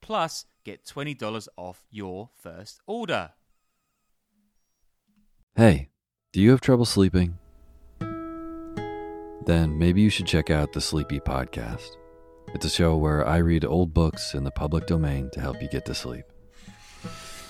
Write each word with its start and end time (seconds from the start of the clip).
Plus, 0.00 0.46
get 0.64 0.84
$20 0.84 1.48
off 1.56 1.84
your 1.90 2.30
first 2.36 2.80
order. 2.86 3.32
Hey, 5.56 5.88
do 6.32 6.40
you 6.40 6.50
have 6.50 6.60
trouble 6.60 6.84
sleeping? 6.84 7.38
Then 8.00 9.78
maybe 9.78 10.00
you 10.00 10.10
should 10.10 10.26
check 10.26 10.50
out 10.50 10.72
the 10.72 10.80
Sleepy 10.80 11.20
Podcast. 11.20 11.96
It's 12.54 12.64
a 12.66 12.70
show 12.70 12.96
where 12.96 13.26
I 13.26 13.38
read 13.38 13.64
old 13.64 13.92
books 13.92 14.34
in 14.34 14.44
the 14.44 14.50
public 14.50 14.86
domain 14.86 15.30
to 15.32 15.40
help 15.40 15.60
you 15.60 15.68
get 15.68 15.84
to 15.86 15.94
sleep. 15.94 16.24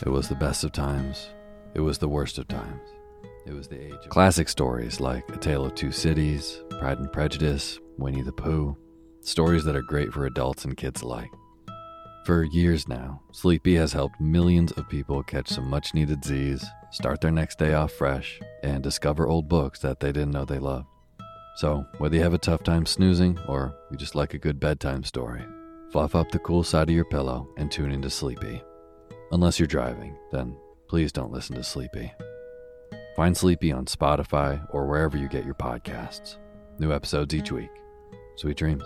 It 0.04 0.08
was 0.08 0.28
the 0.28 0.34
best 0.34 0.64
of 0.64 0.72
times, 0.72 1.30
it 1.74 1.80
was 1.80 1.98
the 1.98 2.08
worst 2.08 2.38
of 2.38 2.48
times. 2.48 2.88
It 3.46 3.52
was 3.52 3.68
the 3.68 3.80
age 3.80 3.92
of 3.94 4.08
classic 4.10 4.48
stories 4.48 5.00
like 5.00 5.28
A 5.34 5.38
Tale 5.38 5.64
of 5.64 5.74
Two 5.74 5.90
Cities, 5.90 6.62
Pride 6.78 6.98
and 6.98 7.12
Prejudice, 7.12 7.78
Winnie 7.96 8.22
the 8.22 8.32
Pooh, 8.32 8.76
stories 9.20 9.64
that 9.64 9.76
are 9.76 9.82
great 9.82 10.12
for 10.12 10.26
adults 10.26 10.64
and 10.64 10.76
kids 10.76 11.02
alike. 11.02 11.30
For 12.24 12.44
years 12.44 12.88
now, 12.88 13.22
Sleepy 13.32 13.74
has 13.76 13.92
helped 13.92 14.20
millions 14.20 14.72
of 14.72 14.88
people 14.88 15.22
catch 15.22 15.48
some 15.48 15.68
much 15.68 15.94
needed 15.94 16.24
Z's, 16.24 16.64
start 16.90 17.20
their 17.20 17.30
next 17.30 17.58
day 17.58 17.72
off 17.72 17.92
fresh, 17.92 18.38
and 18.62 18.82
discover 18.82 19.26
old 19.26 19.48
books 19.48 19.80
that 19.80 20.00
they 20.00 20.12
didn't 20.12 20.32
know 20.32 20.44
they 20.44 20.58
loved. 20.58 20.86
So, 21.56 21.86
whether 21.98 22.16
you 22.16 22.22
have 22.22 22.34
a 22.34 22.38
tough 22.38 22.62
time 22.62 22.86
snoozing 22.86 23.38
or 23.48 23.74
you 23.90 23.96
just 23.96 24.14
like 24.14 24.34
a 24.34 24.38
good 24.38 24.60
bedtime 24.60 25.04
story, 25.04 25.44
fluff 25.90 26.14
up 26.14 26.30
the 26.30 26.38
cool 26.38 26.62
side 26.62 26.88
of 26.88 26.94
your 26.94 27.04
pillow 27.06 27.48
and 27.56 27.70
tune 27.70 27.92
into 27.92 28.10
Sleepy. 28.10 28.62
Unless 29.32 29.58
you're 29.58 29.66
driving, 29.66 30.16
then 30.30 30.56
please 30.88 31.12
don't 31.12 31.32
listen 31.32 31.56
to 31.56 31.64
Sleepy. 31.64 32.12
Find 33.16 33.36
Sleepy 33.36 33.72
on 33.72 33.86
Spotify 33.86 34.64
or 34.70 34.86
wherever 34.86 35.16
you 35.16 35.28
get 35.28 35.44
your 35.44 35.54
podcasts. 35.54 36.36
New 36.78 36.92
episodes 36.92 37.34
each 37.34 37.50
week. 37.50 37.70
Sweet 38.36 38.56
dreams. 38.56 38.84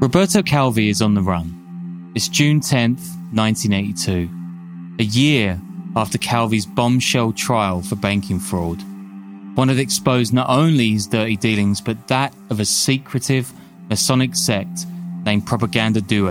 Roberto 0.00 0.42
Calvi 0.42 0.88
is 0.88 1.02
on 1.02 1.12
the 1.12 1.20
run. 1.20 2.10
It's 2.14 2.26
June 2.26 2.60
10th, 2.60 3.04
1982, 3.34 4.30
a 4.98 5.02
year 5.02 5.60
after 5.94 6.16
Calvi's 6.16 6.64
bombshell 6.64 7.34
trial 7.34 7.82
for 7.82 7.96
banking 7.96 8.40
fraud. 8.40 8.80
One 9.56 9.68
that 9.68 9.78
exposed 9.78 10.32
not 10.32 10.48
only 10.48 10.92
his 10.92 11.06
dirty 11.06 11.36
dealings, 11.36 11.82
but 11.82 12.08
that 12.08 12.34
of 12.48 12.60
a 12.60 12.64
secretive 12.64 13.52
Masonic 13.90 14.36
sect 14.36 14.86
named 15.26 15.44
Propaganda 15.44 16.00
Due, 16.00 16.28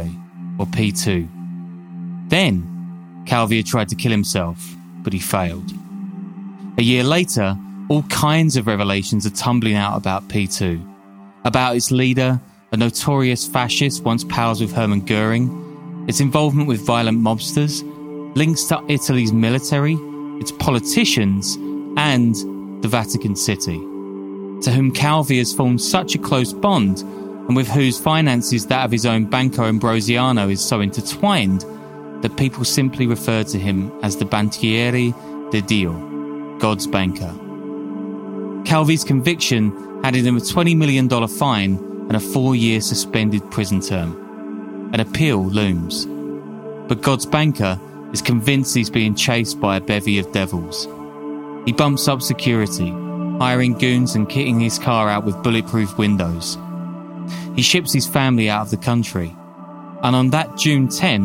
or 0.57 0.65
P2. 0.65 1.29
Then, 2.27 3.23
Calvi 3.27 3.61
tried 3.61 3.89
to 3.89 3.95
kill 3.95 4.11
himself, 4.11 4.75
but 5.03 5.13
he 5.13 5.19
failed. 5.19 5.71
A 6.79 6.81
year 6.81 7.03
later, 7.03 7.55
all 7.87 8.01
kinds 8.03 8.57
of 8.57 8.65
revelations 8.65 9.27
are 9.27 9.29
tumbling 9.29 9.75
out 9.75 9.95
about 9.95 10.27
P2, 10.27 10.83
about 11.45 11.75
its 11.75 11.91
leader, 11.91 12.41
a 12.71 12.77
notorious 12.77 13.47
fascist 13.47 14.03
once 14.03 14.23
pals 14.23 14.61
with 14.61 14.71
Hermann 14.71 15.01
Goering, 15.01 16.05
its 16.07 16.19
involvement 16.19 16.67
with 16.67 16.85
violent 16.85 17.19
mobsters, 17.19 17.83
links 18.35 18.63
to 18.65 18.83
Italy's 18.87 19.33
military, 19.33 19.95
its 20.39 20.51
politicians, 20.51 21.55
and 21.97 22.35
the 22.83 22.87
Vatican 22.87 23.35
City, 23.35 23.77
to 24.61 24.71
whom 24.71 24.91
Calvi 24.91 25.39
has 25.39 25.53
formed 25.53 25.81
such 25.81 26.15
a 26.15 26.19
close 26.19 26.53
bond 26.53 26.99
and 26.99 27.55
with 27.55 27.67
whose 27.67 27.99
finances 27.99 28.67
that 28.67 28.85
of 28.85 28.91
his 28.91 29.05
own 29.05 29.25
Banco 29.25 29.65
Ambrosiano 29.65 30.47
is 30.49 30.63
so 30.63 30.81
intertwined 30.81 31.65
that 32.21 32.37
people 32.37 32.63
simply 32.63 33.07
refer 33.07 33.43
to 33.45 33.57
him 33.57 33.91
as 34.03 34.17
the 34.17 34.25
Banchiere 34.25 35.11
di 35.49 35.61
Dio, 35.61 36.57
God's 36.59 36.85
banker. 36.85 37.33
Calvi's 38.65 39.03
conviction 39.03 39.73
added 40.03 40.25
him 40.25 40.37
a 40.37 40.41
$20 40.41 40.77
million 40.77 41.09
fine 41.27 41.88
and 42.09 42.17
a 42.17 42.19
four 42.19 42.55
year 42.55 42.81
suspended 42.81 43.49
prison 43.51 43.79
term. 43.79 44.89
An 44.93 44.99
appeal 44.99 45.45
looms. 45.45 46.07
But 46.89 47.03
God's 47.03 47.27
banker 47.27 47.79
is 48.11 48.23
convinced 48.23 48.75
he's 48.75 48.89
being 48.89 49.13
chased 49.13 49.61
by 49.61 49.77
a 49.77 49.81
bevy 49.81 50.17
of 50.17 50.31
devils. 50.31 50.87
He 51.65 51.71
bumps 51.71 52.07
up 52.07 52.23
security, 52.23 52.89
hiring 53.37 53.73
goons 53.73 54.15
and 54.15 54.27
kitting 54.27 54.59
his 54.59 54.79
car 54.79 55.07
out 55.07 55.23
with 55.23 55.41
bulletproof 55.43 55.99
windows. 55.99 56.57
He 57.55 57.61
ships 57.61 57.93
his 57.93 58.07
family 58.07 58.49
out 58.49 58.63
of 58.63 58.71
the 58.71 58.77
country. 58.77 59.35
And 60.01 60.15
on 60.15 60.31
that 60.31 60.57
June 60.57 60.87
10, 60.87 61.21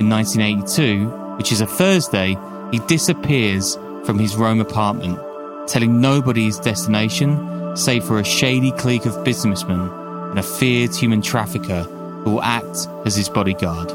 in 0.00 0.08
1982, 0.08 1.36
which 1.36 1.52
is 1.52 1.60
a 1.60 1.66
Thursday, 1.66 2.36
he 2.72 2.80
disappears 2.80 3.76
from 4.04 4.18
his 4.18 4.34
Rome 4.34 4.60
apartment, 4.60 5.20
telling 5.68 6.00
nobody 6.00 6.46
his 6.46 6.58
destination, 6.58 7.76
save 7.76 8.02
for 8.02 8.18
a 8.18 8.24
shady 8.24 8.72
clique 8.72 9.06
of 9.06 9.22
businessmen 9.22 9.97
and 10.38 10.46
a 10.46 10.48
feared 10.48 10.94
human 10.94 11.20
trafficker 11.20 11.82
who 11.82 12.32
will 12.32 12.42
act 12.42 12.86
as 13.04 13.16
his 13.16 13.28
bodyguard. 13.28 13.90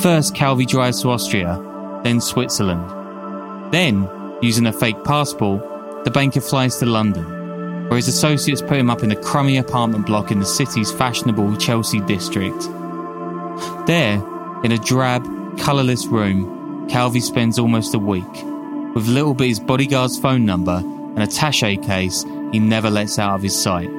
First, 0.00 0.34
Calvi 0.34 0.64
drives 0.64 1.02
to 1.02 1.10
Austria, 1.10 1.60
then 2.04 2.20
Switzerland. 2.20 3.72
Then, 3.72 4.08
using 4.42 4.66
a 4.66 4.72
fake 4.72 5.02
passport, 5.04 6.04
the 6.04 6.10
banker 6.12 6.40
flies 6.40 6.76
to 6.78 6.86
London, 6.86 7.88
where 7.88 7.96
his 7.96 8.06
associates 8.06 8.62
put 8.62 8.76
him 8.76 8.90
up 8.90 9.02
in 9.02 9.10
a 9.10 9.16
crummy 9.16 9.56
apartment 9.56 10.06
block 10.06 10.30
in 10.30 10.38
the 10.38 10.46
city's 10.46 10.92
fashionable 10.92 11.56
Chelsea 11.56 12.00
district. 12.00 12.62
There, 13.86 14.22
in 14.62 14.70
a 14.70 14.78
drab, 14.78 15.24
colourless 15.58 16.06
room, 16.06 16.86
Calvi 16.88 17.20
spends 17.20 17.58
almost 17.58 17.94
a 17.94 17.98
week, 17.98 18.32
with 18.94 19.08
little 19.08 19.34
his 19.34 19.58
bodyguard's 19.58 20.18
phone 20.18 20.44
number 20.44 20.76
and 20.76 21.22
attache 21.24 21.76
case 21.78 22.24
he 22.52 22.60
never 22.60 22.88
lets 22.88 23.18
out 23.18 23.34
of 23.34 23.42
his 23.42 23.60
sight. 23.60 23.90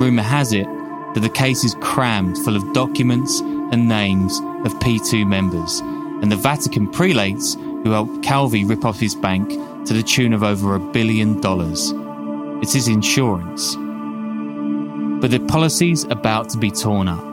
Rumour 0.00 0.22
has 0.22 0.52
it 0.52 0.66
that 1.14 1.20
the 1.20 1.28
case 1.28 1.64
is 1.64 1.76
crammed 1.80 2.38
full 2.38 2.54
of 2.54 2.72
documents 2.72 3.40
and 3.40 3.88
names 3.88 4.38
of 4.64 4.78
P2 4.80 5.26
members, 5.26 5.80
and 5.80 6.30
the 6.30 6.36
Vatican 6.36 6.88
prelates 6.88 7.54
who 7.54 7.90
helped 7.90 8.22
Calvi 8.22 8.64
rip 8.64 8.84
off 8.84 9.00
his 9.00 9.14
bank 9.14 9.48
to 9.86 9.94
the 9.94 10.02
tune 10.02 10.32
of 10.32 10.42
over 10.42 10.74
a 10.74 10.80
billion 10.80 11.40
dollars. 11.40 11.92
It's 12.62 12.72
his 12.72 12.88
insurance. 12.88 13.74
But 15.20 15.30
the 15.30 15.44
policy's 15.48 16.04
about 16.04 16.48
to 16.50 16.58
be 16.58 16.70
torn 16.70 17.08
up. 17.08 17.24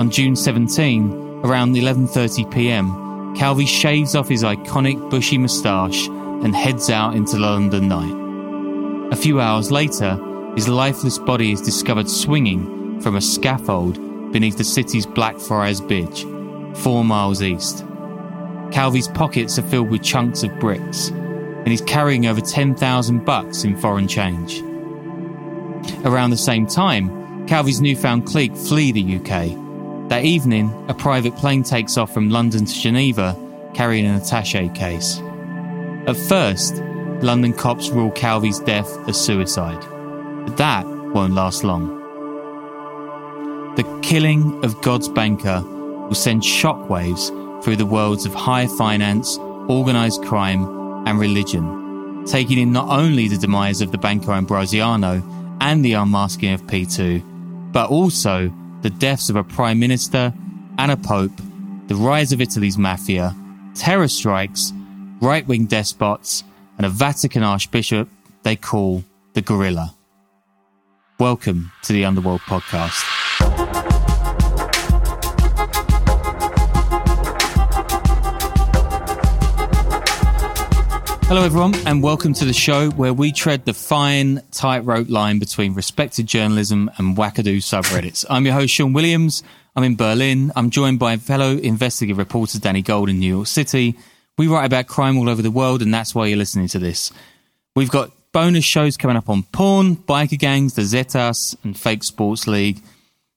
On 0.00 0.10
June 0.10 0.36
17, 0.36 1.40
around 1.44 1.74
11:30 1.74 2.50
p.m., 2.52 3.34
Calvi 3.34 3.66
shaves 3.66 4.14
off 4.14 4.28
his 4.28 4.42
iconic 4.42 5.10
bushy 5.10 5.38
moustache 5.38 6.06
and 6.08 6.54
heads 6.54 6.90
out 6.90 7.14
into 7.14 7.38
London 7.38 7.88
night. 7.88 9.12
A 9.12 9.16
few 9.16 9.40
hours 9.40 9.70
later, 9.70 10.18
his 10.58 10.66
lifeless 10.66 11.18
body 11.18 11.52
is 11.52 11.62
discovered 11.62 12.10
swinging 12.10 13.00
from 13.00 13.14
a 13.14 13.20
scaffold 13.20 13.94
beneath 14.32 14.58
the 14.58 14.64
city's 14.64 15.06
Blackfriars 15.06 15.80
Bridge, 15.80 16.24
four 16.78 17.04
miles 17.04 17.42
east. 17.42 17.84
Calvi's 18.72 19.06
pockets 19.06 19.56
are 19.60 19.68
filled 19.68 19.88
with 19.88 20.02
chunks 20.02 20.42
of 20.42 20.58
bricks, 20.58 21.10
and 21.10 21.68
he's 21.68 21.82
carrying 21.82 22.26
over 22.26 22.40
10,000 22.40 23.24
bucks 23.24 23.62
in 23.62 23.76
foreign 23.76 24.08
change. 24.08 24.60
Around 26.04 26.30
the 26.30 26.36
same 26.36 26.66
time, 26.66 27.46
Calvi's 27.46 27.80
newfound 27.80 28.26
clique 28.26 28.56
flee 28.56 28.90
the 28.90 29.14
UK. 29.14 30.08
That 30.08 30.24
evening, 30.24 30.74
a 30.88 30.94
private 30.94 31.36
plane 31.36 31.62
takes 31.62 31.96
off 31.96 32.12
from 32.12 32.30
London 32.30 32.64
to 32.64 32.74
Geneva 32.74 33.36
carrying 33.74 34.06
an 34.06 34.16
attache 34.16 34.70
case. 34.70 35.20
At 36.08 36.16
first, 36.16 36.82
London 37.22 37.52
cops 37.52 37.90
rule 37.90 38.10
Calvi's 38.10 38.58
death 38.58 38.92
a 39.06 39.14
suicide. 39.14 39.97
But 40.48 40.56
that 40.56 40.86
won't 40.86 41.34
last 41.34 41.62
long. 41.62 41.88
The 43.76 44.00
killing 44.00 44.64
of 44.64 44.80
God's 44.80 45.06
banker 45.06 45.60
will 45.60 46.14
send 46.14 46.40
shockwaves 46.40 47.28
through 47.62 47.76
the 47.76 47.84
worlds 47.84 48.24
of 48.24 48.32
high 48.32 48.66
finance, 48.66 49.36
organised 49.68 50.22
crime, 50.22 50.64
and 51.06 51.20
religion, 51.20 52.24
taking 52.24 52.56
in 52.56 52.72
not 52.72 52.88
only 52.88 53.28
the 53.28 53.36
demise 53.36 53.82
of 53.82 53.92
the 53.92 53.98
Banco 53.98 54.32
Ambrosiano 54.32 55.22
and 55.60 55.84
the 55.84 55.92
unmasking 55.92 56.54
of 56.54 56.62
P2, 56.62 57.70
but 57.70 57.90
also 57.90 58.50
the 58.80 58.88
deaths 58.88 59.28
of 59.28 59.36
a 59.36 59.44
prime 59.44 59.78
minister 59.78 60.32
and 60.78 60.90
a 60.90 60.96
pope, 60.96 61.36
the 61.88 61.94
rise 61.94 62.32
of 62.32 62.40
Italy's 62.40 62.78
mafia, 62.78 63.36
terror 63.74 64.08
strikes, 64.08 64.72
right 65.20 65.46
wing 65.46 65.66
despots, 65.66 66.42
and 66.78 66.86
a 66.86 66.88
Vatican 66.88 67.42
archbishop 67.42 68.08
they 68.44 68.56
call 68.56 69.04
the 69.34 69.42
gorilla. 69.42 69.94
Welcome 71.20 71.72
to 71.82 71.92
the 71.92 72.04
Underworld 72.04 72.42
Podcast. 72.42 72.94
Hello, 81.26 81.42
everyone, 81.42 81.74
and 81.86 82.04
welcome 82.04 82.34
to 82.34 82.44
the 82.44 82.52
show 82.52 82.90
where 82.90 83.12
we 83.12 83.32
tread 83.32 83.64
the 83.64 83.74
fine 83.74 84.42
tightrope 84.52 85.08
line 85.08 85.40
between 85.40 85.74
respected 85.74 86.28
journalism 86.28 86.88
and 86.98 87.16
wackadoo 87.16 87.56
subreddits. 87.56 88.24
I'm 88.30 88.44
your 88.44 88.54
host, 88.54 88.72
Sean 88.72 88.92
Williams. 88.92 89.42
I'm 89.74 89.82
in 89.82 89.96
Berlin. 89.96 90.52
I'm 90.54 90.70
joined 90.70 91.00
by 91.00 91.16
fellow 91.16 91.56
investigative 91.56 92.18
reporter 92.18 92.60
Danny 92.60 92.82
Gold 92.82 93.08
in 93.08 93.18
New 93.18 93.34
York 93.34 93.48
City. 93.48 93.98
We 94.36 94.46
write 94.46 94.66
about 94.66 94.86
crime 94.86 95.18
all 95.18 95.28
over 95.28 95.42
the 95.42 95.50
world, 95.50 95.82
and 95.82 95.92
that's 95.92 96.14
why 96.14 96.26
you're 96.28 96.38
listening 96.38 96.68
to 96.68 96.78
this. 96.78 97.10
We've 97.74 97.90
got 97.90 98.12
bonus 98.32 98.64
shows 98.64 98.96
coming 98.96 99.16
up 99.16 99.28
on 99.28 99.42
porn, 99.44 99.96
biker 99.96 100.38
gangs, 100.38 100.74
the 100.74 100.82
Zetas, 100.82 101.56
and 101.64 101.78
fake 101.78 102.04
sports 102.04 102.46
league, 102.46 102.80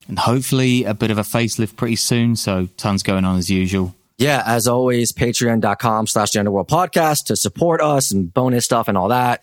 and 0.07 0.19
hopefully 0.19 0.83
a 0.83 0.93
bit 0.93 1.11
of 1.11 1.17
a 1.17 1.23
facelift 1.23 1.75
pretty 1.75 1.95
soon. 1.95 2.35
So, 2.35 2.67
tons 2.77 3.03
going 3.03 3.25
on 3.25 3.37
as 3.37 3.49
usual 3.49 3.95
yeah, 4.21 4.43
as 4.45 4.67
always, 4.67 5.11
patreon.com 5.11 6.05
slash 6.05 6.29
the 6.31 6.39
underworld 6.39 6.67
podcast 6.67 7.25
to 7.25 7.35
support 7.35 7.81
us 7.81 8.11
and 8.11 8.31
bonus 8.31 8.65
stuff 8.65 8.87
and 8.87 8.95
all 8.95 9.07
that. 9.07 9.41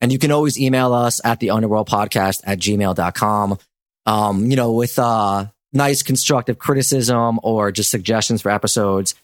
And 0.00 0.10
you 0.10 0.18
can 0.18 0.30
always 0.30 0.58
email 0.58 0.94
us 0.94 1.20
at 1.22 1.40
the 1.40 1.50
underworld 1.50 1.90
podcast 1.90 2.40
at 2.44 2.58
gmail.com. 2.58 3.58
Um, 4.06 4.50
you 4.50 4.56
know, 4.56 4.72
with, 4.72 4.98
uh, 4.98 5.46
nice 5.74 6.02
constructive 6.02 6.58
criticism 6.58 7.38
or 7.42 7.70
just 7.70 7.90
suggestions 7.90 8.40
for 8.40 8.50
episodes 8.50 9.14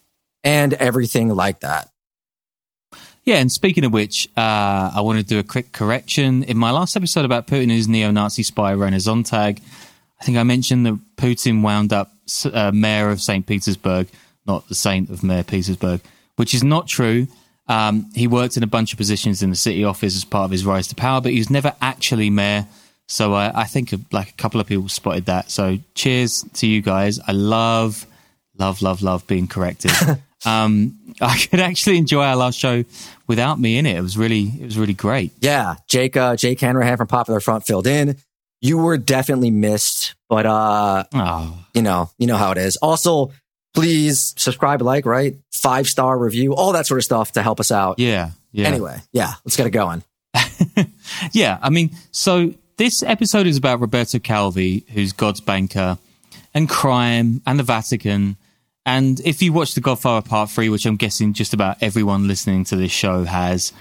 and 0.44 0.75
everything 0.75 1.31
like 1.31 1.61
that. 1.61 1.88
Yeah, 3.25 3.37
and 3.37 3.52
speaking 3.52 3.84
of 3.84 3.93
which, 3.93 4.28
uh, 4.37 4.93
I 4.94 5.00
want 5.02 5.19
to 5.19 5.25
do 5.25 5.38
a 5.38 5.43
quick 5.43 5.72
correction. 5.72 6.43
In 6.44 6.56
my 6.56 6.70
last 6.70 6.96
episode 6.96 7.25
about 7.25 7.46
Putin 7.46 7.69
Putin's 7.69 7.87
neo-Nazi 7.87 8.43
spy 8.43 8.72
Rainer 8.72 8.96
Sonntag, 8.96 9.61
I 10.20 10.25
think 10.25 10.38
I 10.38 10.43
mentioned 10.43 10.87
that 10.87 10.99
Putin 11.17 11.62
wound 11.62 11.93
up 11.93 12.12
uh, 12.44 12.72
mayor 12.72 13.11
of 13.11 13.20
St. 13.20 13.46
Petersburg 13.46 14.08
not 14.46 14.69
the 14.69 14.75
saint 14.75 15.11
of 15.11 15.22
Mayor 15.22 15.44
Petersburg, 15.44 16.00
which 16.37 16.55
is 16.55 16.64
not 16.64 16.88
true. 16.88 17.26
Um, 17.69 18.11
he 18.14 18.26
worked 18.26 18.56
in 18.56 18.62
a 18.62 18.67
bunch 18.67 18.93
of 18.93 18.99
positions 18.99 19.43
in 19.43 19.50
the 19.50 19.56
city 19.56 19.84
office 19.84 20.17
as 20.17 20.25
part 20.25 20.46
of 20.46 20.50
his 20.50 20.64
rise 20.64 20.88
to 20.88 20.94
power, 20.94 21.20
but 21.20 21.32
he 21.32 21.38
was 21.38 21.50
never 21.50 21.75
actually 21.81 22.31
mayor. 22.31 22.67
So 23.06 23.34
uh, 23.34 23.52
I 23.55 23.64
think 23.64 23.93
like 24.12 24.31
a 24.31 24.34
couple 24.34 24.61
of 24.61 24.67
people 24.67 24.88
spotted 24.88 25.26
that. 25.26 25.50
So 25.50 25.78
cheers 25.94 26.44
to 26.55 26.67
you 26.67 26.82
guys. 26.82 27.20
I 27.20 27.32
love, 27.32 28.06
love, 28.58 28.82
love, 28.82 29.02
love 29.02 29.26
being 29.26 29.46
corrected. 29.46 29.93
um, 30.45 30.99
I 31.21 31.37
could 31.39 31.61
actually 31.61 31.99
enjoy 31.99 32.25
our 32.25 32.37
last 32.37 32.59
show 32.59 32.85
without 33.27 33.59
me 33.59 33.79
in 33.79 33.87
it. 33.87 33.97
It 33.97 34.03
was 34.03 34.17
really, 34.17 34.53
it 34.61 34.65
was 34.65 34.79
really 34.79 34.95
great. 34.95 35.33
Yeah, 35.41 35.77
Jake, 35.89 36.17
uh, 36.17 36.37
Jake 36.37 36.61
Hanrahan 36.61 36.97
from 36.97 37.07
Popular 37.07 37.41
Front 37.41 37.67
filled 37.67 37.87
in. 37.87 38.17
You 38.63 38.79
were 38.79 38.99
definitely 38.99 39.51
missed, 39.51 40.15
but 40.29 40.45
uh, 40.45 41.05
oh. 41.15 41.65
you 41.75 41.83
know, 41.83 42.11
you 42.19 42.27
know 42.27 42.37
how 42.37 42.51
it 42.53 42.59
is. 42.59 42.77
Also, 42.77 43.33
please 43.75 44.35
subscribe, 44.37 44.83
like, 44.83 45.07
right? 45.07 45.37
Five 45.53 45.87
star 45.87 46.19
review, 46.19 46.55
all 46.55 46.73
that 46.73 46.87
sort 46.87 46.99
of 46.99 47.05
stuff 47.05 47.33
to 47.33 47.43
help 47.43 47.61
us 47.61 47.71
out. 47.71 47.99
Yeah. 47.99 48.31
Yeah. 48.53 48.67
Anyway, 48.67 48.99
yeah, 49.13 49.35
let's 49.45 49.57
get 49.57 49.67
it 49.67 49.71
going. 49.71 50.03
yeah. 51.33 51.59
I 51.63 51.71
mean, 51.71 51.91
so 52.11 52.53
this 52.77 53.03
episode 53.03 53.47
is 53.47 53.57
about 53.57 53.81
Roberto 53.81 54.19
Calvi, 54.19 54.85
who's 54.93 55.13
God's 55.13 55.41
banker, 55.41 55.99
and 56.53 56.69
crime 56.69 57.43
and 57.47 57.59
the 57.59 57.63
Vatican. 57.63 58.37
And 58.91 59.21
if 59.21 59.41
you 59.41 59.53
watch 59.53 59.75
The 59.75 59.81
Godfather 59.81 60.29
Part 60.29 60.51
3, 60.51 60.69
which 60.69 60.85
I'm 60.85 60.97
guessing 60.97 61.33
just 61.33 61.55
about 61.55 61.77
everyone 61.81 62.27
listening 62.27 62.65
to 62.65 62.77
this 62.77 62.91
show 62.91 63.23
has, 63.23 63.73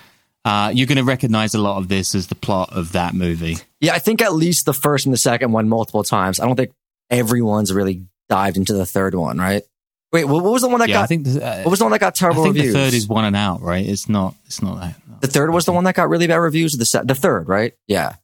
uh, 0.46 0.72
you're 0.72 0.86
going 0.86 1.00
to 1.00 1.04
recognize 1.04 1.56
a 1.56 1.58
lot 1.58 1.78
of 1.80 1.88
this 1.88 2.14
as 2.14 2.28
the 2.28 2.36
plot 2.36 2.70
of 2.74 2.92
that 2.92 3.16
movie. 3.16 3.58
Yeah, 3.82 3.94
I 3.94 4.00
think 4.00 4.22
at 4.22 4.34
least 4.34 4.68
the 4.68 4.74
first 4.74 5.08
and 5.08 5.14
the 5.14 5.18
second 5.18 5.52
one 5.52 5.68
multiple 5.68 6.04
times. 6.04 6.40
I 6.40 6.46
don't 6.46 6.56
think 6.56 6.74
everyone's 7.10 7.74
really 7.74 8.04
dived 8.30 8.56
into 8.56 8.74
the 8.74 8.86
third 8.86 9.16
one, 9.16 9.40
right? 9.40 9.64
Wait, 10.12 10.26
what 10.26 10.44
was 10.44 10.62
the 10.62 10.68
one 10.68 10.80
that 10.80 10.90
yeah, 10.90 10.98
got? 10.98 11.04
I 11.04 11.08
think 11.08 11.26
the, 11.26 11.44
uh, 11.44 11.62
what 11.64 11.72
was 11.72 11.80
the 11.80 11.86
one 11.86 11.92
that 11.92 12.02
got 12.02 12.14
terrible 12.14 12.42
I 12.42 12.46
think 12.46 12.58
reviews? 12.58 12.74
The 12.74 12.80
third 12.80 12.94
is 12.94 13.08
one 13.08 13.26
and 13.26 13.36
out, 13.36 13.62
right? 13.62 13.86
It's 13.86 14.08
not. 14.08 14.36
It's 14.46 14.62
not 14.62 14.80
that. 14.80 14.96
The 15.22 15.28
third 15.28 15.52
was 15.52 15.66
the 15.66 15.72
one 15.72 15.86
that 15.86 15.96
got 15.96 16.10
really 16.10 16.28
bad 16.28 16.38
reviews. 16.38 16.74
The 16.74 16.86
se- 16.86 17.06
the 17.06 17.16
third, 17.16 17.48
right? 17.48 17.74
Yeah. 17.88 18.16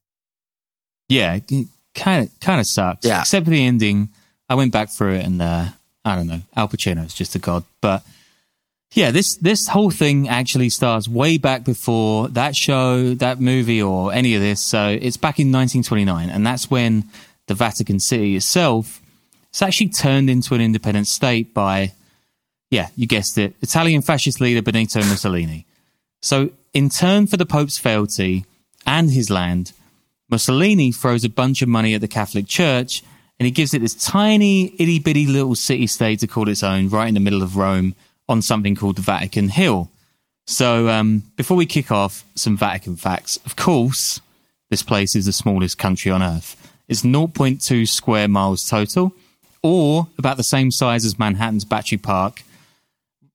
Yeah, 1.10 1.40
kind 1.96 2.28
of 2.28 2.40
kind 2.40 2.60
of 2.60 2.68
sucks. 2.68 3.08
Yeah. 3.08 3.22
Except 3.22 3.46
for 3.46 3.50
the 3.50 3.66
ending, 3.66 4.10
I 4.50 4.54
went 4.54 4.72
back 4.72 4.90
through 4.90 5.16
it, 5.16 5.26
and 5.26 5.42
uh, 5.42 5.66
I 6.06 6.16
don't 6.16 6.28
know. 6.28 6.42
Al 6.56 6.70
Pacino 6.70 7.06
is 7.06 7.14
just 7.14 7.36
a 7.36 7.40
god, 7.40 7.64
but 7.82 8.04
yeah, 8.92 9.12
this 9.12 9.36
this 9.38 9.68
whole 9.68 9.92
thing 9.92 10.30
actually 10.30 10.70
starts 10.70 11.08
way 11.08 11.38
back 11.38 11.66
before 11.66 12.30
that 12.30 12.56
show, 12.56 13.16
that 13.16 13.42
movie, 13.42 13.82
or 13.82 14.14
any 14.14 14.36
of 14.36 14.42
this. 14.42 14.62
So 14.62 14.88
it's 14.90 15.18
back 15.18 15.40
in 15.40 15.52
1929, 15.52 16.30
and 16.30 16.46
that's 16.46 16.70
when 16.70 17.06
the 17.48 17.56
Vatican 17.56 18.00
City 18.00 18.36
itself 18.36 19.02
it's 19.56 19.62
actually 19.62 19.88
turned 19.88 20.30
into 20.30 20.54
an 20.54 20.60
independent 20.60 21.08
state 21.08 21.54
by, 21.54 21.94
yeah, 22.70 22.90
you 22.98 23.08
guessed 23.08 23.38
it, 23.38 23.56
Italian 23.62 24.02
fascist 24.02 24.42
leader 24.42 24.62
Benito 24.62 25.00
Mussolini. 25.00 25.66
So, 26.22 26.50
in 26.74 26.90
turn 26.90 27.26
for 27.26 27.38
the 27.38 27.46
Pope's 27.46 27.78
fealty 27.78 28.44
and 28.86 29.12
his 29.12 29.30
land, 29.30 29.72
Mussolini 30.30 30.92
throws 30.92 31.24
a 31.24 31.30
bunch 31.30 31.62
of 31.62 31.70
money 31.70 31.94
at 31.94 32.02
the 32.02 32.08
Catholic 32.10 32.48
Church 32.48 33.02
and 33.40 33.48
it 33.48 33.52
gives 33.52 33.74
it 33.74 33.80
this 33.80 33.96
tiny, 33.96 34.74
itty 34.80 35.00
bitty 35.00 35.28
little 35.28 35.56
city 35.56 35.88
state 35.88 36.20
to 36.20 36.28
call 36.28 36.50
its 36.50 36.64
own 36.64 36.90
right 36.90 37.08
in 37.08 37.14
the 37.14 37.20
middle 37.20 37.44
of 37.44 37.58
Rome 37.58 37.96
on 38.28 38.42
something 38.42 38.76
called 38.76 38.96
the 38.96 39.02
Vatican 39.02 39.50
Hill. 39.50 39.90
So, 40.48 40.90
um, 40.90 41.24
before 41.36 41.58
we 41.58 41.66
kick 41.66 41.92
off, 41.92 42.24
some 42.36 42.56
Vatican 42.56 42.96
facts. 42.96 43.38
Of 43.46 43.56
course, 43.56 44.22
this 44.70 44.84
place 44.84 45.16
is 45.16 45.26
the 45.26 45.34
smallest 45.34 45.78
country 45.78 46.12
on 46.12 46.22
earth. 46.22 46.56
It's 46.88 47.02
0.2 47.02 47.88
square 47.88 48.28
miles 48.28 48.68
total 48.68 49.12
or 49.64 50.08
about 50.20 50.38
the 50.38 50.44
same 50.44 50.70
size 50.70 51.06
as 51.06 51.18
Manhattan's 51.18 51.66
Battery 51.66 51.98
Park. 51.98 52.44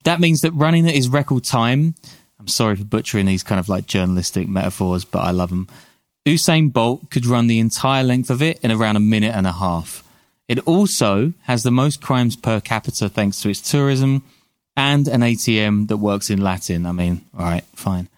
That 0.04 0.21
means 0.21 0.42
that 0.42 0.52
running 0.52 0.87
at 0.87 0.95
his 0.95 1.09
record 1.09 1.42
time, 1.42 1.97
I'm 2.38 2.47
sorry 2.47 2.76
for 2.76 2.85
butchering 2.85 3.26
these 3.26 3.42
kind 3.42 3.59
of 3.59 3.69
like 3.69 3.87
journalistic 3.87 4.49
metaphors, 4.49 5.04
but 5.04 5.19
I 5.21 5.33
love 5.33 5.50
them. 5.50 5.69
Usain 6.26 6.72
Bolt 6.72 7.10
could 7.10 7.26
run 7.26 7.46
the 7.46 7.58
entire 7.58 8.04
length 8.04 8.30
of 8.30 8.42
it 8.42 8.58
in 8.60 8.70
around 8.70 8.96
a 8.96 9.00
minute 9.00 9.34
and 9.34 9.46
a 9.46 9.52
half. 9.52 10.04
It 10.48 10.58
also 10.60 11.32
has 11.44 11.62
the 11.62 11.70
most 11.70 12.02
crimes 12.02 12.36
per 12.36 12.60
capita 12.60 13.08
thanks 13.08 13.40
to 13.40 13.48
its 13.48 13.60
tourism 13.60 14.22
and 14.76 15.08
an 15.08 15.20
ATM 15.20 15.88
that 15.88 15.96
works 15.96 16.28
in 16.28 16.42
Latin. 16.42 16.86
I 16.86 16.92
mean, 16.92 17.24
all 17.38 17.44
right, 17.44 17.64
fine. 17.74 18.08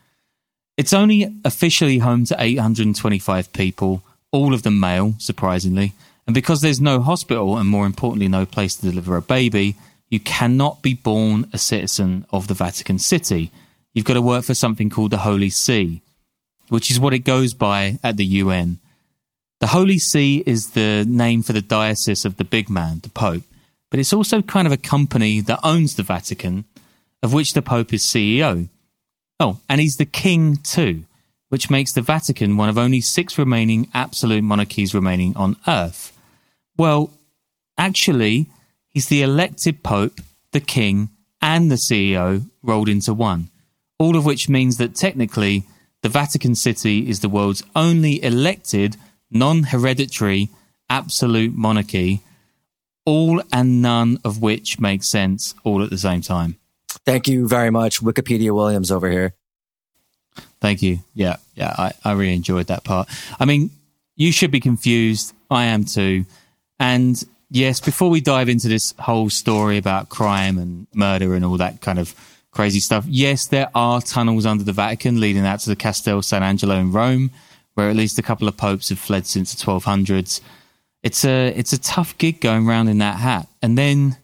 It's 0.76 0.92
only 0.92 1.32
officially 1.44 1.98
home 1.98 2.24
to 2.26 2.36
825 2.38 3.52
people, 3.52 4.02
all 4.30 4.54
of 4.54 4.62
them 4.62 4.80
male, 4.80 5.14
surprisingly, 5.18 5.92
and 6.26 6.34
because 6.34 6.60
there's 6.60 6.80
no 6.80 7.00
hospital 7.02 7.58
and 7.58 7.68
more 7.68 7.86
importantly, 7.86 8.28
no 8.28 8.46
place 8.46 8.76
to 8.76 8.90
deliver 8.90 9.16
a 9.16 9.22
baby, 9.22 9.76
you 10.08 10.20
cannot 10.20 10.82
be 10.82 10.94
born 10.94 11.48
a 11.52 11.58
citizen 11.58 12.24
of 12.30 12.48
the 12.48 12.54
Vatican 12.54 12.98
City. 12.98 13.50
You've 13.92 14.04
got 14.06 14.14
to 14.14 14.22
work 14.22 14.44
for 14.44 14.54
something 14.54 14.88
called 14.88 15.10
the 15.10 15.18
Holy 15.18 15.50
See, 15.50 16.00
which 16.68 16.90
is 16.90 17.00
what 17.00 17.14
it 17.14 17.20
goes 17.20 17.54
by 17.54 17.98
at 18.02 18.16
the 18.16 18.24
UN. 18.24 18.78
The 19.60 19.68
Holy 19.68 19.98
See 19.98 20.42
is 20.44 20.70
the 20.70 21.04
name 21.08 21.42
for 21.42 21.52
the 21.52 21.62
diocese 21.62 22.24
of 22.24 22.36
the 22.36 22.44
big 22.44 22.68
man, 22.68 23.00
the 23.00 23.10
Pope, 23.10 23.44
but 23.90 24.00
it's 24.00 24.12
also 24.12 24.42
kind 24.42 24.66
of 24.66 24.72
a 24.72 24.76
company 24.76 25.40
that 25.40 25.60
owns 25.62 25.94
the 25.94 26.02
Vatican, 26.02 26.64
of 27.22 27.32
which 27.32 27.52
the 27.52 27.62
Pope 27.62 27.92
is 27.92 28.02
CEO. 28.02 28.68
Oh, 29.38 29.60
and 29.68 29.80
he's 29.80 29.96
the 29.96 30.04
king 30.04 30.56
too, 30.56 31.04
which 31.48 31.70
makes 31.70 31.92
the 31.92 32.00
Vatican 32.00 32.56
one 32.56 32.68
of 32.68 32.78
only 32.78 33.00
six 33.00 33.38
remaining 33.38 33.88
absolute 33.92 34.42
monarchies 34.42 34.94
remaining 34.94 35.36
on 35.36 35.56
Earth. 35.68 36.16
Well, 36.76 37.10
actually, 37.76 38.48
he's 38.88 39.08
the 39.08 39.22
elected 39.22 39.82
Pope, 39.82 40.20
the 40.52 40.60
King, 40.60 41.10
and 41.40 41.70
the 41.70 41.76
CEO 41.76 42.48
rolled 42.62 42.88
into 42.88 43.12
one. 43.12 43.50
All 43.98 44.16
of 44.16 44.24
which 44.24 44.48
means 44.48 44.78
that 44.78 44.94
technically, 44.94 45.64
the 46.02 46.08
Vatican 46.08 46.54
City 46.54 47.08
is 47.08 47.20
the 47.20 47.28
world's 47.28 47.62
only 47.74 48.22
elected, 48.22 48.96
non 49.30 49.64
hereditary, 49.64 50.50
absolute 50.90 51.54
monarchy, 51.54 52.20
all 53.04 53.42
and 53.52 53.80
none 53.80 54.18
of 54.24 54.42
which 54.42 54.78
makes 54.78 55.08
sense 55.08 55.54
all 55.64 55.82
at 55.82 55.90
the 55.90 55.98
same 55.98 56.20
time. 56.20 56.56
Thank 57.04 57.28
you 57.28 57.48
very 57.48 57.70
much, 57.70 58.00
Wikipedia 58.00 58.54
Williams 58.54 58.90
over 58.90 59.10
here. 59.10 59.34
Thank 60.60 60.82
you. 60.82 61.00
Yeah, 61.14 61.36
yeah, 61.54 61.74
I, 61.76 61.92
I 62.04 62.12
really 62.12 62.34
enjoyed 62.34 62.66
that 62.66 62.84
part. 62.84 63.08
I 63.40 63.44
mean, 63.44 63.70
you 64.16 64.32
should 64.32 64.50
be 64.50 64.60
confused. 64.60 65.32
I 65.50 65.64
am 65.66 65.84
too. 65.84 66.26
And 66.78 67.22
yes, 67.50 67.80
before 67.80 68.10
we 68.10 68.20
dive 68.20 68.48
into 68.48 68.68
this 68.68 68.94
whole 68.98 69.30
story 69.30 69.78
about 69.78 70.08
crime 70.08 70.58
and 70.58 70.86
murder 70.94 71.34
and 71.34 71.44
all 71.44 71.56
that 71.58 71.80
kind 71.80 71.98
of 71.98 72.14
crazy 72.52 72.80
stuff, 72.80 73.04
yes, 73.08 73.46
there 73.46 73.70
are 73.74 74.00
tunnels 74.00 74.46
under 74.46 74.62
the 74.62 74.72
Vatican 74.72 75.18
leading 75.18 75.44
out 75.44 75.60
to 75.60 75.70
the 75.70 75.76
Castel 75.76 76.22
San 76.22 76.42
Angelo 76.42 76.76
in 76.76 76.92
Rome, 76.92 77.30
where 77.74 77.90
at 77.90 77.96
least 77.96 78.18
a 78.18 78.22
couple 78.22 78.46
of 78.46 78.56
popes 78.56 78.90
have 78.90 78.98
fled 78.98 79.26
since 79.26 79.54
the 79.54 79.64
1200s. 79.64 80.40
It's 81.02 81.24
a 81.24 81.48
it's 81.48 81.72
a 81.72 81.80
tough 81.80 82.16
gig 82.18 82.40
going 82.40 82.68
around 82.68 82.88
in 82.88 82.98
that 82.98 83.16
hat. 83.16 83.48
And 83.60 83.76
then 83.76 84.18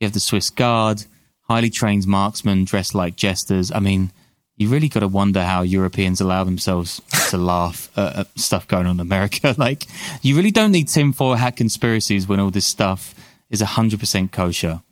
you 0.00 0.06
have 0.06 0.14
the 0.14 0.20
Swiss 0.20 0.50
Guard, 0.50 1.04
highly 1.42 1.70
trained 1.70 2.06
marksmen 2.06 2.64
dressed 2.64 2.94
like 2.94 3.14
jesters. 3.14 3.70
I 3.70 3.78
mean, 3.78 4.10
you 4.56 4.68
really 4.68 4.88
got 4.88 5.00
to 5.00 5.08
wonder 5.08 5.44
how 5.44 5.62
Europeans 5.62 6.20
allow 6.20 6.44
themselves 6.44 7.00
to 7.30 7.36
laugh 7.36 7.90
at, 7.98 8.16
at, 8.16 8.38
stuff 8.38 8.66
going 8.66 8.86
on 8.86 8.96
in 8.96 9.00
America. 9.00 9.54
like, 9.58 9.86
you 10.22 10.36
really 10.36 10.50
don't 10.50 10.72
need 10.72 10.88
tinfoil 10.88 11.34
hat 11.34 11.56
conspiracies 11.56 12.26
when 12.26 12.40
all 12.40 12.50
this 12.50 12.66
stuff 12.66 13.14
is 13.50 13.62
100% 13.62 14.32
kosher. 14.32 14.82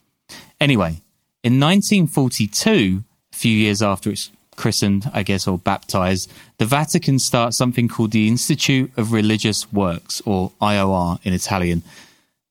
Anyway, 0.60 1.01
in 1.42 1.58
1942, 1.58 3.02
a 3.32 3.36
few 3.36 3.56
years 3.56 3.82
after 3.82 4.10
it's 4.10 4.30
christened, 4.56 5.10
I 5.12 5.22
guess, 5.22 5.46
or 5.46 5.58
baptized, 5.58 6.30
the 6.58 6.66
Vatican 6.66 7.18
starts 7.18 7.56
something 7.56 7.88
called 7.88 8.12
the 8.12 8.28
Institute 8.28 8.92
of 8.96 9.12
Religious 9.12 9.72
Works, 9.72 10.22
or 10.24 10.52
IOR 10.60 11.18
in 11.24 11.32
Italian. 11.32 11.82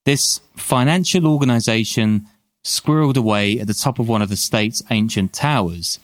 This 0.03 0.41
financial 0.55 1.27
organization 1.27 2.25
squirreled 2.63 3.17
away 3.17 3.59
at 3.59 3.67
the 3.67 3.73
top 3.73 3.99
of 3.99 4.09
one 4.09 4.21
of 4.21 4.29
the 4.29 4.35
state's 4.35 4.81
ancient 4.89 5.33
towers. 5.33 5.99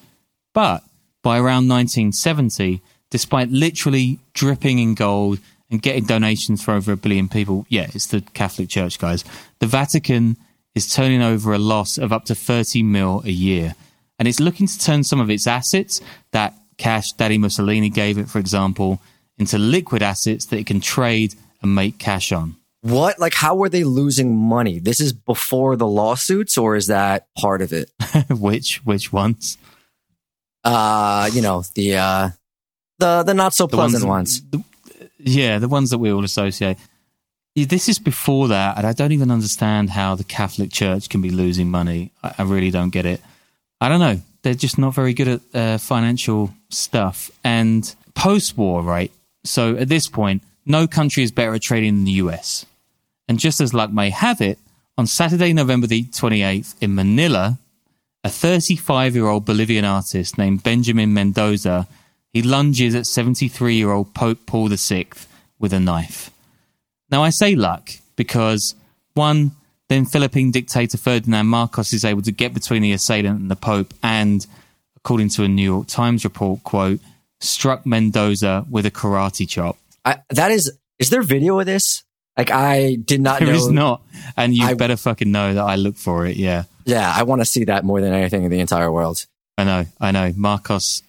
But 0.53 0.83
by 1.21 1.37
around 1.37 1.67
1970, 1.67 2.81
despite 3.09 3.49
literally 3.49 4.19
dripping 4.33 4.79
in 4.79 4.95
gold 4.95 5.39
and 5.69 5.81
getting 5.81 6.05
donations 6.05 6.63
for 6.63 6.73
over 6.73 6.91
a 6.91 6.97
billion 6.97 7.27
people, 7.27 7.65
yeah, 7.69 7.87
it's 7.93 8.07
the 8.07 8.21
Catholic 8.33 8.69
Church, 8.69 8.97
guys, 8.97 9.25
the 9.59 9.67
Vatican 9.67 10.37
is 10.77 10.89
turning 10.89 11.21
over 11.21 11.53
a 11.53 11.57
loss 11.57 11.97
of 11.97 12.13
up 12.13 12.25
to 12.25 12.35
30 12.35 12.83
mil 12.83 13.21
a 13.25 13.29
year. 13.29 13.75
And 14.17 14.27
it's 14.27 14.39
looking 14.39 14.67
to 14.67 14.79
turn 14.79 15.03
some 15.03 15.19
of 15.19 15.29
its 15.29 15.45
assets, 15.45 15.99
that 16.31 16.53
cash 16.77 17.11
Daddy 17.11 17.37
Mussolini 17.37 17.89
gave 17.89 18.17
it, 18.17 18.29
for 18.29 18.39
example, 18.39 19.01
into 19.37 19.57
liquid 19.57 20.01
assets 20.01 20.45
that 20.45 20.57
it 20.57 20.65
can 20.65 20.79
trade 20.79 21.35
and 21.61 21.75
make 21.75 21.99
cash 21.99 22.31
on. 22.31 22.55
What? 22.81 23.19
Like, 23.19 23.33
how 23.33 23.55
were 23.55 23.69
they 23.69 23.83
losing 23.83 24.35
money? 24.35 24.79
This 24.79 25.01
is 25.01 25.11
before 25.11 25.75
the 25.75 25.87
lawsuits, 25.87 26.57
or 26.57 26.75
is 26.75 26.87
that 26.87 27.27
part 27.37 27.61
of 27.61 27.73
it? 27.73 27.91
which 28.29 28.81
which 28.85 29.11
ones? 29.11 29.57
uh, 30.67 31.29
you 31.31 31.41
know, 31.41 31.63
the 31.75 31.95
uh, 31.95 32.29
the 32.99 33.23
the 33.23 33.33
not 33.33 33.53
so 33.53 33.67
pleasant 33.67 34.03
ones. 34.05 34.41
ones. 34.41 34.51
The, 34.51 34.63
yeah, 35.19 35.59
the 35.59 35.69
ones 35.69 35.89
that 35.91 35.97
we 35.97 36.11
all 36.11 36.23
associate. 36.23 36.77
This 37.65 37.89
is 37.89 37.97
before 37.97 38.49
that, 38.49 38.77
and 38.77 38.85
I 38.85 38.93
don't 38.93 39.11
even 39.11 39.31
understand 39.31 39.89
how 39.89 40.13
the 40.13 40.23
Catholic 40.23 40.71
Church 40.71 41.09
can 41.09 41.21
be 41.21 41.31
losing 41.31 41.71
money. 41.71 42.11
I, 42.21 42.35
I 42.37 42.43
really 42.43 42.69
don't 42.69 42.91
get 42.91 43.07
it. 43.07 43.19
I 43.81 43.89
don't 43.89 43.99
know. 43.99 44.21
They're 44.43 44.53
just 44.53 44.77
not 44.77 44.93
very 44.93 45.13
good 45.15 45.27
at 45.27 45.41
uh, 45.55 45.77
financial 45.79 46.53
stuff. 46.69 47.31
And 47.43 47.95
post 48.13 48.57
war, 48.57 48.83
right? 48.83 49.11
So 49.43 49.75
at 49.75 49.89
this 49.89 50.07
point, 50.07 50.43
no 50.67 50.85
country 50.85 51.23
is 51.23 51.31
better 51.31 51.55
at 51.55 51.63
trading 51.63 51.95
than 51.95 52.03
the 52.05 52.11
US. 52.23 52.67
And 53.27 53.39
just 53.39 53.59
as 53.59 53.73
luck 53.73 53.91
may 53.91 54.11
have 54.11 54.39
it, 54.39 54.59
on 54.95 55.07
Saturday, 55.07 55.51
November 55.51 55.87
the 55.87 56.03
28th 56.03 56.75
in 56.79 56.93
Manila, 56.93 57.57
a 58.23 58.29
35 58.29 59.15
year 59.15 59.27
old 59.27 59.45
Bolivian 59.45 59.85
artist 59.85 60.37
named 60.37 60.61
Benjamin 60.61 61.13
Mendoza, 61.13 61.87
he 62.31 62.41
lunges 62.43 62.93
at 62.93 63.07
73 63.07 63.75
year 63.75 63.91
old 63.91 64.13
Pope 64.13 64.45
Paul 64.45 64.69
VI 64.69 65.07
with 65.57 65.73
a 65.73 65.79
knife. 65.79 66.29
Now, 67.09 67.23
I 67.23 67.29
say 67.29 67.55
luck 67.55 67.89
because, 68.15 68.75
one, 69.13 69.51
then 69.87 70.05
Philippine 70.05 70.51
dictator 70.51 70.97
Ferdinand 70.97 71.47
Marcos 71.47 71.93
is 71.93 72.03
able 72.03 72.21
to 72.23 72.31
get 72.31 72.53
between 72.53 72.81
the 72.81 72.91
assailant 72.91 73.39
and 73.39 73.49
the 73.49 73.55
Pope 73.55 73.93
and, 74.03 74.45
according 74.97 75.29
to 75.29 75.43
a 75.43 75.47
New 75.47 75.63
York 75.63 75.87
Times 75.87 76.23
report, 76.23 76.63
quote, 76.63 76.99
struck 77.39 77.85
Mendoza 77.85 78.65
with 78.69 78.85
a 78.85 78.91
karate 78.91 79.47
chop. 79.47 79.77
I, 80.03 80.17
that 80.29 80.51
is, 80.51 80.77
is 80.99 81.09
there 81.09 81.21
video 81.21 81.59
of 81.59 81.65
this? 81.65 82.03
Like, 82.37 82.51
I 82.51 82.95
did 82.95 83.21
not 83.21 83.39
There 83.39 83.47
know. 83.47 83.55
is 83.55 83.69
not. 83.69 84.01
And 84.35 84.53
you 84.55 84.65
I, 84.65 84.73
better 84.73 84.97
fucking 84.97 85.31
know 85.31 85.53
that 85.53 85.63
I 85.63 85.75
look 85.75 85.95
for 85.95 86.25
it. 86.25 86.35
Yeah. 86.37 86.63
Yeah, 86.85 87.11
I 87.15 87.23
want 87.23 87.41
to 87.41 87.45
see 87.45 87.63
that 87.65 87.83
more 87.83 87.99
than 88.01 88.13
anything 88.13 88.43
in 88.43 88.51
the 88.51 88.59
entire 88.59 88.91
world. 88.91 89.25
I 89.57 89.63
know, 89.63 89.85
I 89.99 90.11
know. 90.11 90.33
Marcos 90.35 91.01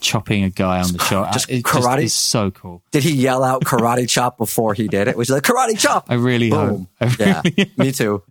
chopping 0.00 0.44
a 0.44 0.50
guy 0.50 0.80
on 0.80 0.92
the 0.92 0.98
shot. 0.98 1.32
Just 1.32 1.50
it 1.50 1.64
karate. 1.64 2.02
Just 2.02 2.28
so 2.28 2.50
cool. 2.50 2.82
Did 2.90 3.02
he 3.02 3.12
yell 3.12 3.42
out 3.44 3.62
karate 3.64 4.08
chop 4.08 4.38
before 4.38 4.74
he 4.74 4.88
did 4.88 5.08
it? 5.08 5.16
Was 5.16 5.30
like 5.30 5.42
karate 5.42 5.78
chop? 5.78 6.06
I 6.08 6.14
really 6.14 6.50
Boom. 6.50 6.58
hope. 6.68 6.86
I 7.00 7.04
really 7.04 7.52
yeah, 7.56 7.64
hope. 7.64 7.78
me 7.78 7.92
too. 7.92 8.22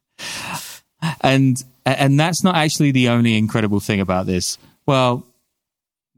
And 1.22 1.64
and 1.86 2.20
that's 2.20 2.44
not 2.44 2.56
actually 2.56 2.92
the 2.92 3.10
only 3.10 3.38
incredible 3.38 3.80
thing 3.80 4.00
about 4.00 4.26
this. 4.26 4.58
Well, 4.86 5.26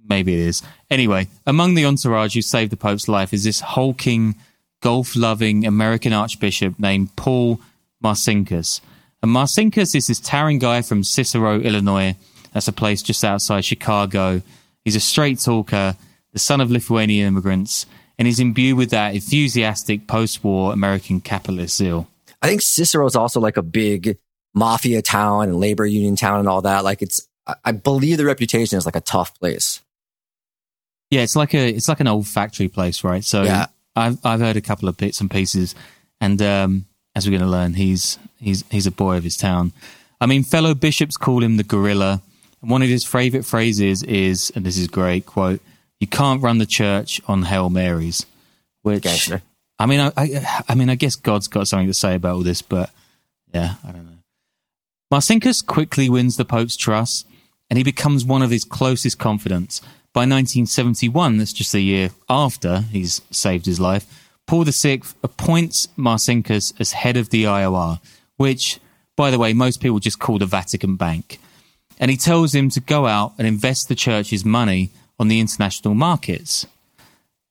maybe 0.07 0.33
it 0.33 0.39
is. 0.39 0.61
Anyway, 0.89 1.27
among 1.45 1.75
the 1.75 1.85
entourage 1.85 2.33
who 2.35 2.41
saved 2.41 2.71
the 2.71 2.77
Pope's 2.77 3.07
life 3.07 3.33
is 3.33 3.43
this 3.43 3.59
hulking, 3.59 4.35
golf 4.81 5.15
loving 5.15 5.65
American 5.65 6.13
archbishop 6.13 6.79
named 6.79 7.15
Paul 7.15 7.59
Marcinkus. 8.03 8.81
And 9.21 9.31
Marcinkus 9.31 9.95
is 9.95 10.07
this 10.07 10.19
towering 10.19 10.59
guy 10.59 10.81
from 10.81 11.03
Cicero, 11.03 11.59
Illinois. 11.59 12.15
That's 12.53 12.67
a 12.67 12.73
place 12.73 13.01
just 13.01 13.23
outside 13.23 13.63
Chicago. 13.63 14.41
He's 14.83 14.95
a 14.95 14.99
straight 14.99 15.39
talker, 15.39 15.95
the 16.33 16.39
son 16.39 16.61
of 16.61 16.71
Lithuanian 16.71 17.27
immigrants, 17.27 17.85
and 18.17 18.27
he's 18.27 18.39
imbued 18.39 18.77
with 18.77 18.89
that 18.91 19.13
enthusiastic 19.13 20.07
post 20.07 20.43
war 20.43 20.73
American 20.73 21.21
capitalist 21.21 21.77
zeal. 21.77 22.07
I 22.41 22.47
think 22.47 22.61
Cicero 22.61 23.05
is 23.05 23.15
also 23.15 23.39
like 23.39 23.57
a 23.57 23.61
big 23.61 24.17
mafia 24.53 25.01
town 25.01 25.43
and 25.43 25.59
labor 25.59 25.85
union 25.85 26.15
town 26.15 26.39
and 26.39 26.49
all 26.49 26.61
that. 26.63 26.83
Like 26.83 27.01
it's, 27.01 27.27
I 27.63 27.71
believe 27.71 28.17
the 28.17 28.25
reputation 28.25 28.77
is 28.77 28.85
like 28.85 28.95
a 28.95 29.01
tough 29.01 29.37
place. 29.39 29.81
Yeah, 31.09 31.21
it's 31.21 31.35
like 31.35 31.53
a, 31.53 31.69
it's 31.69 31.87
like 31.87 31.99
an 31.99 32.07
old 32.07 32.27
factory 32.27 32.67
place, 32.67 33.03
right? 33.03 33.23
So 33.23 33.43
yeah. 33.43 33.67
I've, 33.95 34.17
I've 34.25 34.39
heard 34.39 34.57
a 34.57 34.61
couple 34.61 34.89
of 34.89 34.97
bits 34.97 35.21
and 35.21 35.29
pieces 35.29 35.75
and, 36.19 36.41
um, 36.41 36.85
as 37.15 37.25
we're 37.25 37.37
going 37.37 37.41
to 37.41 37.51
learn, 37.51 37.73
he's 37.73 38.17
he's 38.39 38.63
he's 38.69 38.87
a 38.87 38.91
boy 38.91 39.17
of 39.17 39.23
his 39.23 39.37
town. 39.37 39.73
I 40.19 40.25
mean, 40.25 40.43
fellow 40.43 40.73
bishops 40.73 41.17
call 41.17 41.43
him 41.43 41.57
the 41.57 41.63
gorilla. 41.63 42.21
And 42.61 42.69
one 42.69 42.81
of 42.81 42.89
his 42.89 43.03
favorite 43.03 43.45
phrases 43.45 44.03
is, 44.03 44.51
and 44.55 44.65
this 44.65 44.77
is 44.77 44.87
great 44.87 45.25
quote: 45.25 45.61
"You 45.99 46.07
can't 46.07 46.41
run 46.41 46.57
the 46.57 46.65
church 46.65 47.21
on 47.27 47.43
hail 47.43 47.69
marys." 47.69 48.25
Which 48.83 49.05
okay, 49.05 49.41
I 49.79 49.85
mean, 49.85 49.99
I, 49.99 50.11
I, 50.17 50.63
I 50.69 50.75
mean, 50.75 50.89
I 50.89 50.95
guess 50.95 51.15
God's 51.15 51.47
got 51.47 51.67
something 51.67 51.87
to 51.87 51.93
say 51.93 52.15
about 52.15 52.35
all 52.35 52.43
this, 52.43 52.61
but 52.61 52.89
yeah, 53.53 53.75
I 53.83 53.91
don't 53.91 54.05
know. 54.05 54.17
Marcinkus 55.11 55.65
quickly 55.65 56.09
wins 56.09 56.37
the 56.37 56.45
Pope's 56.45 56.77
trust, 56.77 57.27
and 57.69 57.77
he 57.77 57.83
becomes 57.83 58.23
one 58.23 58.41
of 58.41 58.49
his 58.49 58.63
closest 58.63 59.19
confidants. 59.19 59.81
By 60.13 60.21
1971, 60.21 61.37
that's 61.37 61.53
just 61.53 61.73
a 61.73 61.79
year 61.79 62.09
after 62.29 62.81
he's 62.91 63.21
saved 63.31 63.65
his 63.65 63.79
life, 63.79 64.05
Paul 64.45 64.65
VI 64.65 65.01
appoints 65.23 65.87
Marcinkus 65.97 66.73
as 66.79 66.91
head 66.91 67.15
of 67.15 67.29
the 67.29 67.45
IOR, 67.45 68.01
which, 68.35 68.79
by 69.15 69.31
the 69.31 69.39
way, 69.39 69.53
most 69.53 69.79
people 69.79 69.99
just 69.99 70.19
call 70.19 70.37
the 70.37 70.45
Vatican 70.45 70.97
Bank. 70.97 71.39
And 72.01 72.11
he 72.11 72.17
tells 72.17 72.53
him 72.53 72.69
to 72.71 72.81
go 72.81 73.07
out 73.07 73.33
and 73.37 73.47
invest 73.47 73.87
the 73.87 73.95
church's 73.95 74.43
money 74.43 74.89
on 75.17 75.29
the 75.29 75.39
international 75.39 75.93
markets. 75.93 76.67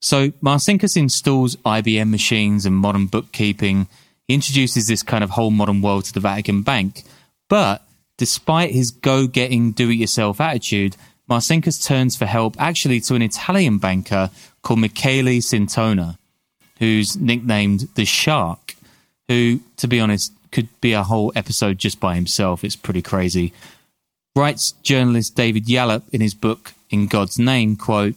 So 0.00 0.32
Marcinkus 0.42 0.96
installs 0.96 1.56
IBM 1.56 2.10
machines 2.10 2.66
and 2.66 2.76
modern 2.76 3.06
bookkeeping. 3.06 3.86
He 4.28 4.34
introduces 4.34 4.86
this 4.86 5.02
kind 5.02 5.24
of 5.24 5.30
whole 5.30 5.50
modern 5.50 5.80
world 5.80 6.04
to 6.06 6.12
the 6.12 6.20
Vatican 6.20 6.60
Bank. 6.62 7.04
But 7.48 7.82
despite 8.18 8.72
his 8.72 8.90
go 8.90 9.26
getting, 9.26 9.72
do 9.72 9.88
it 9.88 9.94
yourself 9.94 10.40
attitude, 10.40 10.96
Marcinkus 11.30 11.82
turns 11.82 12.16
for 12.16 12.26
help 12.26 12.60
actually 12.60 13.00
to 13.02 13.14
an 13.14 13.22
Italian 13.22 13.78
banker 13.78 14.30
called 14.62 14.80
Michele 14.80 15.40
Sindona 15.40 16.18
who's 16.80 17.16
nicknamed 17.18 17.88
the 17.94 18.04
Shark, 18.04 18.74
who, 19.28 19.60
to 19.76 19.86
be 19.86 20.00
honest, 20.00 20.32
could 20.50 20.68
be 20.80 20.92
a 20.92 21.04
whole 21.04 21.30
episode 21.36 21.78
just 21.78 22.00
by 22.00 22.16
himself. 22.16 22.64
It's 22.64 22.74
pretty 22.74 23.02
crazy. 23.02 23.52
Writes 24.40 24.72
journalist 24.82 25.36
David 25.36 25.66
Yallop 25.66 26.02
in 26.12 26.22
his 26.22 26.32
book 26.32 26.72
In 26.88 27.08
God's 27.08 27.38
Name, 27.38 27.76
quote, 27.76 28.14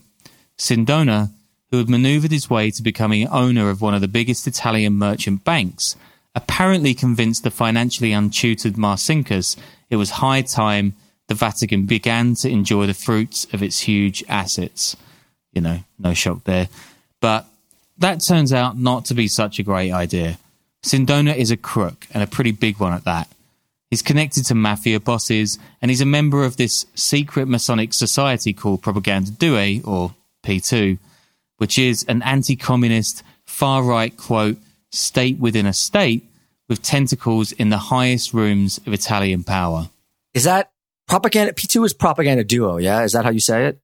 Sindona, 0.58 1.32
who 1.70 1.80
had 1.80 1.90
maneuvered 1.90 2.32
his 2.32 2.50
way 2.50 2.72
to 2.72 2.82
becoming 2.82 3.28
owner 3.28 3.70
of 3.70 3.82
one 3.82 3.94
of 3.94 4.00
the 4.00 4.08
biggest 4.08 4.48
Italian 4.48 4.94
merchant 4.94 5.44
banks, 5.44 5.98
apparently 6.34 6.94
convinced 6.94 7.44
the 7.44 7.52
financially 7.52 8.12
untutored 8.12 8.78
Marcinkus 8.78 9.58
it 9.90 9.98
was 9.98 10.12
high 10.12 10.42
time 10.42 10.94
the 11.28 11.36
Vatican 11.36 11.86
began 11.86 12.36
to 12.36 12.50
enjoy 12.50 12.88
the 12.88 12.94
fruits 12.94 13.46
of 13.52 13.62
its 13.62 13.82
huge 13.82 14.24
assets. 14.30 14.96
You 15.52 15.60
know, 15.60 15.80
no 16.00 16.14
shock 16.14 16.46
there. 16.46 16.70
But 17.20 17.48
that 17.98 18.22
turns 18.22 18.54
out 18.54 18.78
not 18.78 19.04
to 19.06 19.14
be 19.14 19.28
such 19.28 19.60
a 19.60 19.64
great 19.64 19.92
idea. 19.92 20.38
Sindona 20.84 21.36
is 21.36 21.52
a 21.52 21.58
crook, 21.58 22.08
and 22.14 22.24
a 22.24 22.28
pretty 22.28 22.54
big 22.54 22.80
one 22.80 22.94
at 22.94 23.04
that. 23.04 23.28
He's 23.94 24.02
connected 24.02 24.44
to 24.48 24.56
mafia 24.56 25.00
bosses, 25.00 25.60
and 25.80 25.92
he's 25.92 26.02
a 26.02 26.06
member 26.08 26.46
of 26.46 26.58
this 26.58 26.88
secret 26.96 27.48
Masonic 27.48 27.94
society 27.94 28.52
called 28.52 28.82
Propaganda 28.82 29.30
Due, 29.30 29.84
or 29.86 30.16
P2, 30.44 30.98
which 31.58 31.78
is 31.78 32.04
an 32.06 32.24
anti 32.24 32.56
communist, 32.56 33.22
far 33.46 33.84
right, 33.84 34.18
quote, 34.18 34.58
state 34.92 35.38
within 35.38 35.68
a 35.68 35.74
state 35.74 36.28
with 36.68 36.82
tentacles 36.82 37.52
in 37.52 37.70
the 37.70 37.78
highest 37.78 38.34
rooms 38.34 38.80
of 38.80 38.94
Italian 38.94 39.44
power. 39.44 39.92
Is 40.34 40.46
that 40.46 40.72
propaganda? 41.08 41.54
P2 41.54 41.86
is 41.86 41.94
propaganda 41.94 42.44
duo. 42.44 42.78
Yeah. 42.78 43.04
Is 43.04 43.12
that 43.12 43.26
how 43.26 43.30
you 43.30 43.40
say 43.40 43.68
it? 43.68 43.80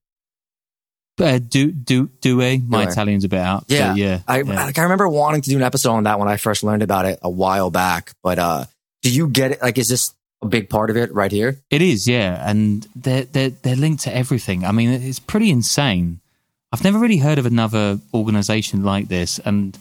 Uh, 1.22 1.38
do 1.38 1.72
do 1.72 2.10
due. 2.20 2.60
My. 2.62 2.88
Italian's 2.88 3.26
a 3.26 3.30
bit 3.30 3.42
out. 3.42 3.66
Yeah. 3.68 3.94
yeah. 3.94 4.22
I, 4.28 4.42
yeah. 4.42 4.66
like, 4.66 4.80
I 4.80 4.82
remember 4.82 5.08
wanting 5.08 5.42
to 5.42 5.50
do 5.52 5.58
an 5.58 5.62
episode 5.62 5.92
on 5.92 6.06
that 6.06 6.18
when 6.18 6.28
I 6.28 6.38
first 6.38 6.64
learned 6.64 6.82
about 6.82 7.06
it 7.06 7.20
a 7.22 7.30
while 7.30 7.70
back. 7.70 8.14
But, 8.24 8.40
uh, 8.40 8.66
do 9.02 9.10
you 9.12 9.28
get 9.28 9.52
it? 9.52 9.62
Like, 9.62 9.78
is 9.78 9.90
this 9.90 10.14
a 10.42 10.48
big 10.48 10.70
part 10.70 10.90
of 10.90 10.98
it 10.98 11.14
right 11.14 11.32
here? 11.32 11.60
It 11.70 11.82
is, 11.82 12.08
yeah, 12.08 12.44
and 12.50 12.88
they're 12.96 13.24
they're 13.24 13.50
they're 13.50 13.76
linked 13.76 14.04
to 14.04 14.16
everything. 14.16 14.66
I 14.66 14.72
mean, 14.72 14.90
it's 14.90 15.20
pretty 15.20 15.50
insane. 15.50 16.20
I've 16.72 16.84
never 16.84 17.00
really 17.00 17.18
heard 17.18 17.40
of 17.40 17.46
another 17.46 18.00
organization 18.14 18.84
like 18.84 19.08
this, 19.08 19.40
and 19.40 19.78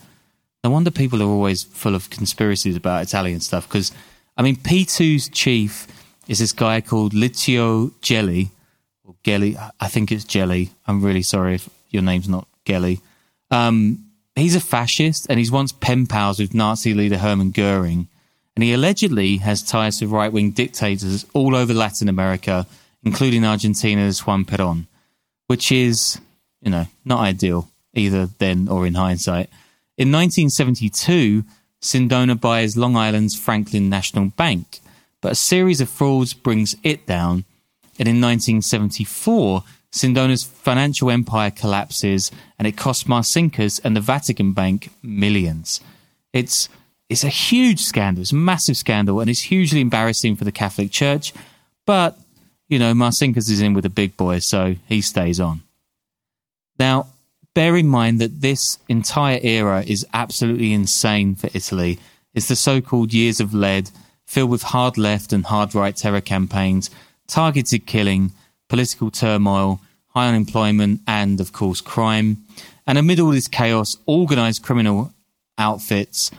no 0.65 0.71
wonder 0.71 0.91
people 0.91 1.23
are 1.23 1.27
always 1.27 1.65
full 1.65 1.95
of 1.95 2.11
conspiracies 2.11 2.77
about 2.77 3.03
Italian 3.03 3.41
stuff. 3.41 3.69
Because 3.69 3.93
I 4.37 4.43
mean, 4.43 4.57
P2's 4.57 5.29
chief 5.29 5.87
is 6.29 6.39
this 6.39 6.53
guy 6.53 6.81
called 6.81 7.13
Licio 7.13 7.93
Gelli, 8.01 8.51
or 9.05 9.15
Gelli. 9.23 9.57
I 9.81 9.89
think 9.89 10.11
it's 10.13 10.25
Jelly. 10.25 10.71
I'm 10.87 11.03
really 11.03 11.23
sorry 11.23 11.55
if 11.55 11.69
your 11.91 12.03
name's 12.03 12.29
not 12.29 12.47
Gelli. 12.65 13.01
Um, 13.51 14.05
he's 14.35 14.57
a 14.57 14.61
fascist, 14.61 15.27
and 15.29 15.39
he's 15.39 15.51
once 15.51 15.73
pen 15.73 16.07
pals 16.07 16.39
with 16.39 16.55
Nazi 16.55 16.95
leader 16.95 17.19
Hermann 17.19 17.51
Goering 17.51 18.09
and 18.59 18.65
he 18.65 18.73
allegedly 18.73 19.37
has 19.37 19.63
ties 19.63 20.01
to 20.01 20.09
right 20.09 20.33
wing 20.33 20.51
dictators 20.51 21.25
all 21.33 21.55
over 21.55 21.73
Latin 21.73 22.09
America, 22.09 22.67
including 23.05 23.45
Argentina's 23.45 24.27
Juan 24.27 24.45
Perón, 24.45 24.89
which 25.47 25.71
is, 25.71 26.21
you 26.61 26.69
know, 26.69 26.87
not 27.05 27.21
ideal 27.21 27.71
either 27.95 28.27
then 28.39 28.67
or 28.67 28.85
in 28.85 28.95
hindsight. 28.95 29.49
In 29.97 30.11
1972, 30.11 31.45
Sindona 31.81 32.35
buys 32.41 32.77
Long 32.77 32.97
Island's 32.97 33.39
Franklin 33.39 33.89
National 33.89 34.31
Bank, 34.31 34.81
but 35.21 35.31
a 35.31 35.37
series 35.37 35.81
of 35.81 35.89
frauds 35.89 36.35
brings 36.35 36.75
it 36.83 37.07
down. 37.07 37.45
And 37.97 38.09
in 38.09 38.21
1974, 38.21 39.63
Sindona's 39.93 40.43
financial 40.43 41.13
empire 41.13 41.53
collapses 41.53 42.33
and 42.59 42.67
it 42.67 42.77
costs 42.77 43.05
Marcinkus 43.05 43.81
and 43.85 43.95
the 43.95 44.01
Vatican 44.01 44.53
Bank 44.53 44.91
millions. 45.01 45.81
It's 46.33 46.69
it's 47.09 47.25
a 47.25 47.29
huge 47.29 47.81
scandal. 47.81 48.23
It's 48.23 48.33
a 48.33 48.37
massive 48.37 48.77
scandal, 48.77 49.21
and 49.21 49.31
it's 49.31 49.41
hugely 49.41 49.81
embarrassing 49.81 50.37
for 50.37 50.45
the 50.45 50.53
Catholic 50.53 50.91
Church. 50.91 51.33
But 51.87 52.19
you 52.69 52.79
know, 52.79 52.93
Marcinkus 52.93 53.51
is 53.51 53.61
in 53.61 53.75
with 53.75 53.85
the 53.85 53.91
big 53.91 54.17
boys, 54.17 54.47
so 54.47 54.77
he 54.87 55.01
stays 55.01 55.41
on. 55.41 55.63
Now, 56.79 57.07
bear 57.55 57.77
in 57.77 57.89
mind 57.89 58.21
that 58.21 58.41
this 58.41 58.79
entire 58.89 59.41
era 59.43 59.83
is 59.87 60.07
absolutely 60.13 60.73
insane 60.73 61.35
for 61.35 61.49
Italy. 61.55 61.99
It's 62.35 62.49
the 62.49 62.57
so-called 62.57 63.15
years 63.15 63.41
of 63.41 63.55
lead, 63.55 63.91
filled 64.27 64.51
with 64.51 64.63
hard 64.63 64.99
left 64.99 65.33
and 65.33 65.47
hard 65.47 65.75
right 65.75 65.97
terror 65.97 66.21
campaigns, 66.21 66.91
targeted 67.27 67.87
killing, 67.87 68.33
political 68.69 69.11
turmoil, 69.11 69.81
high 70.09 70.29
unemployment, 70.29 71.01
and 71.07 71.41
of 71.41 71.53
course 71.53 71.81
crime. 71.81 72.45
And 72.87 72.99
amid 72.99 73.19
all 73.19 73.31
this 73.31 73.49
chaos, 73.49 73.97
organized 74.07 74.63
criminal 74.63 75.13
outfits 75.57 76.31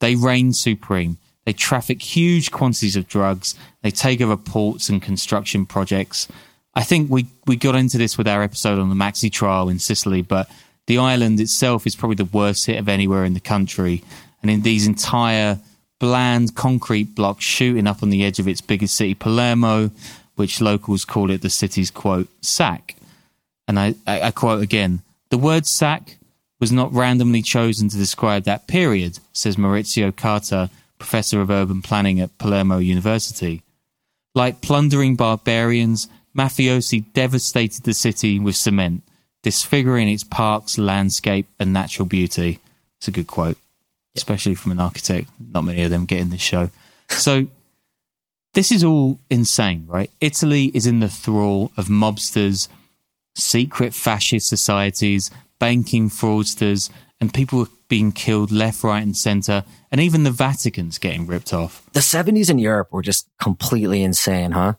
they 0.00 0.14
reign 0.16 0.52
supreme. 0.52 1.18
They 1.44 1.52
traffic 1.52 2.02
huge 2.02 2.50
quantities 2.50 2.96
of 2.96 3.06
drugs. 3.06 3.54
They 3.82 3.90
take 3.90 4.20
over 4.20 4.36
ports 4.36 4.88
and 4.88 5.00
construction 5.00 5.64
projects. 5.64 6.28
I 6.74 6.82
think 6.82 7.10
we, 7.10 7.26
we 7.46 7.56
got 7.56 7.76
into 7.76 7.98
this 7.98 8.18
with 8.18 8.28
our 8.28 8.42
episode 8.42 8.78
on 8.78 8.90
the 8.90 8.94
Maxi 8.94 9.32
trial 9.32 9.68
in 9.68 9.78
Sicily, 9.78 10.22
but 10.22 10.50
the 10.86 10.98
island 10.98 11.40
itself 11.40 11.86
is 11.86 11.96
probably 11.96 12.16
the 12.16 12.24
worst 12.24 12.66
hit 12.66 12.78
of 12.78 12.88
anywhere 12.88 13.24
in 13.24 13.34
the 13.34 13.40
country. 13.40 14.02
And 14.42 14.50
in 14.50 14.62
these 14.62 14.86
entire 14.86 15.60
bland 15.98 16.54
concrete 16.54 17.14
blocks 17.14 17.44
shooting 17.44 17.86
up 17.86 18.02
on 18.02 18.10
the 18.10 18.24
edge 18.24 18.38
of 18.38 18.48
its 18.48 18.60
biggest 18.60 18.96
city, 18.96 19.14
Palermo, 19.14 19.90
which 20.34 20.60
locals 20.60 21.04
call 21.04 21.30
it 21.30 21.42
the 21.42 21.50
city's 21.50 21.90
quote, 21.90 22.28
sack. 22.42 22.96
And 23.66 23.78
I, 23.78 23.94
I, 24.06 24.20
I 24.22 24.30
quote 24.30 24.62
again 24.62 25.02
the 25.30 25.38
word 25.38 25.66
sack 25.66 26.16
was 26.60 26.72
not 26.72 26.92
randomly 26.92 27.42
chosen 27.42 27.88
to 27.88 27.96
describe 27.96 28.44
that 28.44 28.66
period, 28.66 29.18
says 29.32 29.56
Maurizio 29.56 30.14
Carta, 30.14 30.70
professor 30.98 31.40
of 31.40 31.50
urban 31.50 31.82
planning 31.82 32.20
at 32.20 32.36
Palermo 32.38 32.78
University. 32.78 33.62
Like 34.34 34.60
plundering 34.60 35.16
barbarians, 35.16 36.08
mafiosi 36.36 37.04
devastated 37.12 37.84
the 37.84 37.94
city 37.94 38.38
with 38.38 38.56
cement, 38.56 39.02
disfiguring 39.42 40.08
its 40.08 40.24
parks, 40.24 40.78
landscape, 40.78 41.46
and 41.58 41.72
natural 41.72 42.06
beauty. 42.06 42.58
It's 42.98 43.08
a 43.08 43.12
good 43.12 43.26
quote, 43.26 43.58
especially 44.14 44.54
from 44.54 44.72
an 44.72 44.80
architect. 44.80 45.28
Not 45.38 45.64
many 45.64 45.82
of 45.82 45.90
them 45.90 46.06
get 46.06 46.20
in 46.20 46.30
this 46.30 46.40
show. 46.40 46.70
So, 47.08 47.46
this 48.54 48.72
is 48.72 48.82
all 48.82 49.18
insane, 49.28 49.84
right? 49.86 50.10
Italy 50.20 50.70
is 50.72 50.86
in 50.86 51.00
the 51.00 51.10
thrall 51.10 51.72
of 51.76 51.86
mobsters, 51.88 52.68
secret 53.34 53.92
fascist 53.92 54.48
societies, 54.48 55.30
banking 55.58 56.08
fraudsters, 56.10 56.90
and 57.20 57.32
people 57.32 57.68
being 57.88 58.12
killed 58.12 58.50
left, 58.50 58.82
right, 58.82 59.02
and 59.02 59.16
center, 59.16 59.64
and 59.90 60.00
even 60.00 60.24
the 60.24 60.30
Vatican's 60.30 60.98
getting 60.98 61.26
ripped 61.26 61.52
off. 61.52 61.84
The 61.92 62.00
70s 62.00 62.50
in 62.50 62.58
Europe 62.58 62.92
were 62.92 63.02
just 63.02 63.28
completely 63.40 64.02
insane, 64.02 64.52
huh? 64.52 64.74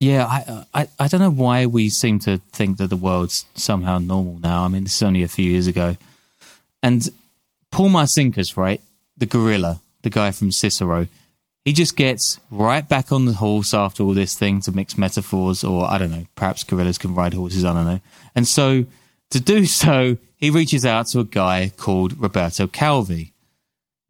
Yeah, 0.00 0.26
I, 0.26 0.66
I 0.74 0.88
I 0.98 1.08
don't 1.08 1.20
know 1.20 1.30
why 1.30 1.66
we 1.66 1.88
seem 1.88 2.18
to 2.20 2.38
think 2.52 2.78
that 2.78 2.88
the 2.88 2.96
world's 2.96 3.46
somehow 3.54 3.98
normal 3.98 4.40
now. 4.40 4.64
I 4.64 4.68
mean, 4.68 4.82
this 4.82 4.96
is 4.96 5.02
only 5.02 5.22
a 5.22 5.28
few 5.28 5.48
years 5.48 5.68
ago, 5.68 5.96
and 6.82 7.08
Paul 7.70 7.90
Marcinkus, 7.90 8.56
right, 8.56 8.80
the 9.16 9.26
gorilla, 9.26 9.80
the 10.02 10.10
guy 10.10 10.32
from 10.32 10.50
Cicero, 10.50 11.06
he 11.64 11.72
just 11.72 11.96
gets 11.96 12.40
right 12.50 12.86
back 12.88 13.12
on 13.12 13.26
the 13.26 13.34
horse 13.34 13.72
after 13.72 14.02
all 14.02 14.14
this 14.14 14.36
thing 14.36 14.60
to 14.62 14.72
mix 14.72 14.98
metaphors, 14.98 15.62
or 15.62 15.88
I 15.88 15.98
don't 15.98 16.10
know, 16.10 16.26
perhaps 16.34 16.64
gorillas 16.64 16.98
can 16.98 17.14
ride 17.14 17.34
horses, 17.34 17.64
I 17.64 17.72
don't 17.72 17.86
know. 17.86 18.00
And 18.34 18.48
so 18.48 18.84
to 19.32 19.40
do 19.40 19.66
so, 19.66 20.18
he 20.36 20.50
reaches 20.50 20.84
out 20.84 21.06
to 21.08 21.20
a 21.20 21.24
guy 21.24 21.72
called 21.76 22.20
Roberto 22.20 22.66
Calvi. 22.66 23.32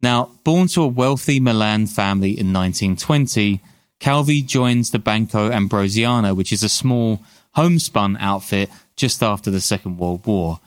Now, 0.01 0.31
born 0.43 0.67
to 0.69 0.83
a 0.83 0.87
wealthy 0.87 1.39
Milan 1.39 1.87
family 1.87 2.31
in 2.31 2.51
1920, 2.51 3.61
Calvi 3.99 4.41
joins 4.41 4.91
the 4.91 4.99
Banco 4.99 5.49
Ambrosiano, 5.49 6.33
which 6.33 6.51
is 6.51 6.61
a 6.61 6.69
small 6.69 7.21
homespun 7.51 8.17
outfit 8.17 8.69
just 8.97 9.23
after 9.23 9.49
the 9.49 9.61
Second 9.61 9.97
World 9.97 10.25
War. 10.25 10.59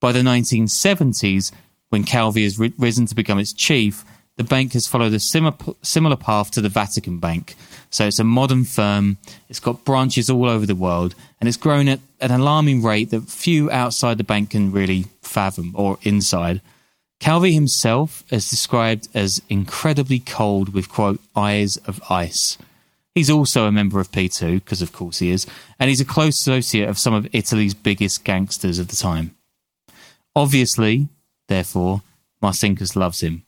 By 0.00 0.12
the 0.12 0.20
1970s, 0.20 1.52
when 1.90 2.04
Calvi 2.04 2.44
has 2.44 2.58
ri- 2.58 2.72
risen 2.78 3.04
to 3.06 3.14
become 3.14 3.38
its 3.38 3.52
chief, 3.52 4.04
the 4.36 4.44
bank 4.44 4.72
has 4.72 4.86
followed 4.86 5.12
a 5.12 5.20
similar, 5.20 5.54
similar 5.82 6.16
path 6.16 6.50
to 6.52 6.62
the 6.62 6.70
Vatican 6.70 7.18
Bank. 7.18 7.56
So 7.90 8.06
it's 8.06 8.18
a 8.18 8.24
modern 8.24 8.64
firm, 8.64 9.18
it's 9.50 9.60
got 9.60 9.84
branches 9.84 10.30
all 10.30 10.48
over 10.48 10.64
the 10.64 10.74
world, 10.74 11.14
and 11.38 11.48
it's 11.48 11.58
grown 11.58 11.88
at 11.88 12.00
an 12.20 12.30
alarming 12.30 12.82
rate 12.82 13.10
that 13.10 13.28
few 13.28 13.70
outside 13.70 14.18
the 14.18 14.24
bank 14.24 14.50
can 14.50 14.72
really 14.72 15.06
fathom 15.22 15.72
or 15.74 15.98
inside. 16.02 16.60
Calvi 17.18 17.52
himself 17.52 18.24
is 18.30 18.48
described 18.48 19.08
as 19.14 19.42
incredibly 19.48 20.18
cold 20.18 20.72
with, 20.72 20.88
quote, 20.88 21.20
eyes 21.36 21.76
of 21.78 22.00
ice. 22.08 22.56
He's 23.14 23.30
also 23.30 23.66
a 23.66 23.72
member 23.72 24.00
of 24.00 24.10
P2, 24.10 24.54
because 24.64 24.80
of 24.80 24.92
course 24.92 25.18
he 25.18 25.30
is, 25.30 25.46
and 25.78 25.88
he's 25.88 26.00
a 26.00 26.04
close 26.04 26.38
associate 26.40 26.88
of 26.88 26.98
some 26.98 27.12
of 27.12 27.28
Italy's 27.32 27.74
biggest 27.74 28.24
gangsters 28.24 28.78
of 28.78 28.88
the 28.88 28.96
time. 28.96 29.34
Obviously, 30.34 31.08
therefore, 31.48 32.02
Marcinkus 32.42 32.96
loves 32.96 33.20
him. 33.20 33.42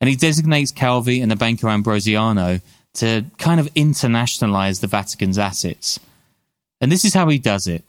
And 0.00 0.08
he 0.08 0.16
designates 0.16 0.72
Calvi 0.72 1.20
and 1.20 1.30
the 1.30 1.36
Banco 1.36 1.68
Ambrosiano 1.68 2.60
to 2.94 3.24
kind 3.38 3.60
of 3.60 3.72
internationalize 3.74 4.80
the 4.80 4.86
Vatican's 4.86 5.38
assets. 5.38 6.00
And 6.80 6.90
this 6.90 7.04
is 7.04 7.12
how 7.12 7.28
he 7.28 7.38
does 7.38 7.66
it. 7.66 7.84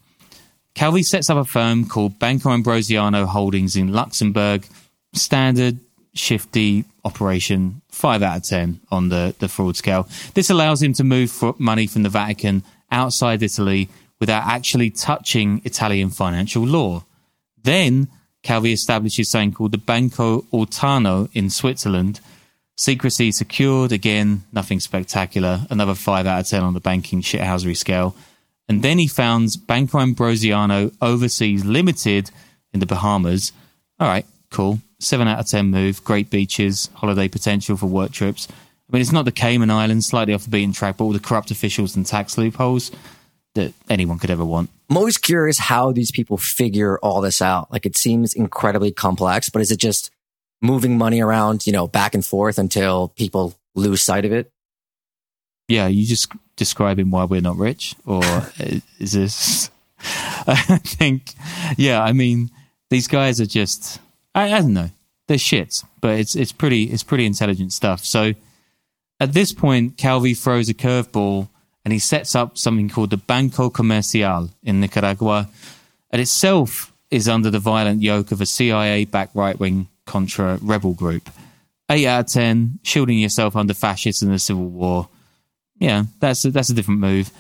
Calvi 0.74 1.04
sets 1.04 1.30
up 1.30 1.38
a 1.38 1.46
firm 1.46 1.86
called 1.86 2.20
Banco 2.20 2.52
Ambrosiano 2.52 3.26
Holdings 3.26 3.76
in 3.76 3.92
Luxembourg. 3.92 4.66
Standard, 5.14 5.80
shifty 6.14 6.86
operation, 7.04 7.82
5 7.90 8.24
out 8.24 8.38
of 8.38 8.44
10 8.44 8.80
on 8.92 9.10
the, 9.10 9.36
the 9.40 9.48
fraud 9.48 9.76
scale. 9.76 10.08
This 10.34 10.50
allows 10.50 10.82
him 10.82 10.94
to 10.94 11.04
move 11.04 11.60
money 11.60 11.88
from 11.88 12.04
the 12.04 12.10
Vatican 12.10 12.64
outside 12.92 13.44
Italy 13.44 13.90
without 14.20 14.46
actually 14.46 14.90
touching 14.90 15.62
Italian 15.66 16.10
financial 16.10 16.64
law. 16.64 17.04
Then 17.64 18.08
Calvi 18.44 18.74
establishes 18.74 19.30
something 19.30 19.54
called 19.54 19.72
the 19.72 19.78
Banco 19.78 20.42
Ortano 20.54 21.30
in 21.34 21.50
Switzerland. 21.50 22.20
Secrecy 22.78 23.32
secured, 23.32 23.92
again, 23.92 24.44
nothing 24.52 24.80
spectacular. 24.80 25.66
Another 25.70 25.96
5 25.96 26.26
out 26.26 26.40
of 26.40 26.48
10 26.48 26.64
on 26.64 26.74
the 26.74 26.80
banking 26.80 27.22
shithousery 27.22 27.78
scale. 27.78 28.16
And 28.72 28.82
then 28.82 29.00
he 29.00 29.08
founds 29.08 29.58
Banco 29.58 30.00
Ambrosiano 30.00 30.92
Overseas 31.02 31.66
Limited 31.66 32.32
in 32.74 32.80
the 32.80 32.86
Bahamas. 32.86 33.52
All 34.00 34.08
right, 34.08 34.26
cool. 34.50 34.80
7 35.00 35.28
out 35.28 35.40
of 35.40 35.48
10 35.48 35.66
move. 35.66 36.02
Great 36.06 36.30
beaches, 36.30 36.90
holiday 36.94 37.28
potential 37.28 37.76
for 37.76 37.88
work 37.88 38.14
trips. 38.14 38.48
I 38.50 38.94
mean, 38.94 39.02
it's 39.02 39.12
not 39.12 39.26
the 39.26 39.32
Cayman 39.34 39.70
Islands, 39.70 40.08
slightly 40.08 40.34
off 40.34 40.46
the 40.46 40.50
beaten 40.50 40.72
track, 40.72 40.96
but 40.96 41.04
all 41.04 41.12
the 41.12 41.20
corrupt 41.20 41.52
officials 41.52 41.98
and 41.98 42.06
tax 42.06 42.38
loopholes. 42.38 42.92
that 43.56 43.74
anyone 43.90 44.20
could 44.20 44.30
ever 44.30 44.46
want. 44.46 44.70
I'm 44.90 44.98
always 44.98 45.18
curious 45.18 45.60
how 45.60 45.92
these 45.92 46.12
people 46.12 46.38
figure 46.38 46.98
all 47.00 47.22
this 47.22 47.42
out. 47.42 47.72
Like 47.72 47.86
it 47.86 47.98
seems 47.98 48.34
incredibly 48.34 48.92
complex, 48.92 49.50
but 49.50 49.62
is 49.62 49.72
it 49.72 49.78
just 49.80 50.12
moving 50.62 50.98
money 50.98 51.22
around, 51.22 51.66
you 51.66 51.74
know, 51.74 51.88
back 51.88 52.14
and 52.14 52.26
forth 52.26 52.58
until 52.58 53.10
people 53.10 53.56
lose 53.76 54.02
sight 54.02 54.26
of 54.26 54.32
it? 54.32 54.52
Yeah, 55.72 55.88
you 55.88 56.06
just 56.06 56.32
describing 56.58 57.12
why 57.12 57.24
we're 57.24 57.42
not 57.42 57.58
rich, 57.58 57.96
or 58.06 58.22
is 59.00 59.14
this? 59.14 59.70
I 60.48 60.80
think, 60.84 61.34
yeah. 61.78 62.04
I 62.04 62.12
mean, 62.12 62.52
these 62.90 63.08
guys 63.08 63.40
are 63.40 63.46
just, 63.46 64.00
I, 64.36 64.54
I 64.54 64.60
don't 64.60 64.74
know, 64.74 64.90
they're 65.28 65.38
shits, 65.38 65.86
but 66.02 66.20
it's 66.20 66.36
it's 66.36 66.52
pretty 66.52 66.84
it's 66.86 67.04
pretty 67.04 67.26
intelligent 67.26 67.72
stuff. 67.72 68.04
So 68.04 68.34
at 69.20 69.34
this 69.34 69.54
point, 69.54 69.98
Calvi 69.98 70.34
throws 70.34 70.68
a 70.68 70.74
curveball 70.74 71.48
and 71.86 71.94
he 71.94 72.00
sets 72.00 72.36
up 72.36 72.58
something 72.58 72.90
called 72.90 73.12
the 73.12 73.18
Banco 73.18 73.70
Comercial 73.70 74.50
in 74.64 74.82
Nicaragua. 74.82 75.50
And 76.10 76.22
itself 76.22 76.92
is 77.10 77.30
under 77.30 77.50
the 77.50 77.60
violent 77.60 78.02
yoke 78.02 78.32
of 78.32 78.42
a 78.42 78.46
CIA 78.46 79.06
backed 79.06 79.36
right 79.36 79.58
wing 79.60 79.88
Contra 80.06 80.60
rebel 80.62 80.94
group. 80.94 81.30
8 81.90 82.08
out 82.08 82.20
of 82.22 82.32
10, 82.32 82.80
shielding 82.84 83.20
yourself 83.20 83.56
under 83.56 83.74
fascists 83.74 84.22
in 84.22 84.32
the 84.32 84.40
Civil 84.40 84.68
War. 84.68 85.10
Yeah, 85.82 86.04
that's 86.20 86.46
a, 86.46 86.52
that's 86.52 86.70
a 86.70 86.74
different 86.74 87.00
move. 87.00 87.32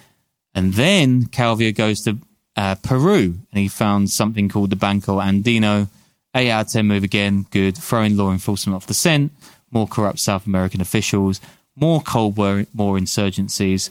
And 0.53 0.73
then 0.73 1.27
Calvi 1.27 1.71
goes 1.71 2.01
to 2.01 2.17
uh, 2.57 2.75
Peru 2.75 3.37
and 3.51 3.59
he 3.59 3.67
found 3.67 4.09
something 4.09 4.49
called 4.49 4.71
the 4.71 4.75
Banco 4.75 5.19
Andino. 5.19 5.87
8 6.35 6.49
out 6.49 6.65
of 6.65 6.71
10 6.71 6.87
move 6.87 7.03
again, 7.03 7.45
good. 7.51 7.77
Throwing 7.77 8.17
law 8.17 8.31
enforcement 8.31 8.75
off 8.75 8.87
the 8.87 8.93
scent, 8.93 9.31
more 9.69 9.87
corrupt 9.87 10.19
South 10.19 10.45
American 10.45 10.81
officials, 10.81 11.39
more 11.75 12.01
Cold 12.01 12.35
War, 12.35 12.65
more 12.73 12.97
insurgencies. 12.97 13.89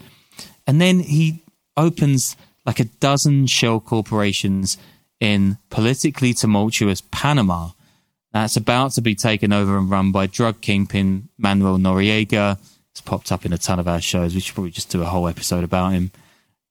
And 0.66 0.80
then 0.80 1.00
he 1.00 1.42
opens 1.76 2.36
like 2.66 2.80
a 2.80 2.84
dozen 2.84 3.46
shell 3.46 3.80
corporations 3.80 4.76
in 5.20 5.58
politically 5.70 6.34
tumultuous 6.34 7.02
Panama 7.10 7.70
that's 8.32 8.56
about 8.56 8.92
to 8.92 9.00
be 9.00 9.14
taken 9.14 9.52
over 9.52 9.76
and 9.76 9.90
run 9.90 10.12
by 10.12 10.26
drug 10.26 10.60
kingpin 10.60 11.28
Manuel 11.36 11.78
Noriega. 11.78 12.58
It's 12.92 13.00
popped 13.00 13.30
up 13.30 13.46
in 13.46 13.52
a 13.52 13.58
ton 13.58 13.78
of 13.78 13.88
our 13.88 14.00
shows. 14.00 14.34
We 14.34 14.40
should 14.40 14.54
probably 14.54 14.70
just 14.70 14.90
do 14.90 15.02
a 15.02 15.06
whole 15.06 15.28
episode 15.28 15.64
about 15.64 15.92
him. 15.92 16.10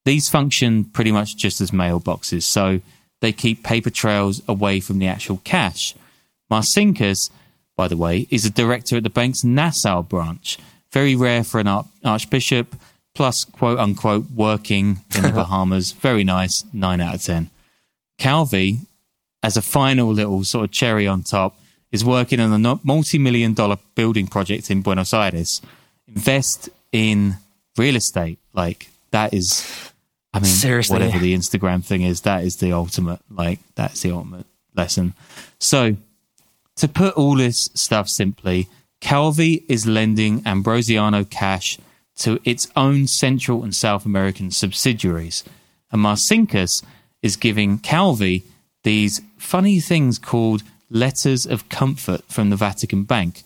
These 0.04 0.28
function 0.28 0.84
pretty 0.84 1.12
much 1.12 1.36
just 1.36 1.60
as 1.60 1.70
mailboxes, 1.70 2.42
so 2.42 2.80
they 3.20 3.32
keep 3.32 3.62
paper 3.62 3.90
trails 3.90 4.42
away 4.48 4.80
from 4.80 4.98
the 4.98 5.06
actual 5.06 5.40
cash. 5.44 5.94
Marcinkus, 6.50 7.30
by 7.76 7.88
the 7.88 7.96
way, 7.96 8.26
is 8.30 8.44
a 8.44 8.50
director 8.50 8.96
at 8.96 9.02
the 9.02 9.10
bank's 9.10 9.44
Nassau 9.44 10.02
branch. 10.02 10.58
Very 10.92 11.14
rare 11.14 11.44
for 11.44 11.60
an 11.60 11.84
archbishop 12.04 12.74
plus 13.14 13.44
quote 13.44 13.78
unquote 13.78 14.26
working 14.34 15.00
in 15.14 15.22
the 15.22 15.32
Bahamas. 15.34 15.92
Very 15.92 16.24
nice, 16.24 16.64
nine 16.72 17.00
out 17.00 17.14
of 17.16 17.22
ten. 17.22 17.50
Calvi, 18.18 18.80
as 19.42 19.56
a 19.56 19.62
final 19.62 20.08
little 20.12 20.44
sort 20.44 20.64
of 20.64 20.70
cherry 20.70 21.06
on 21.06 21.22
top, 21.22 21.58
is 21.92 22.04
working 22.04 22.40
on 22.40 22.64
a 22.64 22.80
multi-million 22.82 23.54
dollar 23.54 23.78
building 23.94 24.26
project 24.26 24.70
in 24.70 24.82
Buenos 24.82 25.12
Aires. 25.12 25.60
Invest 26.14 26.68
in 26.92 27.36
real 27.76 27.96
estate, 27.96 28.38
like 28.52 28.88
that 29.10 29.32
is. 29.34 29.92
I 30.32 30.38
mean, 30.38 30.46
Seriously. 30.46 30.94
whatever 30.94 31.18
the 31.18 31.34
Instagram 31.34 31.84
thing 31.84 32.02
is, 32.02 32.20
that 32.20 32.44
is 32.44 32.56
the 32.56 32.72
ultimate. 32.72 33.20
Like 33.30 33.58
that's 33.74 34.02
the 34.02 34.12
ultimate 34.12 34.46
lesson. 34.76 35.14
So, 35.58 35.96
to 36.76 36.88
put 36.88 37.14
all 37.14 37.36
this 37.36 37.70
stuff 37.74 38.08
simply, 38.08 38.68
Calvi 39.00 39.64
is 39.68 39.86
lending 39.86 40.42
Ambrosiano 40.46 41.24
cash 41.24 41.78
to 42.18 42.38
its 42.44 42.68
own 42.76 43.06
Central 43.06 43.62
and 43.62 43.74
South 43.74 44.04
American 44.04 44.50
subsidiaries. 44.50 45.42
And 45.90 46.02
Marcinkus 46.02 46.82
is 47.22 47.36
giving 47.36 47.78
Calvi 47.78 48.44
these 48.82 49.20
funny 49.38 49.80
things 49.80 50.18
called 50.18 50.62
letters 50.90 51.46
of 51.46 51.68
comfort 51.68 52.22
from 52.28 52.50
the 52.50 52.56
Vatican 52.56 53.04
Bank. 53.04 53.42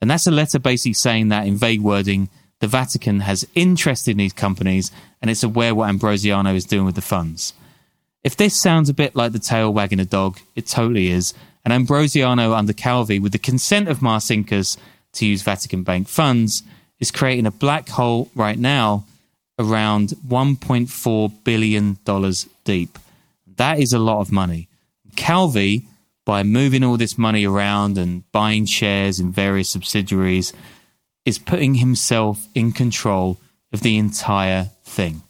And 0.00 0.10
that's 0.10 0.26
a 0.26 0.30
letter 0.30 0.58
basically 0.58 0.94
saying 0.94 1.28
that, 1.28 1.46
in 1.46 1.56
vague 1.56 1.80
wording, 1.80 2.28
the 2.60 2.66
Vatican 2.66 3.20
has 3.20 3.46
interest 3.54 4.08
in 4.08 4.16
these 4.16 4.32
companies 4.32 4.90
and 5.20 5.30
it's 5.30 5.42
aware 5.42 5.74
what 5.74 5.88
Ambrosiano 5.88 6.54
is 6.54 6.64
doing 6.64 6.84
with 6.84 6.94
the 6.94 7.00
funds. 7.00 7.52
If 8.24 8.36
this 8.36 8.60
sounds 8.60 8.88
a 8.88 8.94
bit 8.94 9.14
like 9.14 9.32
the 9.32 9.38
tail 9.38 9.72
wagging 9.72 10.00
a 10.00 10.04
dog, 10.04 10.38
it 10.56 10.66
totally 10.66 11.08
is. 11.08 11.34
And 11.64 11.72
Ambrosiano 11.72 12.52
under 12.52 12.72
Calvi, 12.72 13.18
with 13.18 13.32
the 13.32 13.38
consent 13.38 13.88
of 13.88 13.98
Marcinkus 13.98 14.76
to 15.14 15.26
use 15.26 15.42
Vatican 15.42 15.82
Bank 15.82 16.08
funds, 16.08 16.62
is 16.98 17.10
creating 17.10 17.46
a 17.46 17.52
black 17.52 17.88
hole 17.88 18.30
right 18.34 18.58
now 18.58 19.04
around 19.58 20.10
$1.4 20.26 21.32
billion 21.44 21.98
deep. 22.64 22.98
That 23.56 23.78
is 23.78 23.92
a 23.92 23.98
lot 23.98 24.20
of 24.20 24.32
money. 24.32 24.68
Calvi, 25.16 25.86
by 26.28 26.42
moving 26.42 26.84
all 26.84 26.98
this 26.98 27.16
money 27.16 27.46
around 27.46 27.96
and 27.96 28.30
buying 28.32 28.66
shares 28.66 29.18
in 29.18 29.32
various 29.32 29.70
subsidiaries, 29.70 30.52
is 31.24 31.38
putting 31.38 31.76
himself 31.76 32.48
in 32.54 32.70
control 32.70 33.40
of 33.72 33.80
the 33.80 33.96
entire 33.96 34.64
thing. 34.84 35.22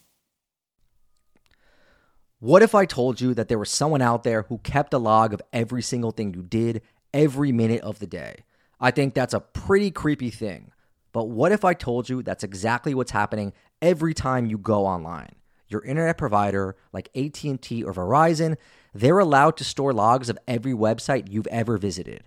What 2.41 2.63
if 2.63 2.75
I 2.75 2.85
told 2.85 3.21
you 3.21 3.33
that 3.35 3.47
there 3.47 3.61
was 3.61 3.71
someone 3.71 4.03
out 4.03 4.25
there 4.25 4.43
who 4.43 4.59
kept 4.59 4.93
a 4.93 4.99
log 4.99 5.33
of 5.33 5.41
every 5.53 5.83
single 5.83 6.11
thing 6.11 6.35
you 6.35 6.43
did 6.43 6.83
every 7.15 7.53
minute 7.53 7.83
of 7.83 8.01
the 8.01 8.09
day? 8.09 8.43
I 8.81 8.91
think 8.91 9.15
that's 9.15 9.35
a 9.35 9.41
pretty 9.41 9.93
creepy 9.93 10.31
thing. 10.31 10.73
But 11.13 11.29
what 11.29 11.53
if 11.53 11.65
I 11.65 11.75
told 11.75 12.09
you 12.09 12.25
that's 12.25 12.43
exactly 12.43 12.93
what's 12.93 13.13
happening 13.13 13.53
every 13.81 14.15
time 14.15 14.47
you 14.47 14.59
go 14.59 14.85
online? 14.85 15.37
Your 15.69 15.85
internet 15.85 16.19
provider 16.19 16.75
like 16.93 17.09
AT&T 17.15 17.85
or 17.85 17.93
Verizon, 17.93 18.57
they're 18.95 19.19
allowed 19.19 19.57
to 19.59 19.65
store 19.65 19.93
logs 19.93 20.29
of 20.29 20.39
every 20.47 20.73
website 20.73 21.31
you've 21.31 21.47
ever 21.49 21.79
visited. 21.79 22.25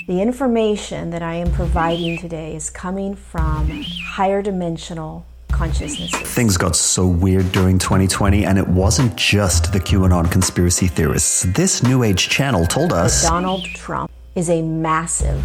The 0.05 0.21
information 0.21 1.11
that 1.11 1.23
I 1.23 1.35
am 1.35 1.49
providing 1.53 2.17
today 2.17 2.57
is 2.57 2.69
coming 2.69 3.15
from 3.15 3.85
higher 4.05 4.41
dimensional 4.41 5.25
consciousnesses. 5.49 6.19
Things 6.29 6.57
got 6.57 6.75
so 6.75 7.07
weird 7.07 7.49
during 7.53 7.79
2020, 7.79 8.45
and 8.45 8.57
it 8.57 8.67
wasn't 8.67 9.15
just 9.15 9.71
the 9.71 9.79
QAnon 9.79 10.29
conspiracy 10.29 10.87
theorists. 10.87 11.43
This 11.43 11.83
New 11.83 12.03
Age 12.03 12.27
channel 12.27 12.65
told 12.65 12.91
us 12.91 13.23
Donald 13.23 13.63
Trump 13.63 14.11
is 14.35 14.49
a 14.49 14.61
massive 14.61 15.41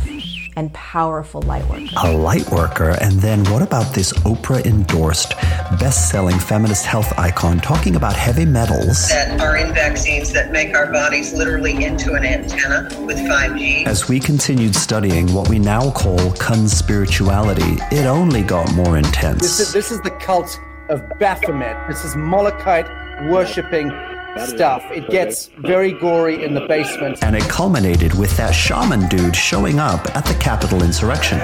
and 0.59 0.73
powerful 0.73 1.41
light 1.43 1.65
worker. 1.69 1.87
A 2.05 2.13
light 2.13 2.51
worker. 2.51 2.97
And 3.01 3.13
then 3.21 3.45
what 3.45 3.63
about 3.63 3.95
this 3.95 4.13
Oprah 4.25 4.67
endorsed, 4.67 5.31
best 5.79 6.11
selling 6.11 6.37
feminist 6.37 6.85
health 6.85 7.17
icon 7.17 7.61
talking 7.61 7.95
about 7.95 8.15
heavy 8.15 8.45
metals? 8.45 9.09
That 9.09 9.41
are 9.41 9.57
in 9.57 9.73
vaccines 9.73 10.33
that 10.33 10.51
make 10.51 10.75
our 10.75 10.91
bodies 10.91 11.33
literally 11.33 11.85
into 11.85 12.15
an 12.15 12.25
antenna 12.25 12.89
with 13.07 13.19
5G. 13.19 13.87
As 13.87 14.09
we 14.09 14.19
continued 14.19 14.75
studying 14.75 15.33
what 15.33 15.49
we 15.49 15.61
now 15.61 15.93
call 15.93 16.19
conspirituality, 16.19 17.81
it 17.93 18.07
only 18.07 18.43
got 18.43 18.75
more 18.75 18.99
intense. 18.99 19.43
This 19.43 19.61
is, 19.61 19.73
this 19.73 19.93
is 19.93 20.01
the 20.01 20.11
cult 20.11 20.59
of 20.89 21.01
Baphomet. 21.21 21.77
This 21.89 22.05
is 22.05 22.17
Molochite 22.17 22.89
worshipping 23.31 23.91
stuff. 24.37 24.85
It 24.91 25.09
gets 25.09 25.47
very 25.59 25.93
gory 25.93 26.45
in 26.45 26.55
the 26.55 26.67
basement. 26.67 27.23
And 27.23 27.37
it 27.37 27.43
culminated 27.43 28.17
with 28.19 28.37
that 28.37 28.53
shaman 28.53 29.09
dude 29.09 29.35
showing 29.35 29.79
up 29.79 30.15
at 30.17 30.25
the 30.25 30.35
Capitol 30.35 30.83
insurrection. 30.83 31.39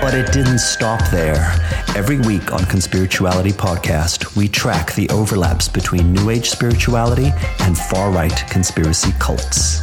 But 0.00 0.14
it 0.14 0.32
didn't 0.32 0.58
stop 0.58 1.00
there. 1.10 1.54
Every 1.94 2.18
week 2.18 2.52
on 2.52 2.60
Conspirituality 2.60 3.52
Podcast, 3.52 4.36
we 4.36 4.48
track 4.48 4.94
the 4.94 5.08
overlaps 5.10 5.68
between 5.68 6.12
New 6.12 6.30
Age 6.30 6.50
spirituality 6.50 7.30
and 7.60 7.78
far 7.78 8.10
right 8.10 8.44
conspiracy 8.50 9.12
cults. 9.20 9.80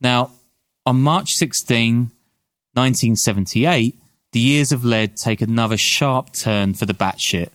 Now, 0.00 0.30
on 0.86 1.00
March 1.00 1.34
16, 1.34 2.10
1978, 2.74 3.98
the 4.32 4.40
years 4.40 4.72
of 4.72 4.84
lead 4.84 5.16
take 5.16 5.40
another 5.40 5.76
sharp 5.76 6.32
turn 6.32 6.74
for 6.74 6.86
the 6.86 6.94
batshit 6.94 7.50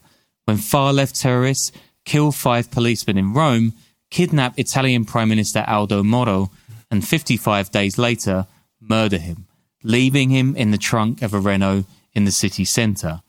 when 0.48 0.56
far 0.56 0.94
left 0.94 1.20
terrorists 1.20 1.74
kill 2.06 2.32
five 2.32 2.72
policemen 2.72 3.18
in 3.18 3.34
Rome, 3.34 3.74
kidnap 4.10 4.58
Italian 4.58 5.04
Prime 5.04 5.28
Minister 5.28 5.66
Aldo 5.68 6.04
Moro, 6.04 6.52
and 6.90 7.06
55 7.06 7.70
days 7.70 7.98
later, 7.98 8.48
murder 8.80 9.18
him, 9.18 9.46
leaving 9.84 10.30
him 10.30 10.56
in 10.56 10.72
the 10.72 10.78
trunk 10.78 11.22
of 11.22 11.34
a 11.34 11.40
Renault 11.40 11.84
in 12.14 12.24
the 12.24 12.32
city 12.32 12.64
centre. 12.64 13.22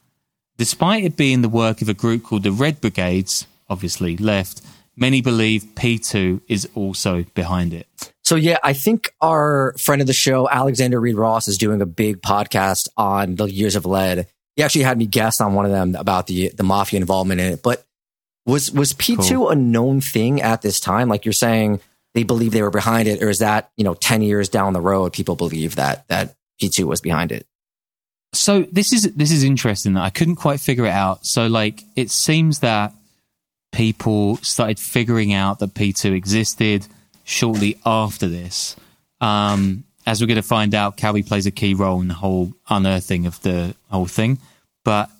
Despite 0.58 1.02
it 1.02 1.16
being 1.16 1.42
the 1.42 1.48
work 1.48 1.82
of 1.82 1.88
a 1.88 1.94
group 1.94 2.22
called 2.22 2.44
the 2.44 2.52
Red 2.52 2.80
Brigades, 2.80 3.48
obviously 3.68 4.16
left, 4.16 4.62
many 4.96 5.20
believe 5.20 5.64
P2 5.74 6.42
is 6.46 6.68
also 6.76 7.24
behind 7.34 7.74
it. 7.74 8.12
So 8.22 8.36
yeah, 8.36 8.58
I 8.62 8.74
think 8.74 9.10
our 9.20 9.74
friend 9.76 10.00
of 10.00 10.06
the 10.06 10.12
show, 10.12 10.48
Alexander 10.48 11.00
Reed 11.00 11.16
Ross, 11.16 11.48
is 11.48 11.58
doing 11.58 11.82
a 11.82 11.86
big 11.86 12.22
podcast 12.22 12.88
on 12.96 13.34
the 13.34 13.50
years 13.50 13.74
of 13.74 13.86
lead. 13.86 14.28
He 14.58 14.64
actually 14.64 14.82
had 14.82 14.98
me 14.98 15.06
guest 15.06 15.40
on 15.40 15.54
one 15.54 15.66
of 15.66 15.70
them 15.70 15.94
about 15.94 16.26
the 16.26 16.48
the 16.48 16.64
mafia 16.64 16.98
involvement 16.98 17.40
in 17.40 17.52
it. 17.52 17.62
But 17.62 17.86
was 18.44 18.72
was 18.72 18.92
P 18.92 19.14
two 19.14 19.36
Cool. 19.36 19.50
a 19.50 19.54
known 19.54 20.00
thing 20.00 20.42
at 20.42 20.62
this 20.62 20.80
time? 20.80 21.08
Like 21.08 21.24
you're 21.24 21.32
saying, 21.32 21.78
they 22.14 22.24
believe 22.24 22.50
they 22.50 22.62
were 22.62 22.70
behind 22.72 23.06
it, 23.06 23.22
or 23.22 23.28
is 23.28 23.38
that 23.38 23.70
you 23.76 23.84
know 23.84 23.94
ten 23.94 24.20
years 24.20 24.48
down 24.48 24.72
the 24.72 24.80
road, 24.80 25.12
people 25.12 25.36
believe 25.36 25.76
that 25.76 26.08
that 26.08 26.34
P 26.58 26.68
two 26.68 26.88
was 26.88 27.00
behind 27.00 27.30
it? 27.30 27.46
So 28.32 28.62
this 28.72 28.92
is 28.92 29.04
this 29.14 29.30
is 29.30 29.44
interesting 29.44 29.92
that 29.92 30.02
I 30.02 30.10
couldn't 30.10 30.36
quite 30.36 30.58
figure 30.58 30.86
it 30.86 30.92
out. 30.92 31.24
So 31.24 31.46
like 31.46 31.84
it 31.94 32.10
seems 32.10 32.58
that 32.58 32.92
people 33.70 34.38
started 34.38 34.80
figuring 34.80 35.32
out 35.32 35.60
that 35.60 35.74
P2 35.74 36.14
existed 36.16 36.84
shortly 37.22 37.78
after 37.86 38.26
this. 38.26 38.74
Um, 39.20 39.84
as 40.08 40.22
we're 40.22 40.26
going 40.26 40.36
to 40.36 40.42
find 40.42 40.74
out, 40.74 40.96
Calvi 40.96 41.22
plays 41.22 41.44
a 41.44 41.50
key 41.50 41.74
role 41.74 42.00
in 42.00 42.08
the 42.08 42.14
whole 42.14 42.54
unearthing 42.70 43.26
of 43.26 43.40
the 43.42 43.74
whole 43.90 44.06
thing. 44.06 44.38
But 44.82 45.10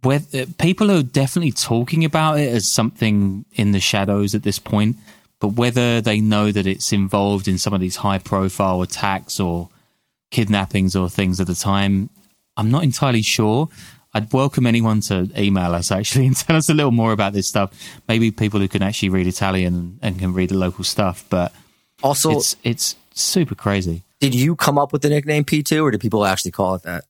whether, 0.00 0.46
people 0.46 0.90
are 0.90 1.02
definitely 1.02 1.52
talking 1.52 2.06
about 2.06 2.38
it 2.38 2.48
as 2.48 2.66
something 2.66 3.44
in 3.52 3.72
the 3.72 3.80
shadows 3.80 4.34
at 4.34 4.42
this 4.42 4.58
point. 4.58 4.96
But 5.40 5.48
whether 5.48 6.00
they 6.00 6.22
know 6.22 6.50
that 6.52 6.66
it's 6.66 6.90
involved 6.90 7.48
in 7.48 7.58
some 7.58 7.74
of 7.74 7.80
these 7.80 7.96
high 7.96 8.16
profile 8.16 8.80
attacks 8.80 9.38
or 9.38 9.68
kidnappings 10.30 10.96
or 10.96 11.10
things 11.10 11.38
at 11.38 11.46
the 11.46 11.54
time, 11.54 12.08
I'm 12.56 12.70
not 12.70 12.82
entirely 12.82 13.20
sure. 13.20 13.68
I'd 14.14 14.32
welcome 14.32 14.64
anyone 14.66 15.02
to 15.02 15.28
email 15.36 15.74
us 15.74 15.92
actually 15.92 16.26
and 16.28 16.36
tell 16.36 16.56
us 16.56 16.70
a 16.70 16.74
little 16.74 16.92
more 16.92 17.12
about 17.12 17.34
this 17.34 17.46
stuff. 17.46 17.74
Maybe 18.08 18.30
people 18.30 18.58
who 18.58 18.68
can 18.68 18.80
actually 18.80 19.10
read 19.10 19.26
Italian 19.26 19.74
and, 19.74 19.98
and 20.00 20.18
can 20.18 20.32
read 20.32 20.48
the 20.48 20.56
local 20.56 20.82
stuff. 20.82 21.26
But 21.28 21.52
Also, 22.02 22.30
it's 22.38 22.56
it's 22.62 22.96
super 23.12 23.54
crazy. 23.54 24.02
Did 24.30 24.34
you 24.34 24.56
come 24.56 24.78
up 24.78 24.92
with 24.92 25.02
the 25.02 25.08
nickname 25.08 25.44
P 25.44 25.62
two, 25.62 25.84
or 25.84 25.90
did 25.90 26.00
people 26.00 26.24
actually 26.24 26.52
call 26.52 26.76
it 26.76 26.82
that? 26.84 27.04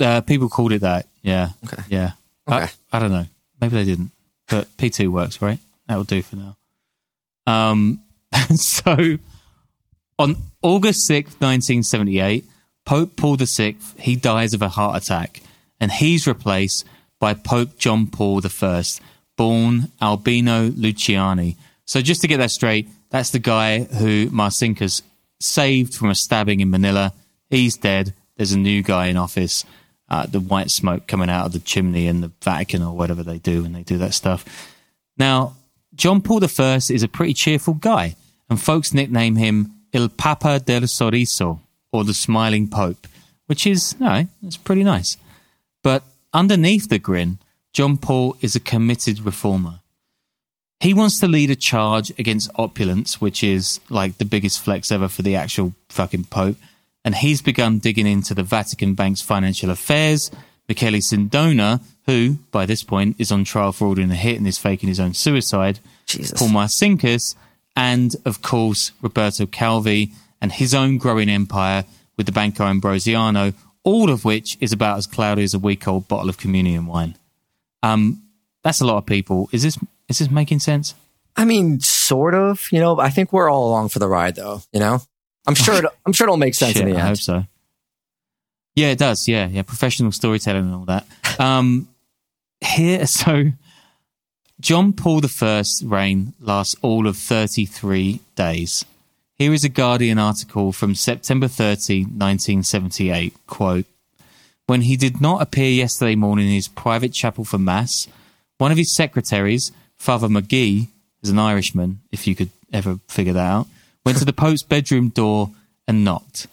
Uh, 0.00 0.20
people 0.20 0.48
called 0.48 0.72
it 0.72 0.80
that. 0.80 1.06
Yeah. 1.22 1.50
Okay. 1.64 1.82
Yeah. 1.88 2.12
Okay. 2.48 2.70
I, 2.92 2.96
I 2.96 2.98
don't 2.98 3.12
know. 3.12 3.26
Maybe 3.60 3.76
they 3.76 3.84
didn't. 3.84 4.12
But 4.48 4.74
P2 4.76 5.08
works, 5.08 5.42
right? 5.42 5.58
That'll 5.86 6.04
do 6.04 6.22
for 6.22 6.36
now. 6.36 6.56
Um, 7.46 8.00
so 8.54 9.18
on 10.18 10.36
August 10.62 11.08
6th, 11.08 11.40
1978, 11.40 12.44
Pope 12.84 13.16
Paul 13.16 13.36
VI, 13.36 13.76
he 13.98 14.16
dies 14.16 14.54
of 14.54 14.62
a 14.62 14.68
heart 14.68 15.02
attack 15.02 15.42
and 15.80 15.92
he's 15.92 16.26
replaced 16.26 16.86
by 17.20 17.34
Pope 17.34 17.78
John 17.78 18.06
Paul 18.06 18.40
I, 18.44 18.82
born 19.36 19.92
Albino 20.00 20.70
Luciani. 20.70 21.56
So 21.84 22.00
just 22.00 22.22
to 22.22 22.28
get 22.28 22.38
that 22.38 22.50
straight, 22.50 22.88
that's 23.10 23.30
the 23.30 23.38
guy 23.38 23.80
who 23.80 24.28
Marcinkus 24.30 25.02
saved 25.40 25.94
from 25.94 26.10
a 26.10 26.14
stabbing 26.14 26.60
in 26.60 26.70
Manila. 26.70 27.12
He's 27.50 27.76
dead. 27.76 28.14
There's 28.36 28.52
a 28.52 28.58
new 28.58 28.82
guy 28.82 29.06
in 29.06 29.16
office. 29.16 29.64
Uh, 30.08 30.26
the 30.26 30.40
white 30.40 30.70
smoke 30.70 31.06
coming 31.06 31.28
out 31.28 31.46
of 31.46 31.52
the 31.52 31.58
chimney 31.58 32.06
in 32.06 32.20
the 32.20 32.32
Vatican 32.42 32.82
or 32.82 32.96
whatever 32.96 33.22
they 33.22 33.38
do 33.38 33.62
when 33.62 33.72
they 33.72 33.82
do 33.82 33.98
that 33.98 34.14
stuff. 34.14 34.44
Now, 35.18 35.54
John 35.94 36.22
Paul 36.22 36.42
I 36.44 36.76
is 36.76 37.02
a 37.02 37.08
pretty 37.08 37.34
cheerful 37.34 37.74
guy, 37.74 38.16
and 38.48 38.60
folks 38.60 38.94
nickname 38.94 39.36
him 39.36 39.72
Il 39.92 40.08
Papa 40.08 40.60
del 40.60 40.82
Sorriso, 40.82 41.60
or 41.92 42.04
the 42.04 42.14
Smiling 42.14 42.68
Pope, 42.68 43.06
which 43.46 43.66
is, 43.66 43.98
no, 43.98 44.26
it's 44.42 44.56
pretty 44.56 44.84
nice. 44.84 45.16
But 45.82 46.04
underneath 46.32 46.88
the 46.88 46.98
grin, 46.98 47.38
John 47.72 47.96
Paul 47.96 48.36
is 48.40 48.54
a 48.54 48.60
committed 48.60 49.20
reformer. 49.20 49.80
He 50.80 50.94
wants 50.94 51.18
to 51.20 51.26
lead 51.26 51.50
a 51.50 51.56
charge 51.56 52.10
against 52.18 52.50
opulence, 52.54 53.20
which 53.20 53.42
is 53.42 53.80
like 53.90 54.18
the 54.18 54.24
biggest 54.24 54.60
flex 54.60 54.92
ever 54.92 55.08
for 55.08 55.22
the 55.22 55.34
actual 55.34 55.74
fucking 55.88 56.24
Pope. 56.24 56.56
And 57.04 57.16
he's 57.16 57.42
begun 57.42 57.78
digging 57.78 58.06
into 58.06 58.34
the 58.34 58.42
Vatican 58.42 58.94
Bank's 58.94 59.22
financial 59.22 59.70
affairs. 59.70 60.30
Michele 60.68 61.00
Sindona, 61.00 61.80
who 62.06 62.36
by 62.52 62.66
this 62.66 62.84
point 62.84 63.16
is 63.18 63.32
on 63.32 63.44
trial 63.44 63.72
for 63.72 63.86
ordering 63.88 64.10
a 64.10 64.14
hit 64.14 64.36
and 64.36 64.46
is 64.46 64.58
faking 64.58 64.88
his 64.88 65.00
own 65.00 65.14
suicide. 65.14 65.80
Jesus. 66.06 66.38
Paul 66.38 66.50
Marcinkus, 66.50 67.34
and 67.74 68.14
of 68.24 68.42
course 68.42 68.92
Roberto 69.00 69.46
Calvi 69.46 70.12
and 70.40 70.52
his 70.52 70.74
own 70.74 70.98
growing 70.98 71.28
empire 71.28 71.84
with 72.16 72.26
the 72.26 72.32
Banco 72.32 72.64
Ambrosiano, 72.64 73.52
all 73.82 74.10
of 74.10 74.24
which 74.24 74.58
is 74.60 74.72
about 74.72 74.98
as 74.98 75.06
cloudy 75.06 75.42
as 75.42 75.54
a 75.54 75.58
week 75.58 75.88
old 75.88 76.08
bottle 76.08 76.28
of 76.28 76.38
communion 76.38 76.86
wine. 76.86 77.16
Um, 77.82 78.22
that's 78.62 78.80
a 78.80 78.86
lot 78.86 78.98
of 78.98 79.06
people. 79.06 79.48
Is 79.52 79.62
this 79.62 79.78
is 80.08 80.18
this 80.18 80.30
making 80.30 80.60
sense? 80.60 80.94
I 81.36 81.44
mean, 81.44 81.80
sort 81.80 82.34
of. 82.34 82.66
You 82.72 82.80
know, 82.80 82.98
I 82.98 83.10
think 83.10 83.32
we're 83.32 83.50
all 83.50 83.68
along 83.68 83.90
for 83.90 83.98
the 83.98 84.08
ride, 84.08 84.36
though. 84.36 84.62
You 84.72 84.80
know, 84.80 85.00
I'm 85.46 85.54
sure. 85.54 85.84
It, 85.84 85.84
I'm 86.06 86.12
sure 86.12 86.26
it'll 86.26 86.36
make 86.36 86.54
sense 86.54 86.72
Shit, 86.76 86.82
in 86.82 86.90
the 86.90 86.96
I 86.96 87.00
hope 87.00 87.08
end. 87.10 87.18
so. 87.18 87.44
Yeah, 88.74 88.88
it 88.88 88.98
does. 88.98 89.26
Yeah, 89.26 89.48
yeah, 89.48 89.62
professional 89.62 90.12
storytelling 90.12 90.64
and 90.64 90.74
all 90.74 90.84
that. 90.86 91.06
Um, 91.40 91.88
here, 92.60 93.06
so 93.20 93.52
John 94.60 94.92
Paul 94.92 95.20
I's 95.24 95.84
reign 95.84 96.32
lasts 96.40 96.74
all 96.82 97.06
of 97.06 97.16
33 97.16 98.18
days. 98.34 98.84
Here 99.36 99.52
is 99.52 99.62
a 99.62 99.68
Guardian 99.68 100.18
article 100.18 100.72
from 100.72 100.96
September 100.96 101.46
30, 101.46 102.02
1978. 102.06 103.34
Quote, 103.46 103.84
when 104.66 104.82
he 104.82 104.96
did 104.96 105.20
not 105.20 105.40
appear 105.42 105.70
yesterday 105.70 106.16
morning 106.16 106.48
in 106.48 106.54
his 106.54 106.66
private 106.66 107.12
chapel 107.12 107.44
for 107.44 107.56
Mass, 107.56 108.08
one 108.58 108.72
of 108.72 108.78
his 108.78 108.92
secretaries, 108.92 109.70
Father 109.98 110.28
Magee, 110.28 110.88
is 111.22 111.30
an 111.30 111.38
Irishman, 111.38 112.00
if 112.12 112.26
you 112.26 112.34
could 112.34 112.50
ever 112.72 113.00
figure 113.08 113.32
that 113.32 113.50
out, 113.50 113.66
went 114.04 114.18
to 114.18 114.24
the 114.24 114.32
Pope's 114.32 114.62
bedroom 114.62 115.08
door 115.08 115.50
and 115.86 116.04
knocked. 116.04 116.46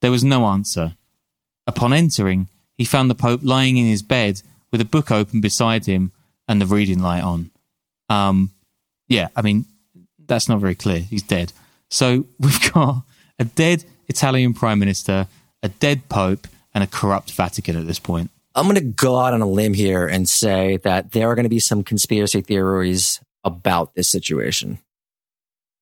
There 0.00 0.10
was 0.10 0.24
no 0.24 0.46
answer. 0.46 0.94
Upon 1.66 1.92
entering, 1.92 2.48
he 2.76 2.84
found 2.84 3.10
the 3.10 3.14
Pope 3.14 3.40
lying 3.42 3.76
in 3.76 3.86
his 3.86 4.02
bed 4.02 4.42
with 4.70 4.80
a 4.80 4.86
book 4.86 5.10
open 5.10 5.40
beside 5.40 5.86
him 5.86 6.12
and 6.48 6.60
the 6.60 6.66
reading 6.66 7.00
light 7.00 7.22
on. 7.22 7.50
Um, 8.08 8.50
yeah, 9.08 9.28
I 9.36 9.42
mean, 9.42 9.66
that's 10.26 10.48
not 10.48 10.60
very 10.60 10.74
clear. 10.74 11.00
He's 11.00 11.22
dead. 11.22 11.52
So 11.88 12.26
we've 12.38 12.72
got 12.72 13.02
a 13.38 13.44
dead 13.44 13.84
Italian 14.08 14.54
prime 14.54 14.78
minister, 14.78 15.26
a 15.62 15.68
dead 15.68 16.08
Pope, 16.08 16.48
and 16.74 16.82
a 16.82 16.86
corrupt 16.86 17.30
Vatican 17.32 17.76
at 17.76 17.86
this 17.86 17.98
point. 17.98 18.30
I'm 18.54 18.64
going 18.64 18.76
to 18.76 18.82
go 18.82 19.18
out 19.18 19.34
on 19.34 19.40
a 19.40 19.48
limb 19.48 19.74
here 19.74 20.06
and 20.06 20.28
say 20.28 20.76
that 20.78 21.12
there 21.12 21.28
are 21.30 21.34
going 21.34 21.44
to 21.44 21.50
be 21.50 21.60
some 21.60 21.82
conspiracy 21.82 22.40
theories 22.40 23.20
about 23.44 23.94
this 23.94 24.10
situation. 24.10 24.78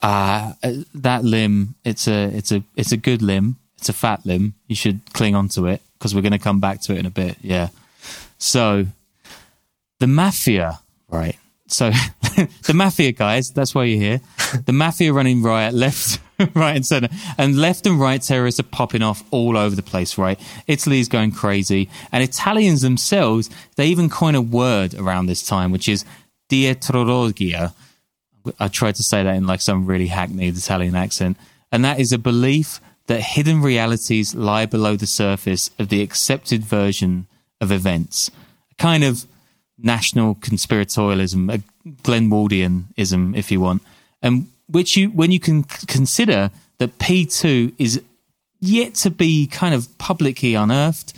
Uh, 0.03 0.55
that 0.95 1.25
limb, 1.25 1.75
it's 1.85 2.07
a, 2.09 2.25
it's 2.35 2.53
a, 2.53 2.63
it's 2.77 2.93
a 2.93 2.97
good 2.97 3.23
limb. 3.23 3.57
It's 3.79 3.89
a 3.89 3.93
fat 3.93 4.25
limb. 4.25 4.55
You 4.67 4.77
should 4.77 5.01
cling 5.13 5.35
on 5.35 5.49
to 5.51 5.67
it 5.67 5.83
because 5.95 6.15
we're 6.15 6.23
going 6.23 6.33
to 6.33 6.39
come 6.39 6.61
back 6.61 6.81
to 6.83 6.93
it 6.93 6.99
in 6.99 7.07
a 7.07 7.11
bit. 7.11 7.37
Yeah. 7.43 7.69
So 8.39 8.87
the 9.99 10.07
mafia, 10.07 10.81
right? 11.09 11.37
So 11.67 11.91
the 12.67 12.73
mafia 12.75 13.13
guys, 13.13 13.51
that's 13.51 13.75
why 13.75 13.85
you're 13.85 14.01
here. 14.01 14.21
The 14.65 14.73
mafia 14.73 15.13
running 15.13 15.43
riot 15.43 15.75
left, 15.75 16.21
right 16.55 16.77
and 16.77 16.87
center 16.87 17.09
and 17.37 17.57
left 17.57 17.87
and 17.87 18.01
right 18.01 18.23
terrorists 18.23 18.61
are 18.61 18.65
popping 18.65 19.03
off 19.03 19.23
all 19.31 19.57
over 19.57 19.75
the 19.75 19.83
place, 19.83 20.17
right? 20.17 20.41
Italy's 20.67 21.09
going 21.09 21.33
crazy 21.33 21.89
and 22.13 22.23
Italians 22.23 22.83
themselves, 22.83 23.51
they 23.77 23.87
even 23.87 24.09
coin 24.09 24.35
a 24.35 24.41
word 24.41 24.95
around 24.95 25.27
this 25.27 25.47
time, 25.47 25.71
which 25.71 25.89
is 25.89 26.05
dietrologia. 26.49 27.73
I 28.59 28.69
tried 28.69 28.95
to 28.97 29.03
say 29.03 29.23
that 29.23 29.37
in 29.37 29.47
like 29.47 29.61
some 29.61 29.87
really 29.87 30.07
hackneyed 30.07 30.57
Italian 30.57 30.95
accent. 30.95 31.37
And 31.71 31.85
that 31.85 32.01
is 32.01 32.13
a 32.13 32.19
belief 32.19 32.81
that 33.07 33.21
hidden 33.21 33.61
realities 33.61 34.35
lie 34.35 34.67
below 34.67 34.97
the 34.97 35.07
surface 35.07 35.71
of 35.79 35.89
the 35.89 36.03
accepted 36.03 36.65
version 36.65 37.27
of 37.61 37.71
events. 37.71 38.31
A 38.71 38.75
kind 38.77 39.05
of 39.05 39.27
national 39.79 40.37
conspiratorialism, 40.37 41.53
a 41.53 41.63
Glenwaldianism, 42.03 43.37
if 43.37 43.51
you 43.51 43.61
want, 43.61 43.83
and 44.23 44.50
which 44.71 44.97
you 44.97 45.11
when 45.11 45.33
you 45.33 45.41
can 45.41 45.65
consider 45.65 46.51
that 46.79 46.99
P 46.99 47.27
two 47.27 47.73
is 47.79 48.01
yet 48.61 48.95
to 48.95 49.11
be 49.11 49.47
kind 49.47 49.75
of 49.75 49.97
publicly 49.99 50.55
unearthed, 50.55 51.13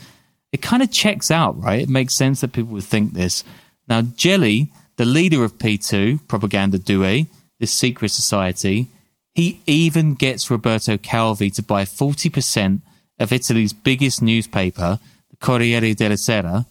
it 0.52 0.62
kind 0.62 0.82
of 0.82 0.90
checks 0.90 1.30
out, 1.30 1.60
right? 1.60 1.82
It 1.82 1.88
makes 1.88 2.14
sense 2.14 2.40
that 2.40 2.52
people 2.52 2.72
would 2.72 2.84
think 2.84 3.12
this. 3.12 3.44
Now, 3.88 4.02
Gelli, 4.02 4.70
the 4.96 5.04
leader 5.04 5.44
of 5.44 5.58
P 5.58 5.78
two 5.78 6.20
Propaganda 6.28 6.78
Due, 6.78 7.26
this 7.58 7.72
secret 7.72 8.10
society, 8.10 8.88
he 9.34 9.60
even 9.66 10.14
gets 10.14 10.50
Roberto 10.50 10.98
Calvi 10.98 11.50
to 11.50 11.62
buy 11.62 11.84
forty 11.84 12.28
percent 12.28 12.82
of 13.18 13.32
Italy's 13.32 13.72
biggest 13.72 14.20
newspaper, 14.20 14.98
the 15.30 15.36
Corriere 15.36 15.94
della 15.94 16.16
Sera, 16.16 16.66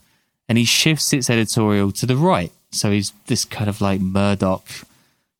and 0.49 0.57
he 0.57 0.65
shifts 0.65 1.13
its 1.13 1.29
editorial 1.29 1.91
to 1.93 2.05
the 2.05 2.17
right. 2.17 2.51
So 2.71 2.91
he's 2.91 3.13
this 3.27 3.45
kind 3.45 3.69
of 3.69 3.81
like 3.81 3.99
Murdoch 3.99 4.67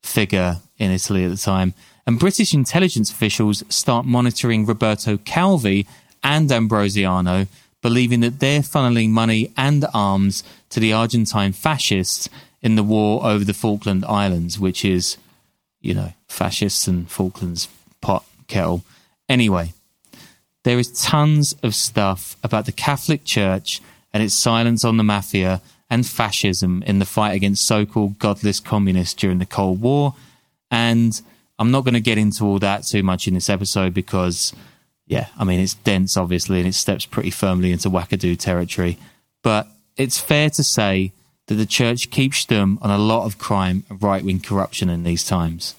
figure 0.02 0.58
in 0.78 0.90
Italy 0.90 1.24
at 1.24 1.30
the 1.30 1.36
time. 1.36 1.74
And 2.06 2.18
British 2.18 2.52
intelligence 2.52 3.10
officials 3.10 3.62
start 3.68 4.04
monitoring 4.04 4.66
Roberto 4.66 5.16
Calvi 5.18 5.86
and 6.22 6.50
Ambrosiano, 6.50 7.46
believing 7.80 8.20
that 8.20 8.40
they're 8.40 8.60
funneling 8.60 9.10
money 9.10 9.52
and 9.56 9.84
arms 9.94 10.42
to 10.70 10.80
the 10.80 10.92
Argentine 10.92 11.52
fascists 11.52 12.28
in 12.60 12.76
the 12.76 12.82
war 12.82 13.24
over 13.24 13.44
the 13.44 13.54
Falkland 13.54 14.04
Islands, 14.04 14.58
which 14.58 14.84
is, 14.84 15.16
you 15.80 15.94
know, 15.94 16.12
fascists 16.28 16.86
and 16.86 17.10
Falklands 17.10 17.68
pot 18.00 18.24
kettle. 18.46 18.84
Anyway, 19.28 19.72
there 20.64 20.78
is 20.78 21.00
tons 21.02 21.54
of 21.62 21.74
stuff 21.74 22.36
about 22.42 22.66
the 22.66 22.72
Catholic 22.72 23.24
Church 23.24 23.80
and 24.12 24.22
its 24.22 24.34
silence 24.34 24.84
on 24.84 24.96
the 24.96 25.04
mafia 25.04 25.60
and 25.92 26.06
fascism 26.06 26.82
in 26.86 27.00
the 27.00 27.04
fight 27.04 27.34
against 27.34 27.66
so 27.66 27.84
called 27.84 28.18
godless 28.18 28.60
communists 28.60 29.12
during 29.12 29.36
the 29.36 29.44
Cold 29.44 29.82
War. 29.82 30.14
And 30.70 31.20
I'm 31.58 31.70
not 31.70 31.84
going 31.84 31.92
to 31.92 32.00
get 32.00 32.16
into 32.16 32.46
all 32.46 32.58
that 32.60 32.84
too 32.86 33.02
much 33.02 33.28
in 33.28 33.34
this 33.34 33.50
episode 33.50 33.92
because, 33.92 34.54
yeah, 35.06 35.26
I 35.38 35.44
mean, 35.44 35.60
it's 35.60 35.74
dense, 35.74 36.16
obviously, 36.16 36.60
and 36.60 36.66
it 36.66 36.72
steps 36.72 37.04
pretty 37.04 37.28
firmly 37.28 37.72
into 37.72 37.90
wackadoo 37.90 38.38
territory. 38.38 38.96
But 39.42 39.68
it's 39.98 40.18
fair 40.18 40.48
to 40.48 40.64
say 40.64 41.12
that 41.48 41.56
the 41.56 41.66
church 41.66 42.10
keeps 42.10 42.46
stum 42.46 42.78
on 42.80 42.90
a 42.90 42.96
lot 42.96 43.26
of 43.26 43.36
crime 43.36 43.84
and 43.90 44.02
right 44.02 44.24
wing 44.24 44.40
corruption 44.40 44.88
in 44.88 45.02
these 45.02 45.26
times. 45.26 45.74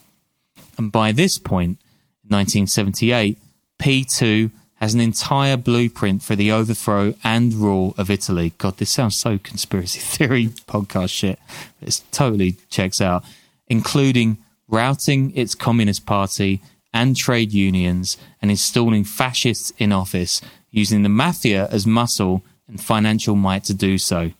And 0.77 0.91
by 0.91 1.11
this 1.11 1.39
point, 1.39 1.79
in 2.23 2.35
1978, 2.35 3.39
P2 3.79 4.51
has 4.83 4.93
an 4.93 4.99
entire 4.99 5.55
blueprint 5.55 6.21
for 6.21 6.35
the 6.35 6.51
overthrow 6.51 7.13
and 7.23 7.53
rule 7.53 7.95
of 7.97 8.09
Italy. 8.09 8.51
God, 8.57 8.75
this 8.75 8.89
sounds 8.89 9.15
so 9.15 9.37
conspiracy 9.37 9.99
theory 10.01 10.47
podcast 10.47 11.11
shit. 11.11 11.39
It 11.81 12.01
totally 12.11 12.57
checks 12.69 12.99
out, 12.99 13.23
including 13.67 14.39
routing 14.67 15.31
its 15.37 15.55
Communist 15.55 16.05
Party 16.05 16.61
and 16.93 17.15
trade 17.15 17.53
unions 17.53 18.17
and 18.41 18.51
installing 18.51 19.05
fascists 19.05 19.71
in 19.77 19.93
office, 19.93 20.41
using 20.69 21.03
the 21.03 21.07
mafia 21.07 21.65
as 21.69 21.87
muscle 21.87 22.43
and 22.67 22.81
financial 22.81 23.37
might 23.37 23.63
to 23.63 23.73
do 23.73 23.97
so. 23.97 24.31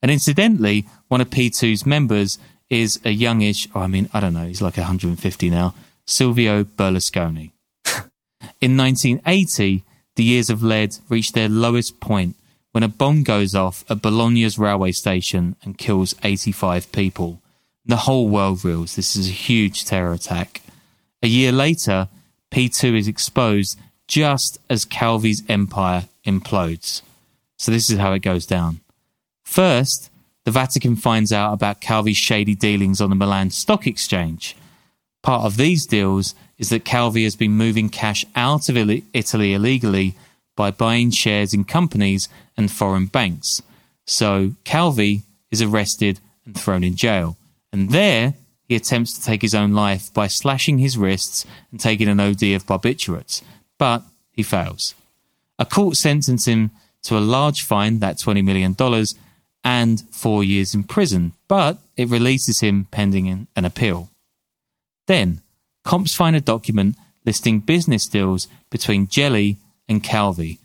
And 0.00 0.10
incidentally, 0.10 0.86
one 1.08 1.20
of 1.20 1.28
P2's 1.28 1.84
members 1.84 2.38
is 2.70 2.98
a 3.04 3.10
youngish, 3.10 3.68
or 3.74 3.82
I 3.82 3.86
mean, 3.86 4.08
I 4.14 4.20
don't 4.20 4.32
know, 4.32 4.46
he's 4.46 4.62
like 4.62 4.78
150 4.78 5.50
now, 5.50 5.74
Silvio 6.06 6.64
Berlusconi. 6.64 7.50
In 8.62 8.78
1980, 8.78 9.84
the 10.20 10.24
years 10.24 10.50
of 10.50 10.62
lead 10.62 10.94
reach 11.08 11.32
their 11.32 11.48
lowest 11.48 11.98
point 11.98 12.36
when 12.72 12.82
a 12.82 12.88
bomb 12.88 13.22
goes 13.22 13.54
off 13.54 13.86
at 13.88 14.02
Bologna's 14.02 14.58
railway 14.58 14.92
station 14.92 15.56
and 15.62 15.78
kills 15.78 16.14
85 16.22 16.92
people. 16.92 17.40
The 17.86 18.04
whole 18.04 18.28
world 18.28 18.62
reels 18.62 18.96
this 18.96 19.16
is 19.16 19.28
a 19.28 19.32
huge 19.32 19.86
terror 19.86 20.12
attack. 20.12 20.60
A 21.22 21.26
year 21.26 21.52
later, 21.52 22.08
P2 22.50 22.98
is 22.98 23.08
exposed 23.08 23.78
just 24.06 24.58
as 24.68 24.84
Calvi's 24.84 25.42
empire 25.48 26.04
implodes. 26.26 27.00
So 27.56 27.72
this 27.72 27.88
is 27.88 27.98
how 27.98 28.12
it 28.12 28.20
goes 28.20 28.44
down. 28.44 28.80
First, 29.42 30.10
the 30.44 30.50
Vatican 30.50 30.96
finds 30.96 31.32
out 31.32 31.54
about 31.54 31.80
Calvi's 31.80 32.18
shady 32.18 32.54
dealings 32.54 33.00
on 33.00 33.08
the 33.08 33.16
Milan 33.16 33.48
Stock 33.48 33.86
Exchange. 33.86 34.54
Part 35.22 35.46
of 35.46 35.56
these 35.56 35.86
deals 35.86 36.34
is 36.60 36.68
that 36.68 36.84
Calvi 36.84 37.24
has 37.24 37.34
been 37.34 37.52
moving 37.52 37.88
cash 37.88 38.24
out 38.36 38.68
of 38.68 38.76
Italy 38.76 39.54
illegally 39.54 40.14
by 40.54 40.70
buying 40.70 41.10
shares 41.10 41.54
in 41.54 41.64
companies 41.64 42.28
and 42.54 42.70
foreign 42.70 43.06
banks. 43.06 43.62
So 44.06 44.52
Calvi 44.64 45.22
is 45.50 45.62
arrested 45.62 46.20
and 46.44 46.54
thrown 46.56 46.84
in 46.84 46.96
jail. 46.96 47.38
And 47.72 47.90
there, 47.90 48.34
he 48.68 48.76
attempts 48.76 49.14
to 49.14 49.24
take 49.24 49.40
his 49.40 49.54
own 49.54 49.72
life 49.72 50.12
by 50.12 50.26
slashing 50.26 50.78
his 50.78 50.98
wrists 50.98 51.46
and 51.70 51.80
taking 51.80 52.08
an 52.08 52.20
OD 52.20 52.42
of 52.52 52.66
barbiturates. 52.66 53.42
But 53.78 54.02
he 54.30 54.42
fails. 54.42 54.94
A 55.58 55.64
court 55.64 55.96
sentenced 55.96 56.46
him 56.46 56.72
to 57.04 57.16
a 57.16 57.20
large 57.20 57.62
fine, 57.62 58.00
that 58.00 58.18
$20 58.18 58.44
million, 58.44 58.76
and 59.64 60.00
four 60.10 60.44
years 60.44 60.74
in 60.74 60.84
prison, 60.84 61.32
but 61.48 61.78
it 61.96 62.08
releases 62.08 62.60
him 62.60 62.86
pending 62.90 63.46
an 63.56 63.64
appeal. 63.64 64.10
Then, 65.06 65.40
comps 65.84 66.14
find 66.14 66.36
a 66.36 66.40
document 66.40 66.96
listing 67.24 67.60
business 67.60 68.06
deals 68.06 68.48
between 68.70 69.06
Gelli 69.06 69.58
and 69.88 70.02
Calvi. 70.02 70.58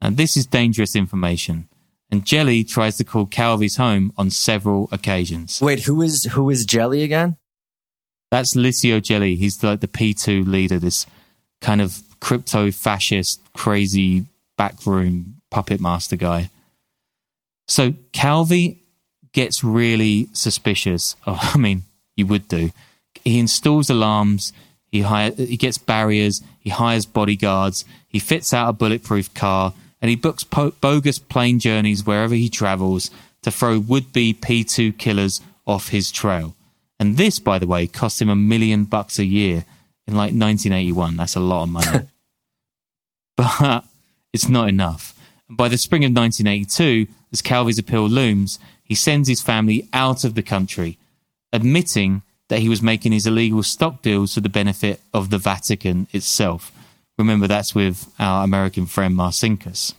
And 0.00 0.16
this 0.16 0.36
is 0.36 0.46
dangerous 0.46 0.96
information. 0.96 1.68
And 2.10 2.26
Gelli 2.26 2.64
tries 2.64 2.96
to 2.98 3.04
call 3.04 3.26
Calvi's 3.26 3.76
home 3.76 4.12
on 4.18 4.30
several 4.30 4.88
occasions. 4.92 5.60
Wait, 5.62 5.84
who 5.84 6.02
is 6.02 6.24
who 6.32 6.50
is 6.50 6.66
Gelli 6.66 7.02
again? 7.02 7.36
That's 8.30 8.54
Licio 8.54 9.02
Gelli. 9.02 9.36
He's 9.36 9.62
like 9.62 9.80
the 9.80 9.88
P2 9.88 10.46
leader, 10.46 10.78
this 10.78 11.06
kind 11.60 11.80
of 11.80 12.02
crypto 12.20 12.70
fascist, 12.70 13.40
crazy 13.54 14.26
backroom 14.58 15.40
puppet 15.50 15.80
master 15.80 16.16
guy. 16.16 16.50
So 17.68 17.94
Calvi 18.12 18.82
gets 19.32 19.64
really 19.64 20.28
suspicious. 20.32 21.16
Oh, 21.26 21.38
I 21.54 21.58
mean, 21.58 21.82
you 22.16 22.26
would 22.26 22.48
do 22.48 22.72
he 23.24 23.38
installs 23.38 23.90
alarms. 23.90 24.52
He 24.90 25.02
hire, 25.02 25.32
he 25.32 25.56
gets 25.56 25.78
barriers. 25.78 26.42
He 26.58 26.70
hires 26.70 27.06
bodyguards. 27.06 27.84
He 28.08 28.18
fits 28.18 28.52
out 28.52 28.68
a 28.68 28.72
bulletproof 28.72 29.32
car, 29.34 29.74
and 30.00 30.08
he 30.10 30.16
books 30.16 30.44
po- 30.44 30.74
bogus 30.80 31.18
plane 31.18 31.58
journeys 31.58 32.04
wherever 32.04 32.34
he 32.34 32.48
travels 32.48 33.10
to 33.42 33.50
throw 33.50 33.78
would-be 33.78 34.34
P2 34.34 34.96
killers 34.98 35.40
off 35.66 35.88
his 35.88 36.10
trail. 36.10 36.54
And 37.00 37.16
this, 37.16 37.38
by 37.38 37.58
the 37.58 37.66
way, 37.66 37.86
cost 37.86 38.22
him 38.22 38.28
a 38.28 38.36
million 38.36 38.84
bucks 38.84 39.18
a 39.18 39.24
year 39.24 39.64
in 40.06 40.14
like 40.14 40.32
1981. 40.32 41.16
That's 41.16 41.34
a 41.34 41.40
lot 41.40 41.64
of 41.64 41.68
money. 41.70 42.08
but 43.36 43.84
it's 44.32 44.48
not 44.48 44.68
enough. 44.68 45.18
And 45.48 45.56
by 45.56 45.68
the 45.68 45.78
spring 45.78 46.04
of 46.04 46.12
1982, 46.12 47.08
as 47.32 47.42
Calvi's 47.42 47.78
appeal 47.78 48.08
looms, 48.08 48.58
he 48.84 48.94
sends 48.94 49.28
his 49.28 49.40
family 49.40 49.88
out 49.92 50.22
of 50.22 50.34
the 50.34 50.42
country, 50.42 50.98
admitting 51.52 52.22
that 52.52 52.60
he 52.60 52.68
was 52.68 52.82
making 52.82 53.12
his 53.12 53.26
illegal 53.26 53.62
stock 53.62 54.02
deals 54.02 54.34
for 54.34 54.42
the 54.42 54.48
benefit 54.50 55.00
of 55.14 55.30
the 55.30 55.38
Vatican 55.38 56.06
itself. 56.12 56.70
Remember, 57.16 57.46
that's 57.46 57.74
with 57.74 58.12
our 58.18 58.44
American 58.44 58.84
friend 58.84 59.16
Marcinkus. 59.16 59.94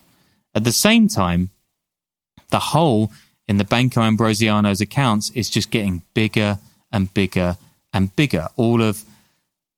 At 0.53 0.63
the 0.63 0.71
same 0.71 1.07
time, 1.07 1.49
the 2.51 2.59
hole 2.59 3.11
in 3.47 3.57
the 3.57 3.63
Banco 3.63 4.01
Ambrosiano's 4.01 4.81
accounts 4.81 5.31
is 5.31 5.49
just 5.49 5.71
getting 5.71 6.03
bigger 6.13 6.59
and 6.91 7.11
bigger 7.15 7.57
and 7.91 8.15
bigger. 8.15 8.49
All 8.55 8.83
of 8.83 9.01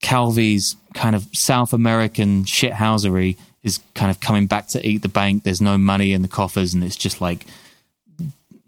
Calvi's 0.04 0.76
kind 0.94 1.16
of 1.16 1.30
South 1.32 1.72
American 1.72 2.44
shithousery 2.44 3.38
is 3.64 3.80
kind 3.94 4.12
of 4.12 4.20
coming 4.20 4.48
back 4.48 4.68
to 4.68 4.86
eat 4.86 5.02
the 5.02 5.08
bank. 5.08 5.44
There's 5.44 5.62
no 5.62 5.78
money 5.78 6.12
in 6.12 6.24
the 6.24 6.28
coffers, 6.28 6.74
and 6.74 6.84
it's 6.84 6.98
just 6.98 7.22
like 7.22 7.46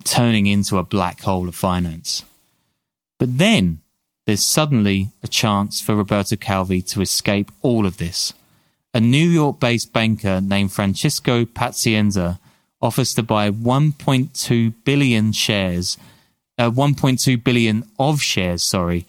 turning 0.05 0.47
into 0.47 0.77
a 0.77 0.83
black 0.83 1.19
hole 1.19 1.49
of 1.49 1.55
finance. 1.55 2.23
But 3.19 3.37
then 3.37 3.81
there's 4.27 4.43
suddenly 4.43 5.09
a 5.23 5.27
chance 5.27 5.81
for 5.81 5.95
Roberto 5.95 6.35
Calvi 6.35 6.83
to 6.83 7.01
escape 7.01 7.51
all 7.63 7.87
of 7.87 7.97
this. 7.97 8.33
A 8.93 8.99
New 8.99 9.27
York 9.27 9.59
based 9.59 9.91
banker 9.91 10.39
named 10.39 10.71
Francisco 10.71 11.45
Pazienza 11.45 12.37
offers 12.79 13.15
to 13.15 13.23
buy 13.23 13.49
1.2 13.49 14.73
billion 14.83 15.31
shares 15.31 15.97
uh, 16.57 16.69
1.2 16.71 17.43
billion 17.43 17.83
of 17.99 18.21
shares, 18.21 18.63
sorry, 18.63 19.05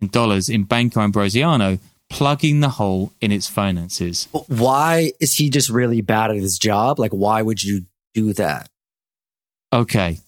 in 0.00 0.08
dollars 0.08 0.48
in 0.48 0.64
Banco 0.64 1.00
Ambrosiano, 1.00 1.78
plugging 2.10 2.60
the 2.60 2.68
hole 2.68 3.12
in 3.20 3.32
its 3.32 3.48
finances. 3.48 4.28
Why 4.48 5.12
is 5.20 5.34
he 5.34 5.48
just 5.48 5.70
really 5.70 6.02
bad 6.02 6.30
at 6.30 6.36
his 6.36 6.58
job? 6.58 6.98
Like, 6.98 7.12
why 7.12 7.42
would 7.42 7.62
you 7.62 7.86
do 8.14 8.32
that? 8.34 8.68
Okay, 9.72 10.18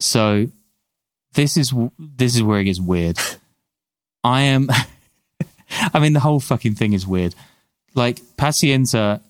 so 0.00 0.48
this 1.32 1.56
is 1.56 1.72
this 1.98 2.36
is 2.36 2.42
where 2.42 2.60
it 2.60 2.64
gets 2.64 2.80
weird. 2.80 3.18
I 4.22 4.42
am. 4.42 4.68
I 5.94 5.98
mean, 5.98 6.12
the 6.12 6.20
whole 6.20 6.40
fucking 6.40 6.74
thing 6.74 6.92
is 6.92 7.06
weird. 7.06 7.34
Like 7.94 8.20
Pazienza, 8.36 9.20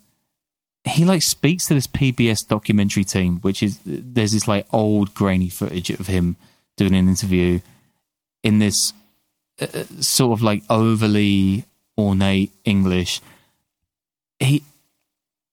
he 0.85 1.05
like 1.05 1.23
speaks 1.23 1.67
to 1.67 1.75
this 1.75 1.87
PBS 1.87 2.47
documentary 2.47 3.05
team, 3.05 3.39
which 3.41 3.63
is 3.63 3.79
there's 3.85 4.33
this 4.33 4.49
like 4.49 4.67
old 4.73 5.15
grainy 5.15 5.49
footage 5.49 5.91
of 5.91 6.07
him 6.07 6.37
doing 6.77 6.95
an 6.95 7.09
interview 7.09 7.61
in 8.43 8.59
this 8.59 8.93
uh, 9.61 9.85
sort 10.01 10.33
of 10.33 10.43
like 10.43 10.63
overly 10.71 11.65
ornate 11.99 12.53
English. 12.65 13.21
He 14.39 14.63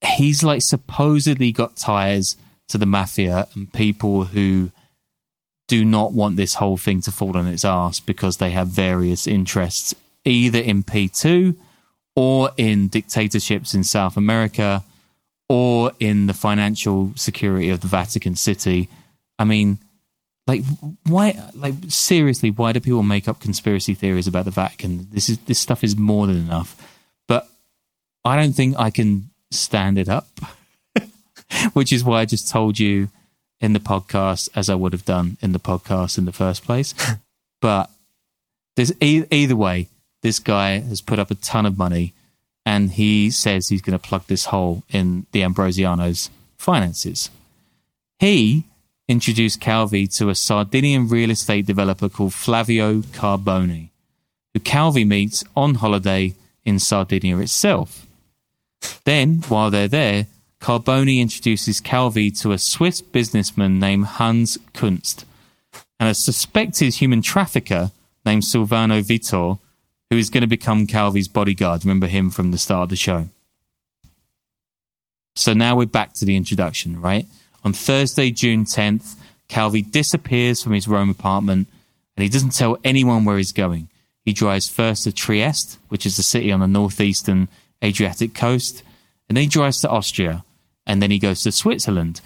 he's 0.02 0.44
like 0.44 0.62
supposedly 0.62 1.52
got 1.52 1.76
ties 1.76 2.36
to 2.70 2.78
the 2.78 2.86
mafia 2.86 3.48
and 3.56 3.72
people 3.74 4.26
who 4.26 4.72
do 5.68 5.84
not 5.84 6.14
want 6.14 6.38
this 6.38 6.56
whole 6.56 6.78
thing 6.78 7.02
to 7.02 7.12
fall 7.12 7.38
on 7.38 7.48
its 7.48 7.66
ass 7.66 8.00
because 8.00 8.38
they 8.38 8.52
have 8.52 8.68
various 8.68 9.28
interests 9.28 9.94
either 10.26 10.60
in 10.60 10.84
P2 10.84 11.56
or 12.16 12.52
in 12.58 12.88
dictatorships 12.88 13.74
in 13.74 13.84
South 13.84 14.18
America 14.18 14.84
or 15.50 15.92
in 16.00 16.28
the 16.28 16.34
financial 16.34 17.12
security 17.16 17.70
of 17.70 17.82
the 17.82 17.88
Vatican 17.88 18.36
City. 18.36 18.90
I 19.38 19.44
mean, 19.44 19.78
like 20.46 20.64
why 21.06 21.40
like 21.54 21.76
seriously, 21.90 22.52
why 22.52 22.72
do 22.72 22.80
people 22.80 23.04
make 23.04 23.28
up 23.28 23.40
conspiracy 23.40 23.94
theories 23.94 24.28
about 24.28 24.46
the 24.46 24.52
Vatican? 24.52 25.08
This 25.12 25.30
is 25.30 25.38
this 25.40 25.60
stuff 25.60 25.84
is 25.84 25.96
more 25.98 26.28
than 26.28 26.38
enough. 26.38 26.76
But 27.28 27.48
I 28.24 28.36
don't 28.36 28.54
think 28.54 28.78
I 28.78 28.90
can 28.90 29.30
stand 29.52 29.98
it 29.98 30.10
up. 30.10 30.28
Which 31.74 31.94
is 31.94 32.04
why 32.04 32.22
I 32.22 32.26
just 32.26 32.50
told 32.50 32.80
you 32.80 33.10
in 33.60 33.74
the 33.74 33.80
podcast 33.80 34.50
as 34.56 34.70
I 34.70 34.76
would 34.76 34.94
have 34.94 35.06
done 35.06 35.38
in 35.42 35.52
the 35.52 35.60
podcast 35.60 36.18
in 36.18 36.26
the 36.26 36.32
first 36.32 36.64
place. 36.64 36.94
but 37.62 37.90
there's 38.76 38.94
e- 39.02 39.26
either 39.32 39.56
way, 39.56 39.88
this 40.22 40.40
guy 40.40 40.80
has 40.80 41.02
put 41.02 41.20
up 41.20 41.32
a 41.32 41.36
ton 41.36 41.66
of 41.66 41.78
money 41.78 42.14
and 42.66 42.92
he 42.92 43.32
says 43.32 43.70
he's 43.70 43.82
going 43.82 43.98
to 43.98 44.08
plug 44.08 44.28
this 44.28 44.46
hole 44.46 44.84
in 44.90 45.26
the 45.32 45.42
Ambrosiano's 45.42 46.30
finances. 46.58 47.30
He 48.20 48.66
introduced 49.08 49.62
Calvi 49.62 50.08
to 50.08 50.30
a 50.30 50.36
Sardinian 50.36 51.08
real 51.08 51.32
estate 51.32 51.66
developer 51.66 52.10
called 52.10 52.34
Flavio 52.34 53.02
Carboni, 53.02 53.90
who 54.54 54.60
Calvi 54.60 55.06
meets 55.06 55.44
on 55.56 55.76
holiday 55.76 56.36
in 56.66 56.80
Sardinia 56.80 57.38
itself. 57.38 58.06
Then, 59.06 59.44
while 59.48 59.72
they're 59.72 59.88
there, 59.88 60.28
Carboni 60.60 61.20
introduces 61.20 61.80
Calvi 61.80 62.32
to 62.32 62.52
a 62.52 62.58
Swiss 62.58 63.02
businessman 63.02 63.80
named 63.80 64.06
Hans 64.06 64.58
Kunz 64.74 65.24
and 66.00 66.10
a 66.10 66.14
suspected 66.14 66.96
human 66.96 67.22
trafficker 67.22 67.92
named 68.26 68.44
Silvano 68.44 69.02
Vittor, 69.02 69.60
who 70.10 70.18
is 70.18 70.30
going 70.30 70.42
to 70.42 70.48
become 70.48 70.88
Calvi's 70.88 71.28
bodyguard. 71.28 71.86
Remember 71.86 72.08
him 72.08 72.30
from 72.30 72.52
the 72.52 72.58
start 72.58 72.84
of 72.84 72.90
the 72.90 72.96
show. 72.96 73.30
So 75.36 75.54
now 75.54 75.76
we're 75.76 75.86
back 75.86 76.14
to 76.16 76.26
the 76.26 76.36
introduction, 76.36 77.00
right? 77.00 77.26
On 77.64 77.72
Thursday, 77.72 78.32
June 78.32 78.66
10th, 78.66 79.16
Calvi 79.48 79.82
disappears 79.82 80.62
from 80.62 80.74
his 80.74 80.88
Rome 80.88 81.10
apartment 81.10 81.68
and 82.16 82.24
he 82.24 82.30
doesn't 82.30 82.56
tell 82.56 82.78
anyone 82.84 83.24
where 83.24 83.38
he's 83.38 83.52
going. 83.52 83.90
He 84.26 84.34
drives 84.34 84.68
first 84.68 85.04
to 85.04 85.14
Trieste, 85.14 85.78
which 85.90 86.06
is 86.06 86.20
a 86.20 86.24
city 86.24 86.52
on 86.52 86.60
the 86.60 86.68
northeastern 86.68 87.48
Adriatic 87.84 88.34
coast, 88.34 88.84
and 89.30 89.38
then 89.38 89.44
he 89.44 89.48
drives 89.48 89.82
to 89.82 89.90
Austria, 89.90 90.44
and 90.88 91.02
then 91.02 91.12
he 91.12 91.20
goes 91.20 91.44
to 91.44 91.52
Switzerland, 91.52 92.22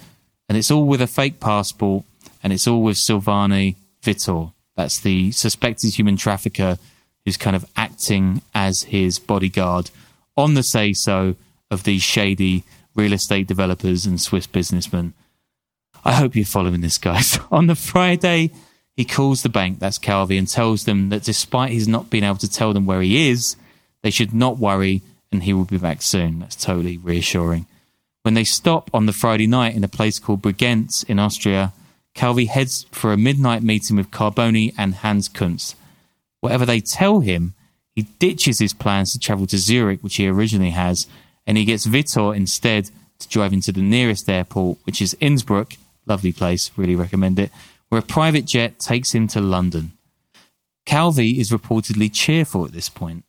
and 0.48 0.56
it's 0.56 0.70
all 0.70 0.86
with 0.86 1.02
a 1.02 1.06
fake 1.06 1.40
passport, 1.40 2.04
and 2.42 2.52
it's 2.52 2.66
all 2.66 2.82
with 2.82 2.96
Silvano 2.96 3.74
Vittor. 4.02 4.52
That's 4.76 5.00
the 5.00 5.32
suspected 5.32 5.94
human 5.94 6.16
trafficker 6.16 6.78
who's 7.24 7.36
kind 7.36 7.54
of 7.54 7.66
acting 7.76 8.40
as 8.54 8.84
his 8.84 9.18
bodyguard 9.18 9.90
on 10.36 10.54
the 10.54 10.62
say 10.62 10.92
so 10.92 11.36
of 11.70 11.84
these 11.84 12.02
shady 12.02 12.64
real 12.94 13.12
estate 13.12 13.46
developers 13.46 14.06
and 14.06 14.20
Swiss 14.20 14.46
businessmen. 14.46 15.12
I 16.04 16.12
hope 16.12 16.34
you're 16.34 16.44
following 16.44 16.80
this, 16.80 16.98
guys. 16.98 17.38
on 17.50 17.66
the 17.66 17.74
Friday, 17.74 18.50
he 18.96 19.04
calls 19.04 19.42
the 19.42 19.48
bank, 19.48 19.78
that's 19.78 19.98
Calvi, 19.98 20.36
and 20.36 20.48
tells 20.48 20.84
them 20.84 21.08
that 21.10 21.22
despite 21.22 21.72
his 21.72 21.88
not 21.88 22.10
being 22.10 22.24
able 22.24 22.36
to 22.36 22.50
tell 22.50 22.72
them 22.72 22.86
where 22.86 23.02
he 23.02 23.30
is, 23.30 23.56
they 24.02 24.10
should 24.10 24.34
not 24.34 24.58
worry 24.58 25.02
and 25.30 25.44
he 25.44 25.52
will 25.52 25.64
be 25.64 25.78
back 25.78 26.02
soon. 26.02 26.40
That's 26.40 26.56
totally 26.56 26.98
reassuring. 26.98 27.66
When 28.22 28.34
they 28.34 28.44
stop 28.44 28.88
on 28.94 29.06
the 29.06 29.12
Friday 29.12 29.46
night 29.48 29.74
in 29.74 29.82
a 29.82 29.88
place 29.88 30.18
called 30.20 30.42
Bregenz 30.42 31.04
in 31.08 31.18
Austria, 31.18 31.72
Calvi 32.14 32.44
heads 32.46 32.86
for 32.92 33.12
a 33.12 33.16
midnight 33.16 33.62
meeting 33.62 33.96
with 33.96 34.10
Carboni 34.10 34.72
and 34.78 34.94
Hans 34.94 35.28
Kunz. 35.28 35.74
Whatever 36.40 36.64
they 36.64 36.80
tell 36.80 37.20
him, 37.20 37.54
he 37.94 38.02
ditches 38.18 38.58
his 38.58 38.74
plans 38.74 39.12
to 39.12 39.18
travel 39.18 39.46
to 39.48 39.58
Zurich, 39.58 40.02
which 40.02 40.16
he 40.16 40.28
originally 40.28 40.70
has, 40.70 41.06
and 41.46 41.58
he 41.58 41.64
gets 41.64 41.86
Vittor 41.86 42.34
instead 42.36 42.90
to 43.18 43.28
drive 43.28 43.52
into 43.52 43.72
the 43.72 43.82
nearest 43.82 44.28
airport, 44.28 44.78
which 44.84 45.02
is 45.02 45.16
Innsbruck. 45.20 45.74
Lovely 46.06 46.32
place, 46.32 46.70
really 46.76 46.96
recommend 46.96 47.38
it, 47.38 47.50
where 47.88 48.00
a 48.00 48.04
private 48.04 48.44
jet 48.44 48.78
takes 48.78 49.14
him 49.14 49.26
to 49.28 49.40
London. 49.40 49.92
Calvi 50.86 51.40
is 51.40 51.50
reportedly 51.50 52.12
cheerful 52.12 52.64
at 52.64 52.72
this 52.72 52.88
point, 52.88 53.24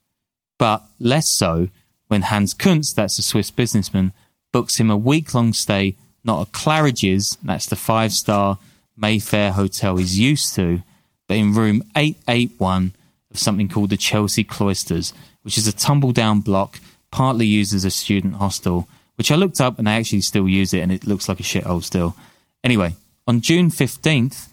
but 0.58 0.84
less 1.00 1.32
so 1.36 1.70
when 2.08 2.24
Hans 2.24 2.54
Kunz, 2.54 2.94
that's 2.96 3.20
a 3.20 3.24
Swiss 3.24 3.52
businessman, 3.52 4.12
books 4.54 4.80
him 4.80 4.90
a 4.90 4.96
week 4.96 5.34
long 5.34 5.52
stay, 5.52 5.96
not 6.24 6.48
at 6.48 6.54
Claridge's, 6.54 7.38
that's 7.44 7.66
the 7.66 7.76
five 7.76 8.14
star 8.14 8.60
Mayfair 8.96 9.52
hotel 9.52 9.98
he's 9.98 10.18
used 10.18 10.56
to, 10.56 10.82
but 11.28 11.36
in 11.36 11.54
room 11.54 11.84
881 11.98 12.94
of 13.32 13.40
something 13.40 13.68
called 13.68 13.90
the 13.90 13.98
Chelsea 13.98 14.46
Cloisters, 14.46 15.14
which 15.42 15.58
is 15.58 15.68
a 15.68 15.74
tumble 15.74 16.14
down 16.14 16.40
block 16.40 16.80
partly 17.12 17.46
used 17.46 17.74
as 17.74 17.84
a 17.84 17.92
student 17.92 18.36
hostel, 18.36 18.88
which 19.16 19.32
I 19.32 19.36
looked 19.36 19.60
up 19.60 19.78
and 19.78 19.90
I 19.90 19.96
actually 19.96 20.22
still 20.22 20.48
use 20.48 20.74
it 20.74 20.80
and 20.80 20.92
it 20.92 21.06
looks 21.06 21.28
like 21.28 21.40
a 21.40 21.44
shithole 21.44 21.84
still. 21.84 22.16
Anyway, 22.64 22.96
on 23.28 23.42
June 23.42 23.70
15th, 23.70 24.48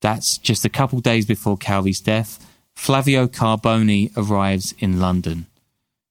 that's 0.00 0.38
just 0.38 0.64
a 0.64 0.70
couple 0.70 1.00
days 1.00 1.26
before 1.26 1.56
Calvi's 1.56 2.00
death, 2.00 2.46
Flavio 2.74 3.26
Carboni 3.26 4.12
arrives 4.16 4.74
in 4.78 5.00
London. 5.00 5.46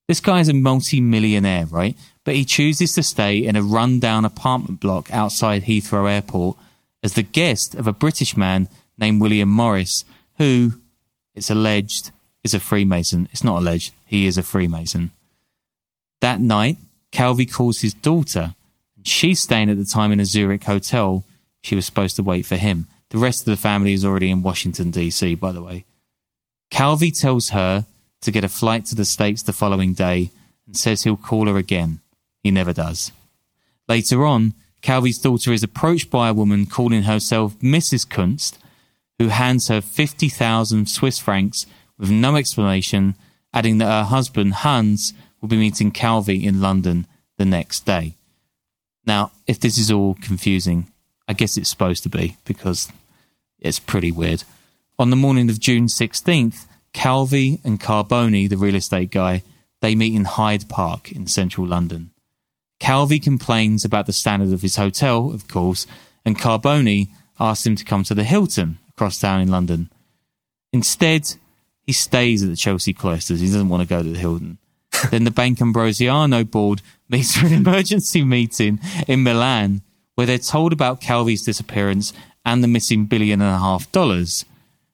This 0.08 0.20
guy's 0.20 0.50
a 0.50 0.54
multi-millionaire, 0.54 1.66
right? 1.66 1.96
But 2.24 2.36
he 2.36 2.46
chooses 2.46 2.94
to 2.94 3.04
stay 3.04 3.38
in 3.38 3.56
a 3.56 3.62
rundown 3.62 4.26
apartment 4.26 4.80
block 4.80 5.12
outside 5.12 5.64
Heathrow 5.64 6.10
Airport 6.10 6.58
as 7.02 7.14
the 7.14 7.24
guest 7.24 7.76
of 7.76 7.86
a 7.86 7.94
British 7.94 8.38
man 8.38 8.70
named 8.98 9.22
William 9.22 9.50
Morris, 9.50 10.06
who, 10.38 10.74
it's 11.36 11.50
alleged, 11.50 12.12
is 12.44 12.54
a 12.54 12.60
Freemason. 12.60 13.28
It's 13.32 13.44
not 13.44 13.60
alleged, 13.60 13.94
he 14.06 14.26
is 14.26 14.38
a 14.38 14.44
Freemason. 14.44 15.12
That 16.22 16.40
night, 16.40 16.78
Calvi 17.12 17.46
calls 17.46 17.82
his 17.82 17.94
daughter. 17.94 18.56
She's 19.04 19.42
staying 19.42 19.70
at 19.70 19.78
the 19.78 19.86
time 19.86 20.12
in 20.14 20.22
a 20.22 20.26
Zurich 20.26 20.64
hotel. 20.64 21.26
She 21.62 21.76
was 21.76 21.86
supposed 21.86 22.16
to 22.16 22.24
wait 22.24 22.46
for 22.46 22.56
him. 22.56 22.88
The 23.10 23.18
rest 23.18 23.42
of 23.42 23.46
the 23.46 23.58
family 23.58 23.94
is 23.94 24.06
already 24.06 24.32
in 24.32 24.42
Washington, 24.42 24.90
D.C., 24.90 25.36
by 25.36 25.52
the 25.52 25.62
way. 25.62 25.86
Calvi 26.72 27.12
tells 27.12 27.50
her 27.50 27.86
to 28.22 28.32
get 28.32 28.44
a 28.44 28.50
flight 28.50 28.86
to 28.86 28.96
the 28.96 29.06
States 29.06 29.44
the 29.44 29.54
following 29.54 29.94
day 29.94 30.32
and 30.66 30.76
says 30.76 31.04
he'll 31.04 31.18
call 31.18 31.48
her 31.48 31.58
again. 31.58 32.00
He 32.44 32.52
never 32.52 32.74
does. 32.74 33.12
Later 33.88 34.26
on, 34.26 34.54
Calvi's 34.82 35.18
daughter 35.18 35.54
is 35.54 35.64
approached 35.64 36.12
by 36.12 36.30
a 36.30 36.34
woman 36.34 36.66
calling 36.66 37.04
herself 37.04 37.58
Mrs. 37.60 38.08
Kunz, 38.08 38.58
who 39.18 39.30
hands 39.30 39.70
her 39.70 39.82
50,000 39.82 40.90
Swiss 40.90 41.20
francs 41.20 41.66
with 41.98 42.12
no 42.12 42.36
explanation, 42.36 43.16
adding 43.54 43.78
that 43.78 43.86
her 43.86 44.04
husband, 44.04 44.56
Hans, 44.56 45.14
will 45.40 45.48
be 45.48 45.58
meeting 45.58 45.92
Calvi 45.92 46.46
in 46.46 46.62
London 46.62 47.08
the 47.38 47.46
next 47.46 47.86
day. 47.86 48.16
Now, 49.06 49.32
if 49.48 49.60
this 49.60 49.78
is 49.78 49.92
all 49.92 50.16
confusing, 50.16 50.88
I 51.28 51.34
guess 51.34 51.58
it's 51.58 51.70
supposed 51.70 52.04
to 52.04 52.10
be 52.10 52.38
because 52.46 52.92
it's 53.60 53.80
pretty 53.80 54.12
weird. 54.12 54.44
On 55.00 55.10
the 55.10 55.16
morning 55.16 55.50
of 55.50 55.60
June 55.60 55.88
16th, 55.88 56.66
Calvi 56.94 57.60
and 57.64 57.80
Carboni, 57.80 58.48
the 58.48 58.58
real 58.58 58.76
estate 58.76 59.12
guy, 59.12 59.44
they 59.82 59.96
meet 59.96 60.14
in 60.14 60.26
Hyde 60.26 60.70
Park 60.70 61.12
in 61.12 61.28
central 61.28 61.68
London. 61.68 62.12
Calvi 62.84 63.18
complains 63.18 63.86
about 63.86 64.08
the 64.08 64.12
standard 64.12 64.52
of 64.52 64.62
his 64.62 64.76
hotel, 64.76 65.32
of 65.32 65.48
course, 65.48 65.88
and 66.26 66.38
Carboni 66.38 67.08
asks 67.40 67.66
him 67.66 67.78
to 67.78 67.86
come 67.86 68.04
to 68.04 68.14
the 68.14 68.26
Hilton 68.26 68.78
across 68.90 69.18
town 69.18 69.40
in 69.40 69.48
London. 69.48 69.90
Instead, 70.74 71.36
he 71.84 71.94
stays 71.94 72.44
at 72.44 72.50
the 72.50 72.58
Chelsea 72.58 72.92
Cloisters. 72.92 73.40
He 73.40 73.46
doesn't 73.46 73.70
want 73.70 73.84
to 73.84 73.88
go 73.88 74.04
to 74.04 74.10
the 74.10 74.20
Hilton. 74.20 74.58
then 75.12 75.24
the 75.24 75.32
Bank 75.32 75.62
Ambrosiano 75.62 76.44
board 76.44 76.82
meets 77.10 77.38
for 77.38 77.46
an 77.46 77.54
emergency 77.54 78.22
meeting 78.22 78.82
in 79.08 79.24
Milan, 79.24 79.82
where 80.16 80.28
they're 80.28 80.38
told 80.38 80.74
about 80.74 81.00
Calvi's 81.00 81.44
disappearance 81.44 82.12
and 82.46 82.62
the 82.62 82.68
missing 82.68 83.06
billion 83.06 83.42
and 83.42 83.56
a 83.56 83.60
half 83.60 83.90
dollars. 83.94 84.44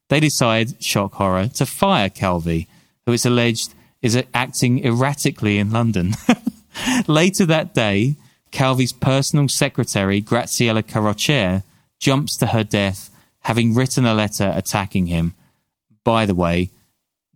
They 0.09 0.19
decide, 0.19 0.83
shock 0.83 1.13
horror, 1.13 1.47
to 1.55 1.65
fire 1.65 2.11
Calvi, 2.11 2.67
who 3.07 3.13
it's 3.13 3.25
alleged 3.25 3.73
is 4.03 4.21
acting 4.33 4.85
erratically 4.85 5.57
in 5.57 5.71
London. 5.71 6.13
Later 7.07 7.45
that 7.45 7.73
day, 7.73 8.15
Calvi's 8.51 8.93
personal 8.93 9.47
secretary, 9.47 10.21
Graziella 10.21 10.83
Corrocher, 10.83 11.63
jumps 11.99 12.35
to 12.37 12.47
her 12.47 12.63
death, 12.63 13.09
having 13.41 13.73
written 13.73 14.05
a 14.05 14.13
letter 14.13 14.51
attacking 14.55 15.07
him. 15.07 15.33
By 16.03 16.25
the 16.25 16.35
way, 16.35 16.69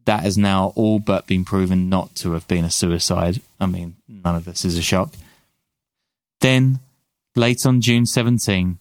that 0.06 0.24
has 0.24 0.38
now 0.38 0.74
all 0.76 1.00
but 1.00 1.28
been 1.28 1.46
proven 1.46 1.90
not 1.90 2.16
to 2.16 2.34
have 2.34 2.48
been 2.48 2.66
a 2.66 2.72
suicide. 2.72 3.42
I 3.60 3.66
mean, 3.66 3.96
none 4.08 4.36
of 4.36 4.46
this 4.46 4.66
is 4.66 4.78
a 4.78 4.82
shock. 4.82 5.14
Then, 6.42 6.80
late 7.36 7.66
on 7.66 7.82
June 7.82 8.06
17, 8.06 8.80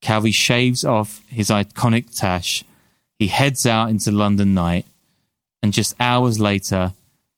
Calvi 0.00 0.30
shaves 0.30 0.84
off 0.84 1.22
his 1.28 1.48
iconic 1.48 2.16
tash. 2.16 2.64
He 3.18 3.26
heads 3.26 3.66
out 3.66 3.90
into 3.90 4.10
London 4.10 4.54
night, 4.54 4.86
and 5.62 5.72
just 5.72 5.94
hours 6.00 6.40
later, 6.40 6.92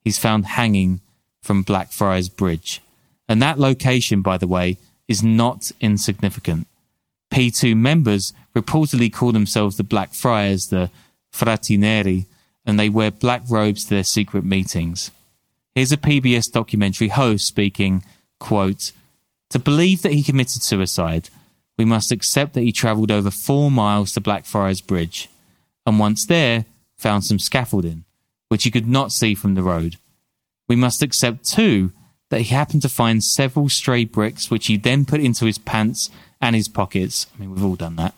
he's 0.05 0.19
found 0.19 0.47
hanging 0.47 1.01
from 1.43 1.63
Blackfriars 1.63 2.29
Bridge. 2.29 2.81
And 3.29 3.43
that 3.43 3.59
location, 3.59 4.23
by 4.23 4.39
the 4.39 4.47
way, 4.47 4.79
is 5.09 5.23
not 5.23 5.73
insignificant. 5.81 6.67
P2 7.33 7.77
members 7.77 8.33
reportedly 8.55 9.13
call 9.13 9.33
themselves 9.33 9.77
the 9.77 9.85
Black 9.85 10.13
Friars, 10.13 10.69
the 10.69 10.91
Frati 11.33 11.79
Neri, 11.79 12.27
and 12.65 12.79
they 12.79 12.89
wear 12.89 13.11
black 13.11 13.43
robes 13.49 13.85
to 13.85 13.91
their 13.91 14.05
secret 14.05 14.45
meetings. 14.45 15.11
Here's 15.75 15.93
a 15.93 15.97
PBS 15.97 16.53
documentary 16.53 17.09
host 17.09 17.47
speaking, 17.47 18.05
quote, 18.39 18.93
To 19.51 19.59
believe 19.59 20.03
that 20.03 20.13
he 20.13 20.23
committed 20.23 20.63
suicide, 20.63 21.31
we 21.79 21.85
must 21.85 22.13
accept 22.13 22.53
that 22.53 22.61
he 22.61 22.73
travelled 22.73 23.11
over 23.11 23.31
four 23.31 23.71
miles 23.71 24.13
to 24.13 24.21
Blackfriars 24.21 24.83
Bridge, 24.83 25.29
and 25.87 25.99
once 25.99 26.27
there, 26.27 26.67
found 26.97 27.25
some 27.25 27.39
scaffolding, 27.39 28.05
which 28.49 28.65
he 28.65 28.71
could 28.71 28.87
not 28.87 29.11
see 29.11 29.35
from 29.35 29.55
the 29.55 29.63
road. 29.63 29.97
We 30.73 30.77
must 30.77 31.03
accept, 31.03 31.45
too, 31.45 31.93
that 32.31 32.41
he 32.41 32.55
happened 32.55 32.81
to 32.81 32.89
find 32.89 33.23
several 33.23 33.69
stray 33.69 34.07
bricks, 34.07 34.51
which 34.51 34.69
he 34.69 34.79
then 34.79 35.05
put 35.05 35.21
into 35.21 35.45
his 35.45 35.59
pants 35.59 36.09
and 36.41 36.57
his 36.57 36.67
pockets. 36.67 37.27
I 37.27 37.41
mean, 37.43 37.51
we've 37.51 37.63
all 37.63 37.77
done 37.77 37.97
that. 37.97 38.15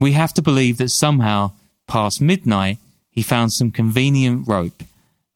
We 0.00 0.10
have 0.10 0.34
to 0.34 0.42
believe 0.42 0.78
that 0.78 0.88
somehow, 0.88 1.52
past 1.86 2.20
midnight, 2.20 2.78
he 3.08 3.22
found 3.22 3.52
some 3.52 3.70
convenient 3.70 4.48
rope. 4.48 4.82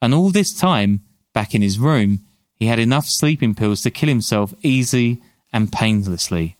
And 0.02 0.12
all 0.12 0.30
this 0.30 0.52
time, 0.52 1.02
back 1.32 1.54
in 1.54 1.62
his 1.62 1.78
room, 1.78 2.18
he 2.56 2.66
had 2.66 2.80
enough 2.80 3.06
sleeping 3.06 3.54
pills 3.54 3.82
to 3.82 3.92
kill 3.92 4.08
himself 4.08 4.52
easy 4.60 5.22
and 5.52 5.70
painlessly. 5.70 6.56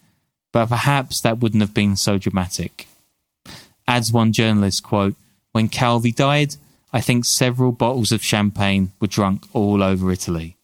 But 0.53 0.69
perhaps 0.69 1.21
that 1.23 1.39
wouldn't 1.39 1.63
have 1.63 1.75
been 1.75 1.97
so 1.97 2.17
dramatic. 2.17 2.87
Adds 3.89 4.13
one 4.13 4.33
journalist, 4.33 4.85
quote, 4.85 5.17
When 5.51 5.69
Calvi 5.69 6.13
died, 6.13 6.55
I 6.93 7.01
think 7.01 7.25
several 7.25 7.73
bottles 7.73 8.13
of 8.13 8.23
champagne 8.23 8.93
were 9.01 9.07
drunk 9.07 9.45
all 9.53 9.83
over 9.83 10.11
Italy. 10.11 10.57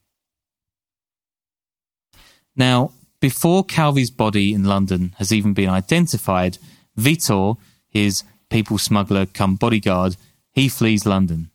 Now, 2.56 2.92
before 3.20 3.64
Calvi's 3.64 4.10
body 4.10 4.52
in 4.52 4.64
London 4.64 5.14
has 5.18 5.32
even 5.32 5.54
been 5.54 5.68
identified, 5.68 6.58
Vittor, 6.98 7.56
his 7.88 8.24
people 8.50 8.78
smuggler 8.78 9.26
come 9.26 9.56
bodyguard, 9.56 10.16
he 10.52 10.68
flees 10.68 11.06
London. 11.06 11.50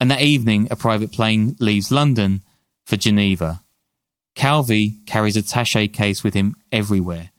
And 0.00 0.10
that 0.10 0.22
evening, 0.22 0.68
a 0.70 0.76
private 0.76 1.12
plane 1.12 1.56
leaves 1.60 1.90
London 1.90 2.42
for 2.84 2.96
Geneva. 2.96 3.62
Calvi 4.34 4.98
carries 5.06 5.36
a 5.36 5.42
tache 5.42 5.92
case 5.92 6.24
with 6.24 6.34
him 6.34 6.56
everywhere. 6.72 7.30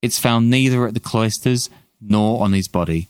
It's 0.00 0.18
found 0.18 0.48
neither 0.48 0.86
at 0.86 0.94
the 0.94 1.00
cloisters 1.00 1.68
nor 2.00 2.42
on 2.42 2.52
his 2.52 2.68
body. 2.68 3.08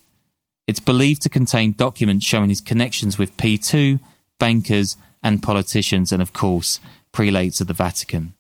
It's 0.69 0.81
believed 0.81 1.23
to 1.23 1.31
contain 1.31 1.73
documents 1.73 2.27
showing 2.27 2.51
his 2.51 2.61
connections 2.61 3.17
with 3.17 3.37
P2, 3.39 3.99
bankers, 4.39 4.99
and 5.23 5.43
politicians, 5.43 6.13
and 6.13 6.21
of 6.21 6.35
course, 6.35 6.79
prelates 7.11 7.63
of 7.63 7.67
the 7.67 7.73
Vatican. 7.73 8.35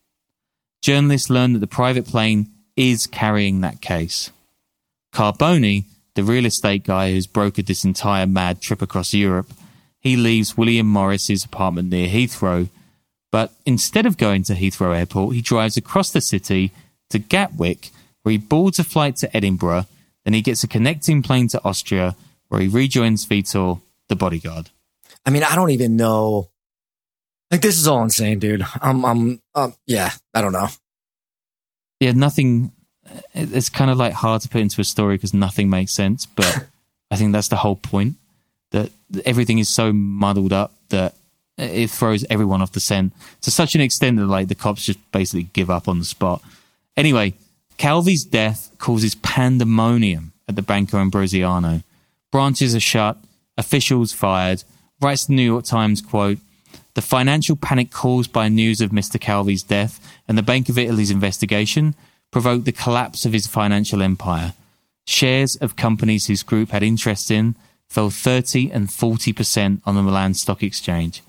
Journalists 0.82 1.30
learn 1.30 1.54
that 1.54 1.60
the 1.60 1.66
private 1.66 2.06
plane 2.06 2.50
is 2.76 3.06
carrying 3.06 3.62
that 3.62 3.80
case. 3.80 4.30
Carboni, 5.12 5.84
the 6.14 6.22
real 6.22 6.44
estate 6.44 6.84
guy 6.84 7.12
who's 7.12 7.26
brokered 7.26 7.66
this 7.66 7.82
entire 7.82 8.26
mad 8.26 8.60
trip 8.60 8.82
across 8.82 9.14
Europe, 9.14 9.50
he 9.98 10.14
leaves 10.14 10.56
William 10.56 10.86
Morris's 10.86 11.44
apartment 11.44 11.88
near 11.88 12.08
Heathrow, 12.08 12.68
but 13.32 13.54
instead 13.64 14.04
of 14.04 14.18
going 14.18 14.42
to 14.44 14.54
Heathrow 14.54 14.94
Airport, 14.94 15.34
he 15.34 15.40
drives 15.40 15.78
across 15.78 16.10
the 16.10 16.20
city 16.20 16.72
to 17.08 17.18
Gatwick, 17.18 17.90
where 18.22 18.32
he 18.32 18.38
boards 18.38 18.78
a 18.78 18.84
flight 18.84 19.16
to 19.16 19.34
Edinburgh. 19.34 19.86
Then 20.28 20.34
he 20.34 20.42
gets 20.42 20.62
a 20.62 20.68
connecting 20.68 21.22
plane 21.22 21.48
to 21.48 21.64
Austria, 21.64 22.14
where 22.48 22.60
he 22.60 22.68
rejoins 22.68 23.24
Vittor, 23.24 23.80
the 24.08 24.14
bodyguard. 24.14 24.68
I 25.24 25.30
mean, 25.30 25.42
I 25.42 25.54
don't 25.54 25.70
even 25.70 25.96
know 25.96 26.50
like 27.50 27.62
this 27.62 27.78
is 27.78 27.88
all 27.88 28.02
insane, 28.02 28.38
dude. 28.38 28.62
I'm, 28.82 29.06
I'm, 29.06 29.40
um, 29.54 29.74
yeah, 29.86 30.10
I 30.34 30.42
don't 30.42 30.52
know. 30.52 30.68
Yeah, 31.98 32.12
nothing. 32.12 32.72
It's 33.32 33.70
kind 33.70 33.90
of 33.90 33.96
like 33.96 34.12
hard 34.12 34.42
to 34.42 34.50
put 34.50 34.60
into 34.60 34.82
a 34.82 34.84
story 34.84 35.16
because 35.16 35.32
nothing 35.32 35.70
makes 35.70 35.94
sense. 35.94 36.26
But 36.26 36.66
I 37.10 37.16
think 37.16 37.32
that's 37.32 37.48
the 37.48 37.56
whole 37.56 37.76
point 37.76 38.16
that 38.72 38.90
everything 39.24 39.58
is 39.58 39.70
so 39.70 39.94
muddled 39.94 40.52
up 40.52 40.74
that 40.90 41.14
it 41.56 41.88
throws 41.88 42.26
everyone 42.28 42.60
off 42.60 42.72
the 42.72 42.80
scent 42.80 43.14
to 43.40 43.50
such 43.50 43.74
an 43.74 43.80
extent 43.80 44.18
that 44.18 44.26
like 44.26 44.48
the 44.48 44.54
cops 44.54 44.84
just 44.84 44.98
basically 45.10 45.44
give 45.54 45.70
up 45.70 45.88
on 45.88 45.98
the 45.98 46.04
spot. 46.04 46.42
Anyway, 46.98 47.32
Calvi's 47.78 48.24
death 48.24 48.70
causes 48.78 49.14
pandemonium 49.14 50.32
at 50.48 50.56
the 50.56 50.62
Banco 50.62 50.98
Ambrosiano. 50.98 51.82
Branches 52.30 52.74
are 52.74 52.80
shut, 52.80 53.16
officials 53.56 54.12
fired. 54.12 54.64
Writes 55.00 55.26
the 55.26 55.34
New 55.34 55.42
York 55.42 55.64
Times 55.64 56.02
quote 56.02 56.38
the 56.98 57.02
financial 57.02 57.54
panic 57.54 57.92
caused 57.92 58.32
by 58.32 58.48
news 58.48 58.80
of 58.80 58.90
Mr. 58.90 59.20
Calvi's 59.20 59.62
death 59.62 60.00
and 60.26 60.36
the 60.36 60.42
Bank 60.42 60.68
of 60.68 60.76
Italy's 60.76 61.12
investigation 61.12 61.94
provoked 62.32 62.64
the 62.64 62.72
collapse 62.72 63.24
of 63.24 63.32
his 63.32 63.46
financial 63.46 64.02
empire. 64.02 64.52
Shares 65.06 65.54
of 65.54 65.76
companies 65.76 66.26
his 66.26 66.42
group 66.42 66.70
had 66.70 66.82
interest 66.82 67.30
in 67.30 67.54
fell 67.88 68.10
30 68.10 68.72
and 68.72 68.88
40% 68.88 69.80
on 69.86 69.94
the 69.94 70.02
Milan 70.02 70.34
Stock 70.34 70.60
Exchange. 70.60 71.22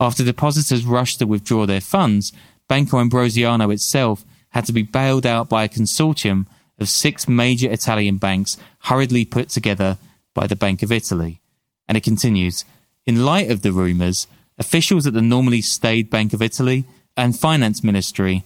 After 0.00 0.24
depositors 0.24 0.84
rushed 0.84 1.20
to 1.20 1.26
withdraw 1.28 1.66
their 1.66 1.80
funds, 1.80 2.32
Banco 2.68 2.98
Ambrosiano 2.98 3.70
itself 3.70 4.24
had 4.56 4.64
to 4.64 4.72
be 4.72 4.82
bailed 4.82 5.26
out 5.26 5.50
by 5.50 5.64
a 5.64 5.68
consortium 5.68 6.46
of 6.78 6.88
six 6.88 7.28
major 7.28 7.70
Italian 7.70 8.16
banks 8.16 8.56
hurriedly 8.84 9.24
put 9.24 9.50
together 9.50 9.98
by 10.32 10.46
the 10.46 10.56
Bank 10.56 10.82
of 10.82 10.90
Italy. 10.90 11.40
And 11.86 11.96
it 11.96 12.04
continues 12.04 12.64
In 13.04 13.24
light 13.24 13.50
of 13.50 13.60
the 13.60 13.70
rumours, 13.70 14.26
Officials 14.58 15.06
at 15.06 15.12
the 15.12 15.20
normally 15.20 15.60
staid 15.60 16.08
Bank 16.08 16.32
of 16.32 16.40
Italy 16.40 16.84
and 17.16 17.38
Finance 17.38 17.84
Ministry 17.84 18.44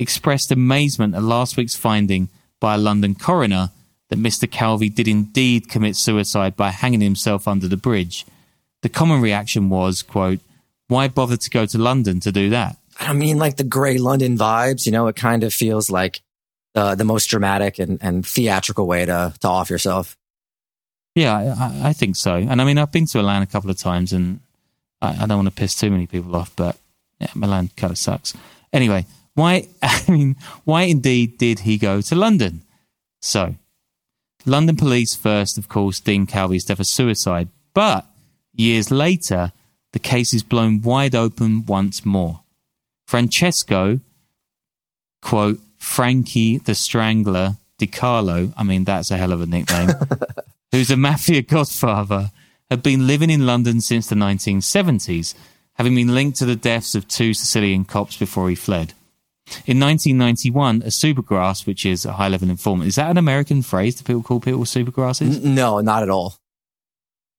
expressed 0.00 0.50
amazement 0.50 1.14
at 1.14 1.22
last 1.22 1.56
week's 1.56 1.76
finding 1.76 2.28
by 2.58 2.74
a 2.74 2.78
London 2.78 3.14
coroner 3.14 3.70
that 4.08 4.18
Mr. 4.18 4.50
Calvi 4.50 4.88
did 4.88 5.06
indeed 5.06 5.68
commit 5.68 5.94
suicide 5.94 6.56
by 6.56 6.70
hanging 6.70 7.00
himself 7.00 7.46
under 7.46 7.68
the 7.68 7.76
bridge. 7.76 8.26
The 8.82 8.88
common 8.88 9.20
reaction 9.20 9.68
was, 9.68 10.02
quote, 10.02 10.40
why 10.88 11.06
bother 11.06 11.36
to 11.36 11.50
go 11.50 11.66
to 11.66 11.78
London 11.78 12.18
to 12.20 12.32
do 12.32 12.50
that? 12.50 12.76
I 12.98 13.12
mean, 13.12 13.38
like 13.38 13.56
the 13.56 13.64
grey 13.64 13.98
London 13.98 14.38
vibes, 14.38 14.86
you 14.86 14.92
know, 14.92 15.06
it 15.08 15.16
kind 15.16 15.44
of 15.44 15.52
feels 15.52 15.90
like 15.90 16.22
uh, 16.74 16.94
the 16.94 17.04
most 17.04 17.26
dramatic 17.26 17.78
and, 17.78 17.98
and 18.02 18.26
theatrical 18.26 18.86
way 18.86 19.04
to, 19.04 19.34
to 19.40 19.48
off 19.48 19.70
yourself. 19.70 20.16
Yeah, 21.14 21.54
I, 21.58 21.90
I, 21.90 21.92
think 21.92 22.16
so. 22.16 22.34
And 22.34 22.60
I 22.60 22.64
mean, 22.64 22.78
I've 22.78 22.90
been 22.90 23.06
to 23.06 23.18
Milan 23.18 23.42
a 23.42 23.46
couple 23.46 23.70
of 23.70 23.78
times 23.78 24.12
and 24.12 24.40
I, 25.00 25.22
I 25.22 25.26
don't 25.26 25.38
want 25.38 25.48
to 25.48 25.54
piss 25.54 25.76
too 25.76 25.90
many 25.90 26.06
people 26.06 26.34
off, 26.34 26.54
but 26.56 26.76
yeah, 27.20 27.28
Milan 27.34 27.70
kind 27.76 27.92
of 27.92 27.98
sucks. 27.98 28.34
Anyway, 28.72 29.06
why? 29.34 29.68
I 29.82 30.04
mean, 30.08 30.36
why 30.64 30.82
indeed 30.82 31.38
did 31.38 31.60
he 31.60 31.78
go 31.78 32.00
to 32.00 32.14
London? 32.14 32.62
So, 33.20 33.54
London 34.44 34.76
police 34.76 35.14
first, 35.14 35.56
of 35.56 35.68
course, 35.68 36.00
deemed 36.00 36.28
Calvi's 36.28 36.64
death 36.64 36.80
a 36.80 36.84
suicide, 36.84 37.48
but 37.72 38.06
years 38.52 38.90
later, 38.90 39.52
the 39.92 39.98
case 39.98 40.34
is 40.34 40.42
blown 40.42 40.82
wide 40.82 41.14
open 41.14 41.64
once 41.66 42.04
more. 42.04 42.40
Francesco, 43.06 44.00
quote, 45.22 45.60
Frankie 45.78 46.58
the 46.58 46.74
Strangler 46.74 47.56
Di 47.78 47.86
Carlo, 47.86 48.52
I 48.56 48.62
mean, 48.62 48.84
that's 48.84 49.10
a 49.10 49.16
hell 49.16 49.32
of 49.32 49.40
a 49.40 49.46
nickname, 49.46 49.90
who's 50.72 50.90
a 50.90 50.96
mafia 50.96 51.42
godfather 51.42 52.30
had 52.70 52.82
been 52.82 53.06
living 53.06 53.30
in 53.30 53.46
London 53.46 53.80
since 53.80 54.06
the 54.06 54.14
1970s, 54.14 55.34
having 55.74 55.94
been 55.94 56.14
linked 56.14 56.38
to 56.38 56.46
the 56.46 56.56
deaths 56.56 56.94
of 56.94 57.06
two 57.06 57.34
Sicilian 57.34 57.84
cops 57.84 58.16
before 58.16 58.48
he 58.48 58.54
fled. 58.54 58.94
In 59.66 59.78
1991, 59.78 60.82
a 60.82 60.86
supergrass, 60.86 61.66
which 61.66 61.84
is 61.84 62.06
a 62.06 62.14
high 62.14 62.28
level 62.28 62.48
informant, 62.48 62.88
is 62.88 62.94
that 62.94 63.10
an 63.10 63.18
American 63.18 63.60
phrase? 63.60 63.96
Do 63.96 64.04
people 64.04 64.22
call 64.22 64.40
people 64.40 64.64
supergrasses? 64.64 65.42
No, 65.42 65.80
not 65.80 66.02
at 66.02 66.08
all. 66.08 66.34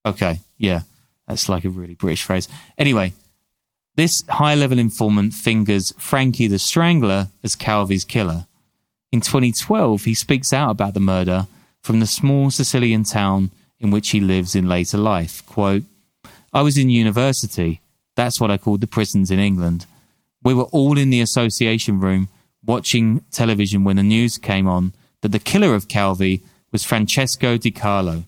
Okay, 0.06 0.40
yeah, 0.58 0.82
that's 1.28 1.50
like 1.50 1.66
a 1.66 1.70
really 1.70 1.96
British 1.96 2.24
phrase. 2.24 2.48
Anyway, 2.78 3.14
this 3.96 4.24
high 4.30 4.56
level 4.56 4.80
informant 4.80 5.34
fingers 5.34 5.94
Frankie 5.98 6.48
the 6.48 6.60
Strangler 6.60 7.30
as 7.44 7.56
Calvi's 7.56 8.04
killer. 8.04 8.46
In 9.12 9.22
2012, 9.22 10.04
he 10.04 10.14
speaks 10.14 10.52
out 10.52 10.72
about 10.72 10.94
the 10.94 11.00
murder 11.00 11.48
from 11.82 12.00
the 12.00 12.08
small 12.08 12.52
Sicilian 12.52 13.04
town 13.04 13.52
in 13.80 13.92
which 13.92 14.10
he 14.10 14.20
lives 14.20 14.56
in 14.56 14.68
later 14.68 14.98
life. 14.98 15.46
Quote, 15.46 15.84
I 16.54 16.62
was 16.62 16.78
in 16.78 16.90
university. 16.90 17.82
That's 18.16 18.40
what 18.40 18.52
I 18.52 18.58
called 18.58 18.82
the 18.82 18.88
prisons 18.88 19.32
in 19.32 19.40
England. 19.40 19.86
We 20.44 20.54
were 20.54 20.64
all 20.64 20.98
in 20.98 21.10
the 21.10 21.22
association 21.22 22.00
room 22.00 22.30
watching 22.66 23.22
television 23.32 23.84
when 23.84 23.96
the 23.96 24.04
news 24.04 24.38
came 24.38 24.68
on 24.68 24.94
that 25.22 25.32
the 25.32 25.40
killer 25.40 25.76
of 25.76 25.88
Calvi 25.88 26.42
was 26.72 26.84
Francesco 26.84 27.58
Di 27.58 27.72
Carlo. 27.72 28.24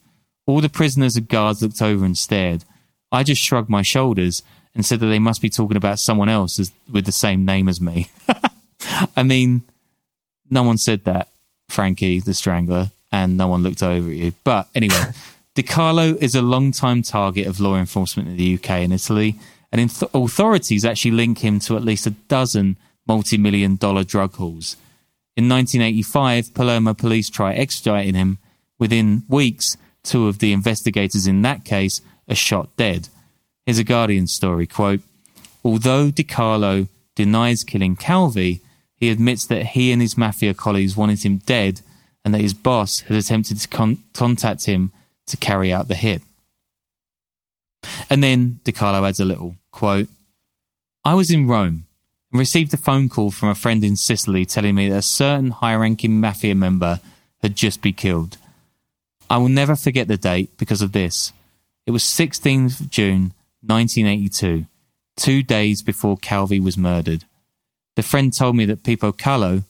All 0.46 0.62
the 0.62 0.70
prisoners 0.70 1.18
and 1.18 1.28
guards 1.28 1.62
looked 1.62 1.82
over 1.82 2.06
and 2.06 2.18
stared. 2.18 2.64
I 3.12 3.24
just 3.24 3.42
shrugged 3.42 3.70
my 3.70 3.82
shoulders 3.82 4.44
and 4.78 4.86
said 4.86 5.00
that 5.00 5.08
they 5.08 5.18
must 5.18 5.42
be 5.42 5.50
talking 5.50 5.76
about 5.76 5.98
someone 5.98 6.30
else 6.30 6.60
as, 6.60 6.72
with 6.90 7.06
the 7.06 7.12
same 7.12 7.44
name 7.44 7.68
as 7.68 7.82
me. 7.82 8.10
I 9.18 9.24
mean, 9.24 9.64
no 10.52 10.62
one 10.62 10.78
said 10.78 11.04
that, 11.06 11.30
Frankie 11.68 12.20
the 12.20 12.36
Strangler, 12.36 12.92
and 13.12 13.36
no 13.36 13.48
one 13.48 13.64
looked 13.64 13.82
over 13.82 14.08
at 14.08 14.16
you. 14.16 14.34
But 14.44 14.68
anyway, 14.76 15.02
Di 15.56 15.64
Carlo 15.64 16.16
is 16.22 16.36
a 16.36 16.44
long-time 16.44 17.02
target 17.02 17.48
of 17.48 17.60
law 17.60 17.76
enforcement 17.76 18.30
in 18.30 18.38
the 18.38 18.54
UK 18.54 18.70
and 18.70 18.94
Italy, 18.94 19.40
and 19.72 19.90
th- 19.90 20.12
authorities 20.14 20.86
actually 20.86 21.12
link 21.12 21.40
him 21.40 21.60
to 21.62 21.76
at 21.76 21.84
least 21.84 22.06
a 22.06 22.12
dozen 22.12 22.78
multi-million 23.08 23.78
dollar 23.78 24.04
drug 24.04 24.36
hauls. 24.36 24.78
In 25.36 25.50
1985, 25.50 26.54
Palermo 26.54 26.94
police 26.94 27.32
try 27.32 27.58
extraditing 27.58 28.14
him. 28.14 28.38
Within 28.78 29.24
weeks, 29.28 29.76
two 30.04 30.28
of 30.28 30.38
the 30.38 30.54
investigators 30.54 31.26
in 31.26 31.42
that 31.42 31.66
case 31.66 32.02
are 32.30 32.36
shot 32.36 32.70
dead. 32.78 33.10
Here's 33.68 33.80
a 33.80 33.84
Guardian 33.84 34.28
story, 34.28 34.66
quote, 34.66 35.02
Although 35.62 36.10
Di 36.10 36.24
Carlo 36.24 36.88
denies 37.16 37.66
killing 37.66 37.98
Calvi, 37.98 38.62
he 38.96 39.10
admits 39.10 39.46
that 39.48 39.66
he 39.66 39.92
and 39.92 40.02
his 40.02 40.18
mafia 40.18 40.54
colleagues 40.54 40.96
wanted 40.96 41.24
him 41.24 41.40
dead 41.40 41.82
and 42.24 42.34
that 42.34 42.40
his 42.40 42.54
boss 42.54 43.02
had 43.02 43.18
attempted 43.18 43.60
to 43.60 43.68
con- 43.68 44.02
contact 44.14 44.68
him 44.68 44.94
to 45.26 45.36
carry 45.36 45.74
out 45.74 45.90
the 45.90 45.96
hit. 45.96 46.22
And 48.10 48.24
then 48.24 48.62
Di 48.64 48.72
Carlo 48.72 49.06
adds 49.06 49.20
a 49.20 49.26
little 49.26 49.58
quote 49.72 50.08
I 51.04 51.14
was 51.16 51.30
in 51.30 51.46
Rome 51.46 51.88
and 52.32 52.40
received 52.40 52.74
a 52.74 52.78
phone 52.78 53.10
call 53.10 53.32
from 53.32 53.50
a 53.50 53.56
friend 53.56 53.84
in 53.84 53.98
Sicily 53.98 54.46
telling 54.46 54.76
me 54.76 54.88
that 54.88 55.00
a 55.00 55.02
certain 55.02 55.52
high 55.52 55.76
ranking 55.76 56.22
mafia 56.22 56.56
member 56.56 57.02
had 57.42 57.58
just 57.58 57.82
been 57.82 57.96
killed. 57.96 58.38
I 59.30 59.40
will 59.40 59.50
never 59.50 59.76
forget 59.76 60.08
the 60.08 60.16
date 60.16 60.58
because 60.58 60.82
of 60.82 60.94
this. 60.94 61.34
It 61.86 61.92
was 61.92 62.04
16th 62.04 62.90
June 62.90 63.34
1982, 63.68 64.66
two 65.16 65.44
days 65.44 65.82
before 65.82 66.18
Calvi 66.18 66.60
was 66.60 66.78
murdered. 66.78 67.26
The 67.96 68.04
friend 68.04 68.32
told 68.32 68.56
me 68.56 68.66
that 68.66 68.84
Pippo 68.84 69.12
Calò, 69.12 69.64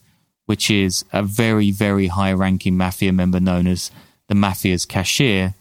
which 0.45 0.70
is 0.70 1.06
a 1.12 1.24
very, 1.24 1.72
very 1.72 2.08
high 2.08 2.34
ranking 2.34 2.78
mafia 2.78 3.12
member 3.12 3.39
known 3.39 3.68
as 3.68 3.91
the 4.28 4.36
mafia's 4.36 4.86
cashier, 4.86 5.56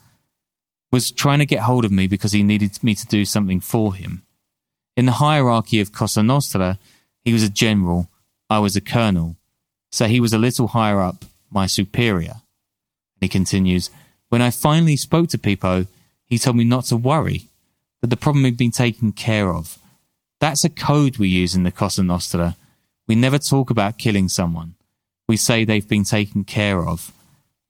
was 0.92 1.10
trying 1.10 1.38
to 1.38 1.46
get 1.46 1.62
hold 1.62 1.84
of 1.84 1.92
me 1.92 2.06
because 2.06 2.32
he 2.32 2.42
needed 2.42 2.82
me 2.82 2.94
to 2.94 3.06
do 3.06 3.24
something 3.24 3.60
for 3.60 3.94
him. 3.94 4.22
In 4.96 5.06
the 5.06 5.12
hierarchy 5.12 5.80
of 5.80 5.92
Cosa 5.92 6.22
Nostra, 6.22 6.78
he 7.24 7.32
was 7.32 7.42
a 7.42 7.50
general, 7.50 8.08
I 8.48 8.60
was 8.60 8.76
a 8.76 8.80
colonel, 8.80 9.36
so 9.90 10.06
he 10.06 10.20
was 10.20 10.32
a 10.32 10.38
little 10.38 10.68
higher 10.68 11.00
up, 11.00 11.24
my 11.50 11.66
superior. 11.66 12.36
He 13.20 13.28
continues, 13.28 13.90
When 14.28 14.42
I 14.42 14.50
finally 14.50 14.96
spoke 14.96 15.28
to 15.30 15.38
Pippo, 15.38 15.86
he 16.24 16.38
told 16.38 16.56
me 16.56 16.64
not 16.64 16.84
to 16.86 16.96
worry, 16.96 17.48
that 18.06 18.10
the 18.10 18.22
problem 18.22 18.44
had 18.44 18.56
been 18.56 18.70
taken 18.70 19.10
care 19.10 19.52
of. 19.52 19.78
That's 20.38 20.64
a 20.64 20.68
code 20.70 21.18
we 21.18 21.28
use 21.28 21.56
in 21.56 21.64
the 21.64 21.72
Cosa 21.72 22.04
Nostra. 22.04 22.56
We 23.08 23.16
never 23.16 23.38
talk 23.38 23.68
about 23.68 23.98
killing 23.98 24.28
someone. 24.28 24.76
We 25.28 25.36
say 25.36 25.64
they've 25.64 25.88
been 25.88 26.04
taken 26.04 26.44
care 26.44 26.86
of. 26.86 27.10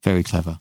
Very 0.03 0.23
clever. 0.23 0.61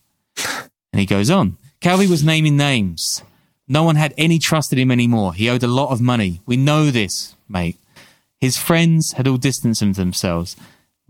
And 0.93 1.01
he 1.01 1.05
goes 1.05 1.29
on. 1.29 1.57
Calvi 1.81 2.07
was 2.07 2.23
naming 2.23 2.55
names. 2.55 3.21
No 3.67 3.83
one 3.83 3.97
had 3.97 4.13
any 4.17 4.39
trust 4.39 4.71
in 4.71 4.79
him 4.79 4.91
anymore. 4.91 5.33
He 5.33 5.49
owed 5.49 5.63
a 5.63 5.67
lot 5.67 5.91
of 5.91 5.99
money. 5.99 6.39
We 6.45 6.55
know 6.55 6.89
this, 6.89 7.35
mate. 7.49 7.77
His 8.39 8.57
friends 8.57 9.13
had 9.13 9.27
all 9.27 9.37
distanced 9.37 9.81
themselves. 9.81 10.55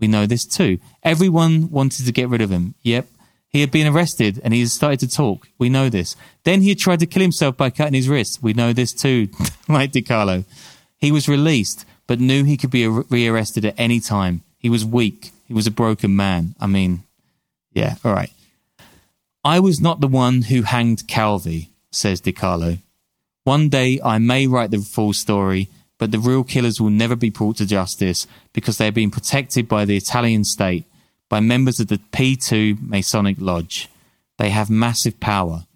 We 0.00 0.08
know 0.08 0.26
this 0.26 0.44
too. 0.44 0.80
Everyone 1.04 1.70
wanted 1.70 2.04
to 2.04 2.12
get 2.12 2.28
rid 2.28 2.40
of 2.40 2.50
him. 2.50 2.74
Yep. 2.82 3.06
He 3.48 3.60
had 3.60 3.70
been 3.70 3.86
arrested 3.86 4.40
and 4.44 4.52
he 4.52 4.60
had 4.60 4.68
started 4.68 5.00
to 5.00 5.08
talk. 5.08 5.48
We 5.58 5.68
know 5.68 5.88
this. 5.88 6.16
Then 6.44 6.62
he 6.62 6.70
had 6.70 6.78
tried 6.78 7.00
to 7.00 7.06
kill 7.06 7.22
himself 7.22 7.56
by 7.56 7.70
cutting 7.70 7.94
his 7.94 8.08
wrist. 8.08 8.42
We 8.42 8.52
know 8.52 8.72
this 8.72 8.92
too, 8.92 9.28
like 9.68 9.92
Di 9.92 10.02
Carlo. 10.02 10.44
He 10.98 11.12
was 11.12 11.28
released, 11.28 11.84
but 12.06 12.20
knew 12.20 12.44
he 12.44 12.56
could 12.56 12.70
be 12.70 12.86
rearrested 12.86 13.64
at 13.64 13.78
any 13.78 14.00
time. 14.00 14.42
He 14.58 14.68
was 14.68 14.84
weak. 14.84 15.32
He 15.46 15.54
was 15.54 15.66
a 15.66 15.70
broken 15.70 16.16
man. 16.16 16.54
I 16.60 16.66
mean, 16.66 17.04
yeah, 17.72 17.96
all 18.04 18.12
right. 18.12 18.32
I 19.44 19.60
was 19.60 19.80
not 19.80 20.00
the 20.00 20.08
one 20.08 20.42
who 20.42 20.62
hanged 20.62 21.06
Calvi, 21.06 21.70
says 21.90 22.20
Di 22.20 22.32
Carlo. 22.32 22.78
One 23.44 23.68
day 23.68 24.00
I 24.04 24.18
may 24.18 24.48
write 24.48 24.72
the 24.72 24.78
full 24.78 25.12
story, 25.12 25.68
but 25.98 26.10
the 26.10 26.18
real 26.18 26.42
killers 26.42 26.80
will 26.80 26.90
never 26.90 27.14
be 27.14 27.30
brought 27.30 27.58
to 27.58 27.66
justice 27.66 28.26
because 28.52 28.78
they 28.78 28.88
are 28.88 28.92
being 28.92 29.10
protected 29.10 29.68
by 29.68 29.84
the 29.84 29.96
Italian 29.96 30.42
state, 30.42 30.84
by 31.28 31.40
members 31.40 31.80
of 31.80 31.88
the 31.88 32.00
P2 32.12 32.80
Masonic 32.80 33.36
Lodge. 33.40 33.88
They 34.38 34.50
have 34.50 34.70
massive 34.70 35.18
power. 35.20 35.66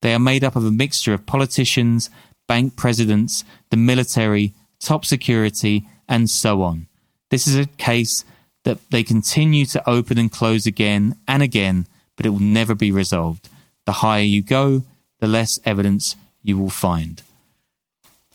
They 0.00 0.14
are 0.14 0.18
made 0.18 0.44
up 0.44 0.56
of 0.56 0.64
a 0.64 0.70
mixture 0.70 1.14
of 1.14 1.26
politicians, 1.26 2.10
bank 2.48 2.76
presidents, 2.76 3.44
the 3.70 3.76
military, 3.76 4.52
top 4.80 5.04
security, 5.04 5.88
and 6.08 6.28
so 6.28 6.62
on. 6.62 6.86
This 7.30 7.46
is 7.46 7.56
a 7.56 7.66
case 7.66 8.24
that 8.64 8.78
they 8.90 9.02
continue 9.02 9.64
to 9.66 9.88
open 9.88 10.18
and 10.18 10.30
close 10.30 10.66
again 10.66 11.16
and 11.26 11.42
again, 11.42 11.86
but 12.16 12.26
it 12.26 12.30
will 12.30 12.40
never 12.40 12.74
be 12.74 12.92
resolved. 12.92 13.48
The 13.86 13.92
higher 13.92 14.22
you 14.22 14.42
go, 14.42 14.82
the 15.20 15.26
less 15.26 15.58
evidence 15.64 16.16
you 16.42 16.58
will 16.58 16.70
find. 16.70 17.22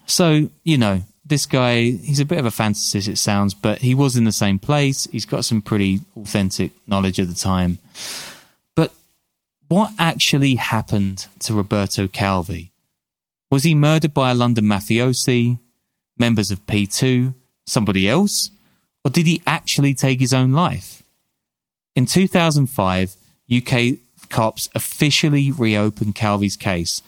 So, 0.06 0.50
you 0.64 0.78
know, 0.78 1.04
this 1.28 1.46
guy, 1.46 1.92
he's 1.92 2.20
a 2.20 2.26
bit 2.26 2.40
of 2.40 2.46
a 2.46 2.50
fantasist, 2.50 3.08
it 3.08 3.18
sounds, 3.18 3.54
but 3.54 3.80
he 3.80 3.94
was 3.94 4.16
in 4.16 4.24
the 4.24 4.32
same 4.32 4.60
place. 4.60 5.06
He's 5.12 5.26
got 5.26 5.46
some 5.46 5.62
pretty 5.62 6.02
authentic 6.16 6.72
knowledge 6.88 7.20
at 7.20 7.28
the 7.28 7.36
time. 7.36 7.80
But 8.76 8.94
what 9.68 9.92
actually 10.00 10.56
happened 10.56 11.28
to 11.40 11.54
Roberto 11.54 12.08
Calvi? 12.08 12.72
Was 13.50 13.64
he 13.64 13.76
murdered 13.76 14.14
by 14.14 14.32
a 14.32 14.36
London 14.36 14.66
mafiosi, 14.66 15.60
members 16.18 16.52
of 16.52 16.66
P2, 16.66 17.34
somebody 17.66 18.08
else? 18.08 18.50
Or 19.04 19.12
did 19.12 19.26
he 19.26 19.42
actually 19.46 19.94
take 19.94 20.20
his 20.20 20.34
own 20.34 20.52
life? 20.52 21.04
In 21.96 22.06
2005, 22.06 23.16
UK 23.56 24.00
cops 24.30 24.70
officially 24.76 25.52
reopened 25.52 26.16
Calvi's 26.16 26.58
case 26.58 27.02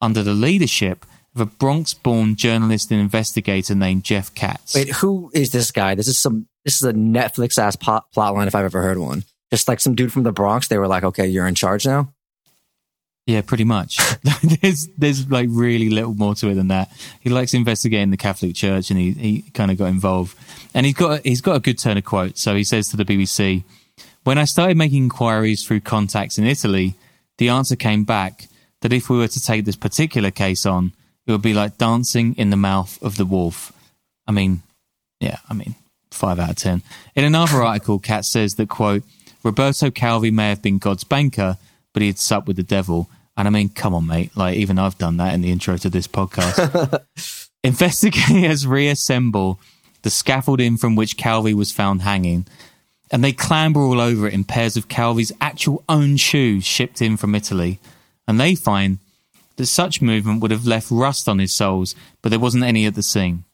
under 0.00 0.22
the 0.22 0.34
leadership 0.34 1.06
of 1.36 1.40
a 1.40 1.46
Bronx 1.46 1.94
born 1.94 2.34
journalist 2.34 2.90
and 2.90 3.00
investigator 3.00 3.74
named 3.74 4.04
Jeff 4.04 4.34
Katz. 4.34 4.74
Wait, 4.74 4.88
who 4.88 5.30
is 5.34 5.50
this 5.50 5.70
guy? 5.70 5.94
This 5.94 6.08
is 6.08 6.18
some, 6.18 6.48
this 6.64 6.76
is 6.76 6.82
a 6.82 6.92
Netflix 6.92 7.58
ass 7.58 7.76
plot, 7.76 8.10
plot 8.12 8.34
line 8.34 8.48
if 8.48 8.54
I've 8.54 8.64
ever 8.64 8.82
heard 8.82 8.98
one. 8.98 9.24
Just 9.50 9.68
like 9.68 9.78
some 9.78 9.94
dude 9.94 10.12
from 10.12 10.24
the 10.24 10.32
Bronx, 10.32 10.68
they 10.68 10.78
were 10.78 10.88
like, 10.88 11.04
okay, 11.04 11.26
you're 11.26 11.46
in 11.46 11.54
charge 11.54 11.86
now. 11.86 12.12
Yeah, 13.26 13.42
pretty 13.42 13.64
much. 13.64 13.98
there's 14.62 14.88
there's 14.96 15.30
like 15.30 15.48
really 15.50 15.90
little 15.90 16.14
more 16.14 16.34
to 16.36 16.48
it 16.48 16.54
than 16.54 16.68
that. 16.68 16.90
He 17.20 17.28
likes 17.28 17.54
investigating 17.54 18.10
the 18.10 18.16
Catholic 18.16 18.54
Church, 18.54 18.90
and 18.90 18.98
he, 18.98 19.12
he 19.12 19.42
kind 19.52 19.70
of 19.70 19.78
got 19.78 19.86
involved. 19.86 20.36
And 20.74 20.86
he's 20.86 20.94
got 20.94 21.24
he's 21.24 21.40
got 21.40 21.56
a 21.56 21.60
good 21.60 21.78
turn 21.78 21.96
of 21.96 22.04
quote. 22.04 22.38
So 22.38 22.54
he 22.54 22.62
says 22.62 22.88
to 22.90 22.96
the 22.96 23.04
BBC, 23.04 23.64
"When 24.22 24.38
I 24.38 24.44
started 24.44 24.76
making 24.76 25.04
inquiries 25.04 25.64
through 25.64 25.80
contacts 25.80 26.38
in 26.38 26.46
Italy, 26.46 26.94
the 27.38 27.48
answer 27.48 27.74
came 27.74 28.04
back 28.04 28.46
that 28.80 28.92
if 28.92 29.10
we 29.10 29.18
were 29.18 29.28
to 29.28 29.42
take 29.42 29.64
this 29.64 29.76
particular 29.76 30.30
case 30.30 30.64
on, 30.64 30.92
it 31.26 31.32
would 31.32 31.42
be 31.42 31.54
like 31.54 31.78
dancing 31.78 32.34
in 32.36 32.50
the 32.50 32.56
mouth 32.56 33.02
of 33.02 33.16
the 33.16 33.26
wolf." 33.26 33.72
I 34.26 34.32
mean, 34.32 34.62
yeah, 35.20 35.38
I 35.48 35.54
mean, 35.54 35.74
five 36.10 36.38
out 36.38 36.50
of 36.50 36.56
ten. 36.56 36.82
In 37.14 37.24
another 37.24 37.62
article, 37.62 37.98
Katz 37.98 38.30
says 38.30 38.54
that 38.54 38.68
quote 38.68 39.02
Roberto 39.42 39.90
Calvi 39.90 40.30
may 40.30 40.48
have 40.48 40.62
been 40.62 40.78
God's 40.78 41.04
banker, 41.04 41.58
but 41.92 42.02
he 42.02 42.08
had 42.08 42.18
supped 42.18 42.46
with 42.46 42.56
the 42.56 42.62
devil 42.62 43.08
and 43.36 43.46
I 43.46 43.50
mean, 43.50 43.68
come 43.68 43.94
on, 43.94 44.06
mate. 44.06 44.34
Like, 44.34 44.56
even 44.56 44.78
I've 44.78 44.98
done 44.98 45.18
that 45.18 45.34
in 45.34 45.42
the 45.42 45.52
intro 45.52 45.76
to 45.76 45.90
this 45.90 46.08
podcast. 46.08 47.04
Investigators 47.64 48.66
reassemble 48.66 49.60
the 50.02 50.10
scaffolding 50.10 50.76
from 50.76 50.96
which 50.96 51.16
Calvi 51.16 51.52
was 51.52 51.72
found 51.72 52.02
hanging, 52.02 52.46
and 53.10 53.22
they 53.22 53.32
clamber 53.32 53.80
all 53.80 54.00
over 54.00 54.26
it 54.26 54.34
in 54.34 54.44
pairs 54.44 54.76
of 54.76 54.88
Calvi's 54.88 55.32
actual 55.40 55.84
own 55.88 56.16
shoes 56.16 56.64
shipped 56.64 57.02
in 57.02 57.16
from 57.16 57.34
Italy. 57.34 57.78
And 58.26 58.40
they 58.40 58.54
find 58.54 58.98
that 59.56 59.66
such 59.66 60.02
movement 60.02 60.40
would 60.40 60.50
have 60.50 60.66
left 60.66 60.90
rust 60.90 61.28
on 61.28 61.38
his 61.38 61.54
soles, 61.54 61.94
but 62.22 62.28
there 62.30 62.38
wasn't 62.38 62.64
any 62.64 62.86
at 62.86 62.94
the 62.94 63.02
scene. 63.02 63.44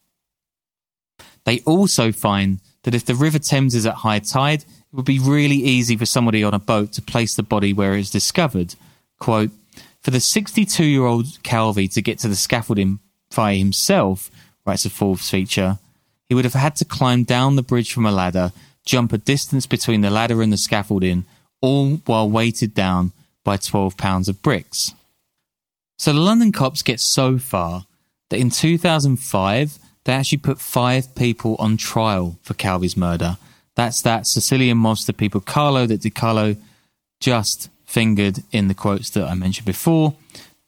They 1.45 1.59
also 1.61 2.11
find 2.11 2.59
that 2.83 2.95
if 2.95 3.05
the 3.05 3.15
River 3.15 3.39
Thames 3.39 3.75
is 3.75 3.85
at 3.85 3.95
high 3.95 4.19
tide, 4.19 4.61
it 4.61 4.95
would 4.95 5.05
be 5.05 5.19
really 5.19 5.55
easy 5.55 5.97
for 5.97 6.05
somebody 6.05 6.43
on 6.43 6.53
a 6.53 6.59
boat 6.59 6.93
to 6.93 7.01
place 7.01 7.35
the 7.35 7.43
body 7.43 7.73
where 7.73 7.93
it 7.93 8.01
is 8.01 8.11
discovered. 8.11 8.75
Quote, 9.19 9.51
for 10.01 10.11
the 10.11 10.19
62 10.19 10.83
year 10.83 11.05
old 11.05 11.41
Calvi 11.43 11.87
to 11.89 12.01
get 12.01 12.19
to 12.19 12.27
the 12.27 12.35
scaffolding 12.35 12.99
by 13.35 13.55
himself, 13.55 14.29
writes 14.65 14.85
a 14.85 14.89
Forbes 14.89 15.29
feature, 15.29 15.79
he 16.27 16.35
would 16.35 16.45
have 16.45 16.53
had 16.53 16.75
to 16.77 16.85
climb 16.85 17.23
down 17.23 17.55
the 17.55 17.63
bridge 17.63 17.93
from 17.93 18.05
a 18.05 18.11
ladder, 18.11 18.51
jump 18.85 19.13
a 19.13 19.17
distance 19.17 19.65
between 19.65 20.01
the 20.01 20.09
ladder 20.09 20.41
and 20.41 20.51
the 20.51 20.57
scaffolding, 20.57 21.25
all 21.61 21.97
while 22.05 22.29
weighted 22.29 22.73
down 22.73 23.13
by 23.43 23.57
12 23.57 23.95
pounds 23.97 24.27
of 24.27 24.41
bricks. 24.41 24.93
So 25.97 26.13
the 26.13 26.19
London 26.19 26.51
cops 26.51 26.81
get 26.81 26.99
so 26.99 27.37
far 27.37 27.85
that 28.29 28.39
in 28.39 28.49
2005, 28.49 29.79
they 30.05 30.13
actually 30.13 30.37
put 30.39 30.59
five 30.59 31.15
people 31.15 31.55
on 31.59 31.77
trial 31.77 32.37
for 32.41 32.53
Calvi's 32.53 32.97
murder. 32.97 33.37
That's 33.75 34.01
that 34.01 34.27
Sicilian 34.27 34.77
mobster 34.77 35.15
people 35.15 35.41
Carlo 35.41 35.85
that 35.85 36.01
Di 36.01 36.09
Carlo 36.09 36.55
just 37.19 37.69
fingered 37.85 38.43
in 38.51 38.67
the 38.67 38.73
quotes 38.73 39.09
that 39.11 39.27
I 39.27 39.33
mentioned 39.33 39.65
before. 39.65 40.15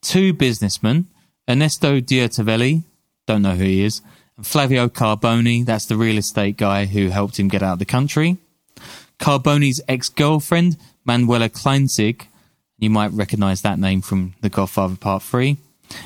Two 0.02 0.34
businessmen, 0.34 1.08
Ernesto 1.50 2.00
Diotavelli, 2.00 2.84
don't 3.28 3.42
know 3.42 3.56
who 3.56 3.64
he 3.64 3.84
is, 3.84 4.02
and 4.38 4.46
Flavio 4.46 4.88
Carboni, 4.88 5.66
that's 5.66 5.86
the 5.86 5.98
real 5.98 6.18
estate 6.18 6.58
guy 6.58 6.86
who 6.86 7.10
helped 7.10 7.40
him 7.40 7.48
get 7.48 7.64
out 7.64 7.74
of 7.74 7.80
the 7.80 7.86
country. 7.86 8.38
Carboni's 9.20 9.82
ex 9.88 10.10
girlfriend, 10.10 10.78
Manuela 11.04 11.50
Kleinszig, 11.50 12.28
you 12.78 12.90
might 12.90 13.12
recognize 13.12 13.62
that 13.62 13.80
name 13.80 14.02
from 14.02 14.34
The 14.42 14.50
Godfather 14.50 14.96
Part 14.96 15.24
3. 15.24 15.58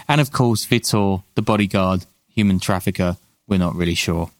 And 0.07 0.21
of 0.21 0.31
course, 0.31 0.65
Vittor, 0.65 1.23
the 1.35 1.41
bodyguard, 1.41 2.05
human 2.27 2.59
trafficker, 2.59 3.17
we're 3.47 3.59
not 3.59 3.75
really 3.75 3.95
sure. 3.95 4.31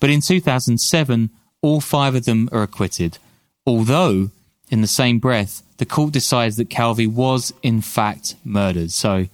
But 0.00 0.10
in 0.10 0.20
2007, 0.20 1.30
all 1.60 1.80
five 1.80 2.14
of 2.14 2.24
them 2.24 2.48
are 2.52 2.62
acquitted, 2.62 3.18
although, 3.66 4.30
in 4.70 4.80
the 4.80 4.86
same 4.86 5.18
breath, 5.18 5.62
the 5.78 5.86
court 5.86 6.12
decides 6.12 6.56
that 6.56 6.70
Calvi 6.70 7.06
was 7.06 7.52
in 7.62 7.80
fact 7.80 8.34
murdered. 8.44 8.90
So, 8.92 9.28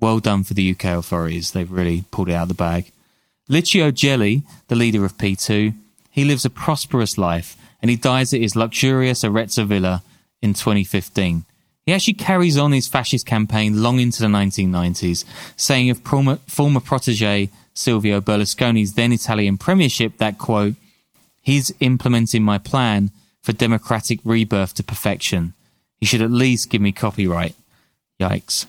well 0.00 0.18
done 0.18 0.44
for 0.44 0.54
the 0.54 0.70
UK 0.70 0.84
authorities. 0.84 1.52
They've 1.52 1.70
really 1.70 2.04
pulled 2.10 2.28
it 2.28 2.34
out 2.34 2.42
of 2.42 2.48
the 2.48 2.54
bag. 2.54 2.90
Licio 3.48 3.92
Gelli, 3.92 4.42
the 4.68 4.74
leader 4.76 5.04
of 5.04 5.16
P2, 5.18 5.74
he 6.10 6.24
lives 6.24 6.44
a 6.44 6.50
prosperous 6.50 7.16
life 7.16 7.56
and 7.80 7.90
he 7.90 7.96
dies 7.96 8.32
at 8.32 8.40
his 8.40 8.56
luxurious 8.56 9.24
Arezzo 9.24 9.64
villa 9.64 10.02
in 10.40 10.54
2015. 10.54 11.44
He 11.84 11.92
actually 11.92 12.14
carries 12.14 12.56
on 12.56 12.72
his 12.72 12.86
fascist 12.86 13.26
campaign 13.26 13.82
long 13.82 13.98
into 13.98 14.20
the 14.20 14.28
1990s, 14.28 15.24
saying 15.56 15.90
of 15.90 15.98
former, 16.00 16.36
former 16.46 16.80
protege 16.80 17.50
Silvio 17.74 18.20
Berlusconi's 18.20 18.94
then 18.94 19.12
Italian 19.12 19.58
premiership 19.58 20.18
that, 20.18 20.38
quote, 20.38 20.74
he's 21.40 21.72
implementing 21.80 22.42
my 22.42 22.58
plan 22.58 23.10
for 23.42 23.52
democratic 23.52 24.20
rebirth 24.24 24.74
to 24.74 24.84
perfection. 24.84 25.54
He 25.98 26.06
should 26.06 26.22
at 26.22 26.30
least 26.30 26.70
give 26.70 26.80
me 26.80 26.92
copyright. 26.92 27.56
Yikes. 28.20 28.66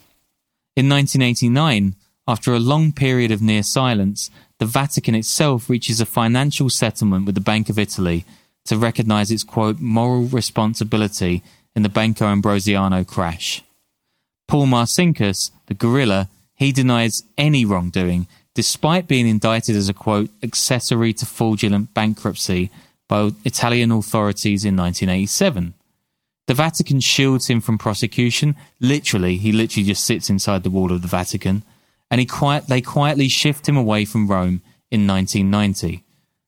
In 0.75 0.89
1989, 0.89 1.95
after 2.27 2.53
a 2.53 2.59
long 2.59 2.91
period 2.91 3.31
of 3.31 3.41
near 3.41 3.61
silence, 3.61 4.31
the 4.57 4.65
Vatican 4.65 5.13
itself 5.13 5.69
reaches 5.69 6.01
a 6.01 6.05
financial 6.05 6.69
settlement 6.69 7.25
with 7.25 7.35
the 7.35 7.41
Bank 7.41 7.69
of 7.69 7.77
Italy 7.77 8.25
to 8.65 8.77
recognize 8.77 9.29
its 9.29 9.43
quote 9.43 9.79
moral 9.79 10.23
responsibility 10.23 11.43
in 11.75 11.83
the 11.83 11.89
Banco 11.89 12.25
Ambrosiano 12.25 13.03
crash. 13.03 13.63
Paul 14.47 14.67
Marcinkus, 14.67 15.51
the 15.67 15.73
gorilla, 15.73 16.29
he 16.55 16.71
denies 16.71 17.23
any 17.37 17.65
wrongdoing, 17.65 18.27
despite 18.53 19.07
being 19.07 19.27
indicted 19.27 19.75
as 19.75 19.89
a 19.89 19.93
quote 19.93 20.29
accessory 20.43 21.13
to 21.13 21.25
fraudulent 21.25 21.93
bankruptcy 21.93 22.69
by 23.07 23.31
Italian 23.43 23.91
authorities 23.91 24.63
in 24.63 24.75
1987. 24.75 25.73
The 26.45 26.53
Vatican 26.53 26.99
shields 26.99 27.47
him 27.47 27.61
from 27.61 27.77
prosecution. 27.77 28.55
Literally, 28.79 29.37
he 29.37 29.51
literally 29.51 29.87
just 29.87 30.05
sits 30.05 30.29
inside 30.29 30.63
the 30.63 30.69
wall 30.69 30.91
of 30.91 31.01
the 31.01 31.07
Vatican, 31.07 31.63
and 32.11 32.19
he 32.19 32.25
quiet, 32.25 32.67
they 32.67 32.81
quietly 32.81 33.29
shift 33.29 33.67
him 33.67 33.77
away 33.77 34.05
from 34.05 34.27
Rome 34.27 34.61
in 34.91 35.07
1990. 35.07 36.03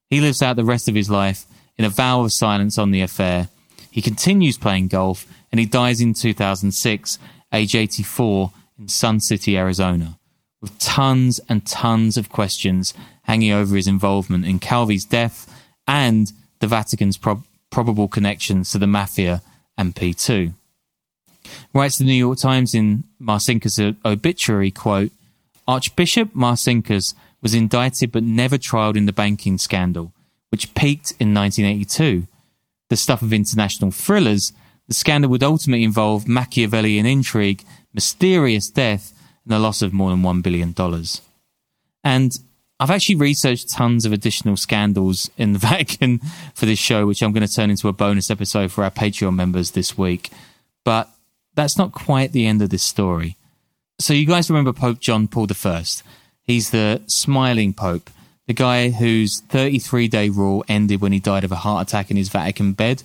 He 0.09 0.21
lives 0.21 0.41
out 0.41 0.57
the 0.57 0.65
rest 0.65 0.87
of 0.87 0.95
his 0.95 1.09
life 1.09 1.45
in 1.77 1.85
a 1.85 1.89
vow 1.89 2.21
of 2.21 2.31
silence 2.33 2.77
on 2.77 2.91
the 2.91 3.01
affair. 3.01 3.49
He 3.95 4.01
continues 4.01 4.57
playing 4.57 4.89
golf, 4.89 5.25
and 5.53 5.57
he 5.57 5.65
dies 5.65 6.01
in 6.01 6.13
2006, 6.13 7.17
age 7.53 7.75
84, 7.75 8.51
in 8.77 8.89
Sun 8.89 9.21
City, 9.21 9.57
Arizona, 9.57 10.19
with 10.61 10.77
tons 10.79 11.39
and 11.47 11.65
tons 11.65 12.17
of 12.17 12.27
questions 12.27 12.93
hanging 13.21 13.53
over 13.53 13.73
his 13.73 13.87
involvement 13.87 14.43
in 14.43 14.59
Calvi's 14.59 15.05
death 15.05 15.49
and 15.87 16.33
the 16.59 16.67
Vatican's 16.67 17.15
prob- 17.15 17.45
probable 17.69 18.09
connections 18.09 18.69
to 18.71 18.79
the 18.79 18.85
mafia 18.85 19.41
and 19.77 19.95
P2. 19.95 20.51
Writes 21.73 21.97
the 21.97 22.03
New 22.03 22.15
York 22.15 22.37
Times 22.37 22.75
in 22.75 23.05
Marcinkus' 23.17 23.95
obituary, 24.03 24.71
quote, 24.71 25.13
Archbishop 25.69 26.33
Marcinkus 26.33 27.13
was 27.41 27.53
indicted 27.53 28.11
but 28.11 28.23
never 28.23 28.57
tried 28.57 28.97
in 28.97 29.05
the 29.05 29.13
banking 29.13 29.57
scandal, 29.57 30.11
which 30.49 30.75
peaked 30.75 31.11
in 31.17 31.33
1982. 31.33 32.27
The 32.89 32.95
stuff 32.95 33.21
of 33.21 33.33
international 33.33 33.91
thrillers, 33.91 34.53
the 34.87 34.93
scandal 34.93 35.31
would 35.31 35.43
ultimately 35.43 35.83
involve 35.83 36.27
Machiavellian 36.27 37.05
intrigue, 37.05 37.63
mysterious 37.93 38.69
death, 38.69 39.13
and 39.43 39.53
the 39.53 39.59
loss 39.59 39.81
of 39.81 39.93
more 39.93 40.11
than 40.11 40.21
$1 40.21 40.43
billion. 40.43 40.75
And 42.03 42.39
I've 42.79 42.91
actually 42.91 43.15
researched 43.15 43.69
tons 43.69 44.05
of 44.05 44.11
additional 44.11 44.57
scandals 44.57 45.29
in 45.37 45.53
the 45.53 45.59
Vatican 45.71 46.19
for 46.53 46.65
this 46.65 46.79
show, 46.79 47.05
which 47.05 47.23
I'm 47.23 47.31
going 47.31 47.47
to 47.47 47.53
turn 47.53 47.69
into 47.69 47.87
a 47.87 47.93
bonus 47.93 48.29
episode 48.29 48.71
for 48.71 48.83
our 48.83 48.91
Patreon 48.91 49.35
members 49.35 49.71
this 49.71 49.97
week. 49.97 50.29
But 50.83 51.09
that's 51.55 51.77
not 51.77 51.93
quite 51.93 52.31
the 52.31 52.45
end 52.45 52.61
of 52.61 52.69
this 52.69 52.83
story. 52.83 53.37
So, 53.97 54.13
you 54.13 54.25
guys 54.25 54.49
remember 54.49 54.73
Pope 54.73 54.99
John 54.99 55.27
Paul 55.27 55.47
I? 55.63 55.83
He's 56.43 56.71
the 56.71 57.01
smiling 57.07 57.73
Pope, 57.73 58.09
the 58.47 58.53
guy 58.53 58.89
whose 58.89 59.41
33 59.41 60.07
day 60.07 60.29
rule 60.29 60.63
ended 60.67 61.01
when 61.01 61.11
he 61.11 61.19
died 61.19 61.43
of 61.43 61.51
a 61.51 61.57
heart 61.57 61.87
attack 61.87 62.11
in 62.11 62.17
his 62.17 62.29
Vatican 62.29 62.73
bed. 62.73 63.03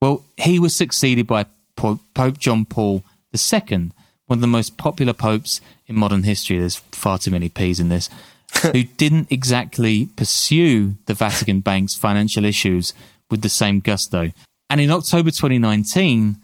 Well, 0.00 0.24
he 0.36 0.58
was 0.58 0.76
succeeded 0.76 1.26
by 1.26 1.46
Pope 1.76 2.38
John 2.38 2.64
Paul 2.64 3.02
II, 3.34 3.90
one 4.26 4.36
of 4.36 4.40
the 4.40 4.46
most 4.46 4.76
popular 4.76 5.12
popes 5.12 5.60
in 5.86 5.96
modern 5.96 6.22
history. 6.22 6.58
There's 6.58 6.76
far 6.76 7.18
too 7.18 7.30
many 7.30 7.48
P's 7.48 7.80
in 7.80 7.88
this. 7.88 8.08
who 8.62 8.84
didn't 8.84 9.30
exactly 9.30 10.06
pursue 10.16 10.94
the 11.06 11.14
Vatican 11.14 11.60
Bank's 11.60 11.94
financial 11.94 12.44
issues 12.44 12.94
with 13.30 13.42
the 13.42 13.48
same 13.48 13.80
gusto. 13.80 14.32
And 14.70 14.80
in 14.80 14.90
October 14.90 15.30
2019, 15.30 16.36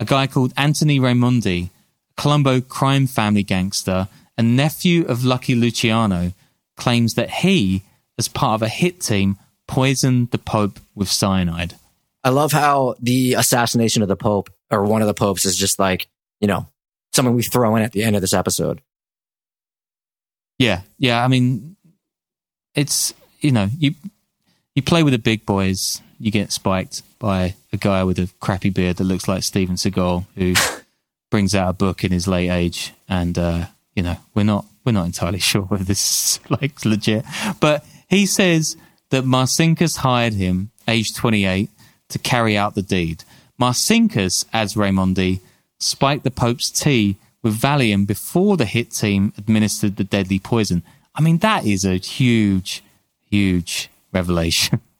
a 0.00 0.04
guy 0.04 0.26
called 0.26 0.52
Anthony 0.56 0.98
Raimondi, 0.98 1.70
a 2.10 2.20
Colombo 2.20 2.60
crime 2.60 3.06
family 3.06 3.42
gangster 3.42 4.08
and 4.36 4.56
nephew 4.56 5.04
of 5.06 5.24
Lucky 5.24 5.54
Luciano, 5.54 6.32
claims 6.76 7.14
that 7.14 7.30
he, 7.30 7.82
as 8.18 8.28
part 8.28 8.54
of 8.54 8.62
a 8.62 8.68
hit 8.68 9.00
team, 9.00 9.38
poisoned 9.66 10.30
the 10.30 10.38
Pope 10.38 10.80
with 10.94 11.08
cyanide. 11.08 11.74
I 12.22 12.30
love 12.30 12.52
how 12.52 12.94
the 13.00 13.34
assassination 13.34 14.02
of 14.02 14.08
the 14.08 14.16
Pope 14.16 14.50
or 14.70 14.84
one 14.84 15.02
of 15.02 15.08
the 15.08 15.14
popes 15.14 15.44
is 15.44 15.56
just 15.56 15.78
like, 15.78 16.08
you 16.40 16.48
know, 16.48 16.66
something 17.12 17.34
we 17.34 17.42
throw 17.42 17.76
in 17.76 17.82
at 17.82 17.92
the 17.92 18.02
end 18.02 18.16
of 18.16 18.22
this 18.22 18.32
episode. 18.32 18.80
Yeah, 20.58 20.82
yeah. 20.98 21.24
I 21.24 21.28
mean, 21.28 21.76
it's 22.74 23.14
you 23.40 23.52
know 23.52 23.68
you 23.78 23.94
you 24.74 24.82
play 24.82 25.02
with 25.02 25.12
the 25.12 25.18
big 25.18 25.44
boys, 25.46 26.00
you 26.18 26.30
get 26.30 26.52
spiked 26.52 27.02
by 27.18 27.54
a 27.72 27.76
guy 27.76 28.04
with 28.04 28.18
a 28.18 28.28
crappy 28.40 28.70
beard 28.70 28.96
that 28.96 29.04
looks 29.04 29.28
like 29.28 29.42
Steven 29.42 29.76
Seagal, 29.76 30.26
who 30.36 30.54
brings 31.30 31.54
out 31.54 31.70
a 31.70 31.72
book 31.72 32.04
in 32.04 32.12
his 32.12 32.28
late 32.28 32.50
age, 32.50 32.92
and 33.08 33.36
uh, 33.38 33.66
you 33.94 34.02
know 34.02 34.16
we're 34.34 34.44
not 34.44 34.66
we're 34.84 34.92
not 34.92 35.06
entirely 35.06 35.38
sure 35.50 35.62
whether 35.62 35.84
this 35.84 36.38
is 36.38 36.50
like 36.50 36.84
legit, 36.84 37.24
but 37.60 37.84
he 38.08 38.26
says 38.26 38.76
that 39.10 39.24
Marcinkus 39.24 39.98
hired 39.98 40.34
him, 40.34 40.70
age 40.88 41.14
28, 41.14 41.70
to 42.08 42.18
carry 42.18 42.56
out 42.56 42.74
the 42.74 42.82
deed. 42.82 43.24
Marcinkus, 43.60 44.44
as 44.52 44.74
Raimondi, 44.74 45.40
spiked 45.78 46.24
the 46.24 46.30
Pope's 46.30 46.70
tea 46.70 47.16
with 47.42 47.60
Valium 47.60 48.06
before 48.06 48.56
the 48.56 48.64
hit 48.64 48.90
team 48.90 49.32
administered 49.38 49.96
the 49.96 50.04
deadly 50.04 50.38
poison. 50.38 50.82
I 51.14 51.22
mean, 51.22 51.38
that 51.38 51.64
is 51.64 51.84
a 51.84 51.96
huge, 51.96 52.82
huge 53.30 53.90
revelation. 54.12 54.80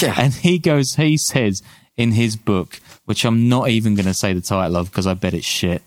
Yeah. 0.00 0.14
And 0.16 0.32
he 0.32 0.60
goes, 0.60 0.94
he 0.94 1.16
says 1.16 1.60
in 1.96 2.12
his 2.12 2.36
book, 2.36 2.78
which 3.04 3.24
I'm 3.24 3.48
not 3.48 3.68
even 3.68 3.96
going 3.96 4.06
to 4.06 4.14
say 4.14 4.32
the 4.32 4.40
title 4.40 4.76
of 4.76 4.90
because 4.90 5.08
I 5.08 5.14
bet 5.14 5.34
it's 5.34 5.44
shit. 5.44 5.82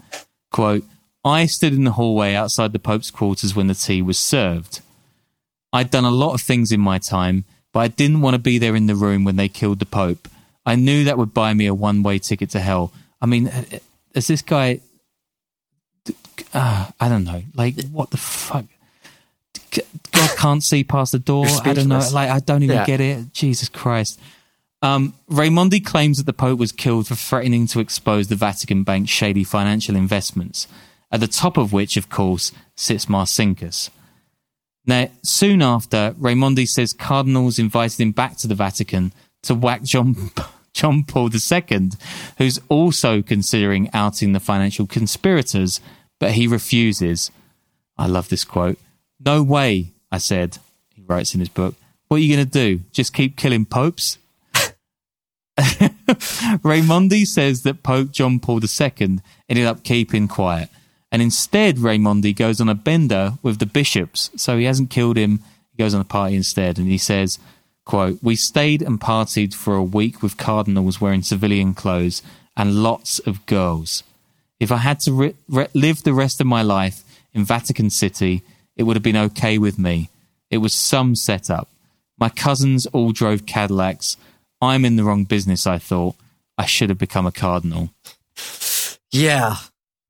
Quote, 0.52 0.84
I 1.26 1.48
stood 1.48 1.74
in 1.74 1.84
the 1.84 1.92
hallway 1.92 2.36
outside 2.36 2.72
the 2.72 2.80
Pope's 2.80 3.12
quarters 3.12 3.56
when 3.56 3.68
the 3.68 3.74
tea 3.74 4.02
was 4.02 4.20
served. 4.20 4.82
I'd 5.74 5.92
done 5.92 6.06
a 6.06 6.12
lot 6.12 6.36
of 6.36 6.42
things 6.42 6.72
in 6.72 6.80
my 6.80 7.00
time, 7.00 7.44
but 7.74 7.80
I 7.80 7.88
didn't 7.90 8.22
want 8.22 8.36
to 8.36 8.40
be 8.40 8.58
there 8.58 8.76
in 8.76 8.86
the 8.86 8.96
room 8.96 9.26
when 9.26 9.36
they 9.36 9.50
killed 9.50 9.80
the 9.80 9.86
Pope. 9.86 10.30
I 10.66 10.76
knew 10.76 11.04
that 11.04 11.18
would 11.18 11.34
buy 11.34 11.54
me 11.54 11.66
a 11.66 11.74
one 11.74 12.04
way 12.04 12.20
ticket 12.20 12.52
to 12.52 12.62
hell. 12.62 12.94
I 13.22 13.26
mean, 13.26 13.52
is 14.14 14.28
this 14.28 14.42
guy 14.42 14.80
uh, 16.54 16.90
I 17.00 17.10
don't 17.10 17.24
know. 17.24 17.44
Like, 17.54 17.76
what 17.86 18.12
the 18.12 18.18
fuck? 18.18 18.66
God 20.12 20.38
can't 20.38 20.64
see 20.64 20.84
past 20.84 21.12
the 21.12 21.20
door. 21.20 21.46
I 21.64 21.74
don't 21.74 21.90
know. 21.90 22.02
Like, 22.12 22.30
I 22.30 22.40
don't 22.40 22.64
even 22.64 22.78
yeah. 22.78 22.86
get 22.86 23.02
it. 23.02 23.34
Jesus 23.34 23.70
Christ. 23.70 24.20
Um, 24.82 25.16
Raimondi 25.30 25.84
claims 25.84 26.18
that 26.18 26.26
the 26.26 26.34
Pope 26.34 26.60
was 26.60 26.72
killed 26.72 27.08
for 27.08 27.16
threatening 27.16 27.68
to 27.68 27.80
expose 27.80 28.28
the 28.28 28.36
Vatican 28.36 28.84
Bank's 28.84 29.10
shady 29.10 29.44
financial 29.44 29.96
investments, 29.96 30.68
at 31.12 31.20
the 31.20 31.28
top 31.28 31.58
of 31.58 31.74
which, 31.74 31.98
of 31.98 32.10
course, 32.10 32.52
sits 32.76 33.06
Marcinkus. 33.06 33.90
Now, 34.86 35.10
soon 35.24 35.62
after, 35.62 36.16
Raimondi 36.20 36.68
says 36.68 36.94
cardinals 36.94 37.58
invited 37.58 38.00
him 38.00 38.12
back 38.12 38.38
to 38.38 38.48
the 38.48 38.56
Vatican 38.56 39.12
to 39.44 39.56
whack 39.56 39.84
John 39.84 40.32
John 40.74 41.06
Paul 41.06 41.30
II, 41.34 41.92
who's 42.38 42.60
also 42.68 43.22
considering 43.22 43.90
outing 43.94 44.34
the 44.34 44.42
financial 44.42 44.86
conspirators, 44.86 45.80
but 46.20 46.34
he 46.34 46.48
refuses. 46.48 47.32
I 47.98 48.08
love 48.08 48.28
this 48.28 48.44
quote. 48.44 48.78
No 49.26 49.42
way, 49.42 49.94
I 50.12 50.18
said, 50.18 50.58
he 50.94 51.02
writes 51.02 51.34
in 51.34 51.40
his 51.40 51.48
book. 51.48 51.76
What 52.10 52.18
are 52.18 52.20
you 52.20 52.36
going 52.36 52.46
to 52.46 52.52
do? 52.52 52.84
Just 52.92 53.14
keep 53.14 53.38
killing 53.38 53.66
popes? 53.66 54.18
Raimondi 55.58 57.26
says 57.26 57.64
that 57.64 57.82
Pope 57.82 58.12
John 58.12 58.40
Paul 58.40 58.60
II 58.60 59.20
ended 59.48 59.66
up 59.66 59.84
keeping 59.84 60.28
quiet. 60.28 60.70
And 61.16 61.22
instead, 61.22 61.78
Raimondi 61.78 62.36
goes 62.36 62.60
on 62.60 62.68
a 62.68 62.76
bender 62.76 63.36
with 63.42 63.60
the 63.60 63.66
bishops. 63.66 64.30
So 64.36 64.58
he 64.58 64.66
hasn't 64.66 64.90
killed 64.90 65.16
him. 65.16 65.40
He 65.72 65.82
goes 65.82 65.94
on 65.94 66.02
a 66.02 66.04
party 66.04 66.36
instead. 66.36 66.78
And 66.78 66.90
he 66.90 66.98
says, 66.98 67.40
quote, 67.86 68.22
We 68.22 68.36
stayed 68.36 68.82
and 68.82 69.00
partied 69.00 69.54
for 69.54 69.76
a 69.76 69.82
week 69.82 70.22
with 70.22 70.36
cardinals 70.36 71.00
wearing 71.00 71.22
civilian 71.24 71.74
clothes 71.74 72.22
and 72.58 72.84
lots 72.84 73.20
of 73.20 73.46
girls. 73.46 74.04
If 74.60 74.74
I 74.74 74.78
had 74.80 75.00
to 75.06 75.14
re- 75.14 75.36
re- 75.48 75.70
live 75.74 76.04
the 76.04 76.14
rest 76.14 76.42
of 76.42 76.48
my 76.48 76.62
life 76.62 77.06
in 77.34 77.46
Vatican 77.46 77.90
City, 77.90 78.44
it 78.76 78.84
would 78.84 78.98
have 78.98 79.02
been 79.02 79.16
okay 79.16 79.58
with 79.58 79.80
me. 79.80 80.10
It 80.52 80.58
was 80.58 80.76
some 80.76 81.16
setup. 81.16 81.70
My 82.20 82.28
cousins 82.28 82.88
all 82.88 83.14
drove 83.14 83.46
Cadillacs. 83.46 84.18
I'm 84.62 84.84
in 84.84 84.98
the 84.98 85.06
wrong 85.06 85.24
business, 85.24 85.66
I 85.66 85.78
thought. 85.78 86.16
I 86.58 86.66
should 86.66 86.90
have 86.90 87.00
become 87.00 87.26
a 87.26 87.32
cardinal. 87.32 87.92
Yeah. 89.14 89.56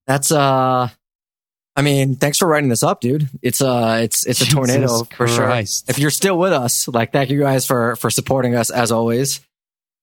That's 0.07 0.31
uh 0.31 0.89
I 1.77 1.81
mean, 1.81 2.15
thanks 2.15 2.37
for 2.37 2.47
writing 2.47 2.69
this 2.69 2.83
up, 2.83 3.01
dude. 3.01 3.29
It's 3.41 3.61
uh 3.61 3.99
it's 4.01 4.25
it's 4.25 4.41
a 4.41 4.45
Jesus 4.45 4.53
tornado 4.55 5.03
for 5.15 5.27
sure. 5.27 5.49
If 5.49 5.99
you're 5.99 6.11
still 6.11 6.37
with 6.37 6.53
us, 6.53 6.87
like 6.87 7.11
thank 7.11 7.29
you 7.29 7.39
guys 7.39 7.65
for 7.65 7.95
for 7.97 8.09
supporting 8.09 8.55
us 8.55 8.69
as 8.69 8.91
always. 8.91 9.41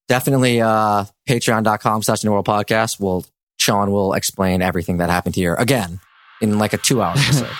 Definitely 0.09 0.61
uh 0.61 1.05
patreon.com 1.29 2.03
slash 2.03 2.25
new 2.25 2.33
world 2.33 2.47
podcast. 2.47 3.01
Will 3.01 3.25
Sean 3.59 3.91
will 3.91 4.13
explain 4.15 4.61
everything 4.61 4.99
that 4.99 5.09
happened 5.09 5.37
here 5.37 5.55
again 5.55 6.01
in 6.41 6.59
like 6.59 6.73
a 6.73 6.79
two 6.79 7.01
hour 7.01 7.13
episode. 7.17 7.49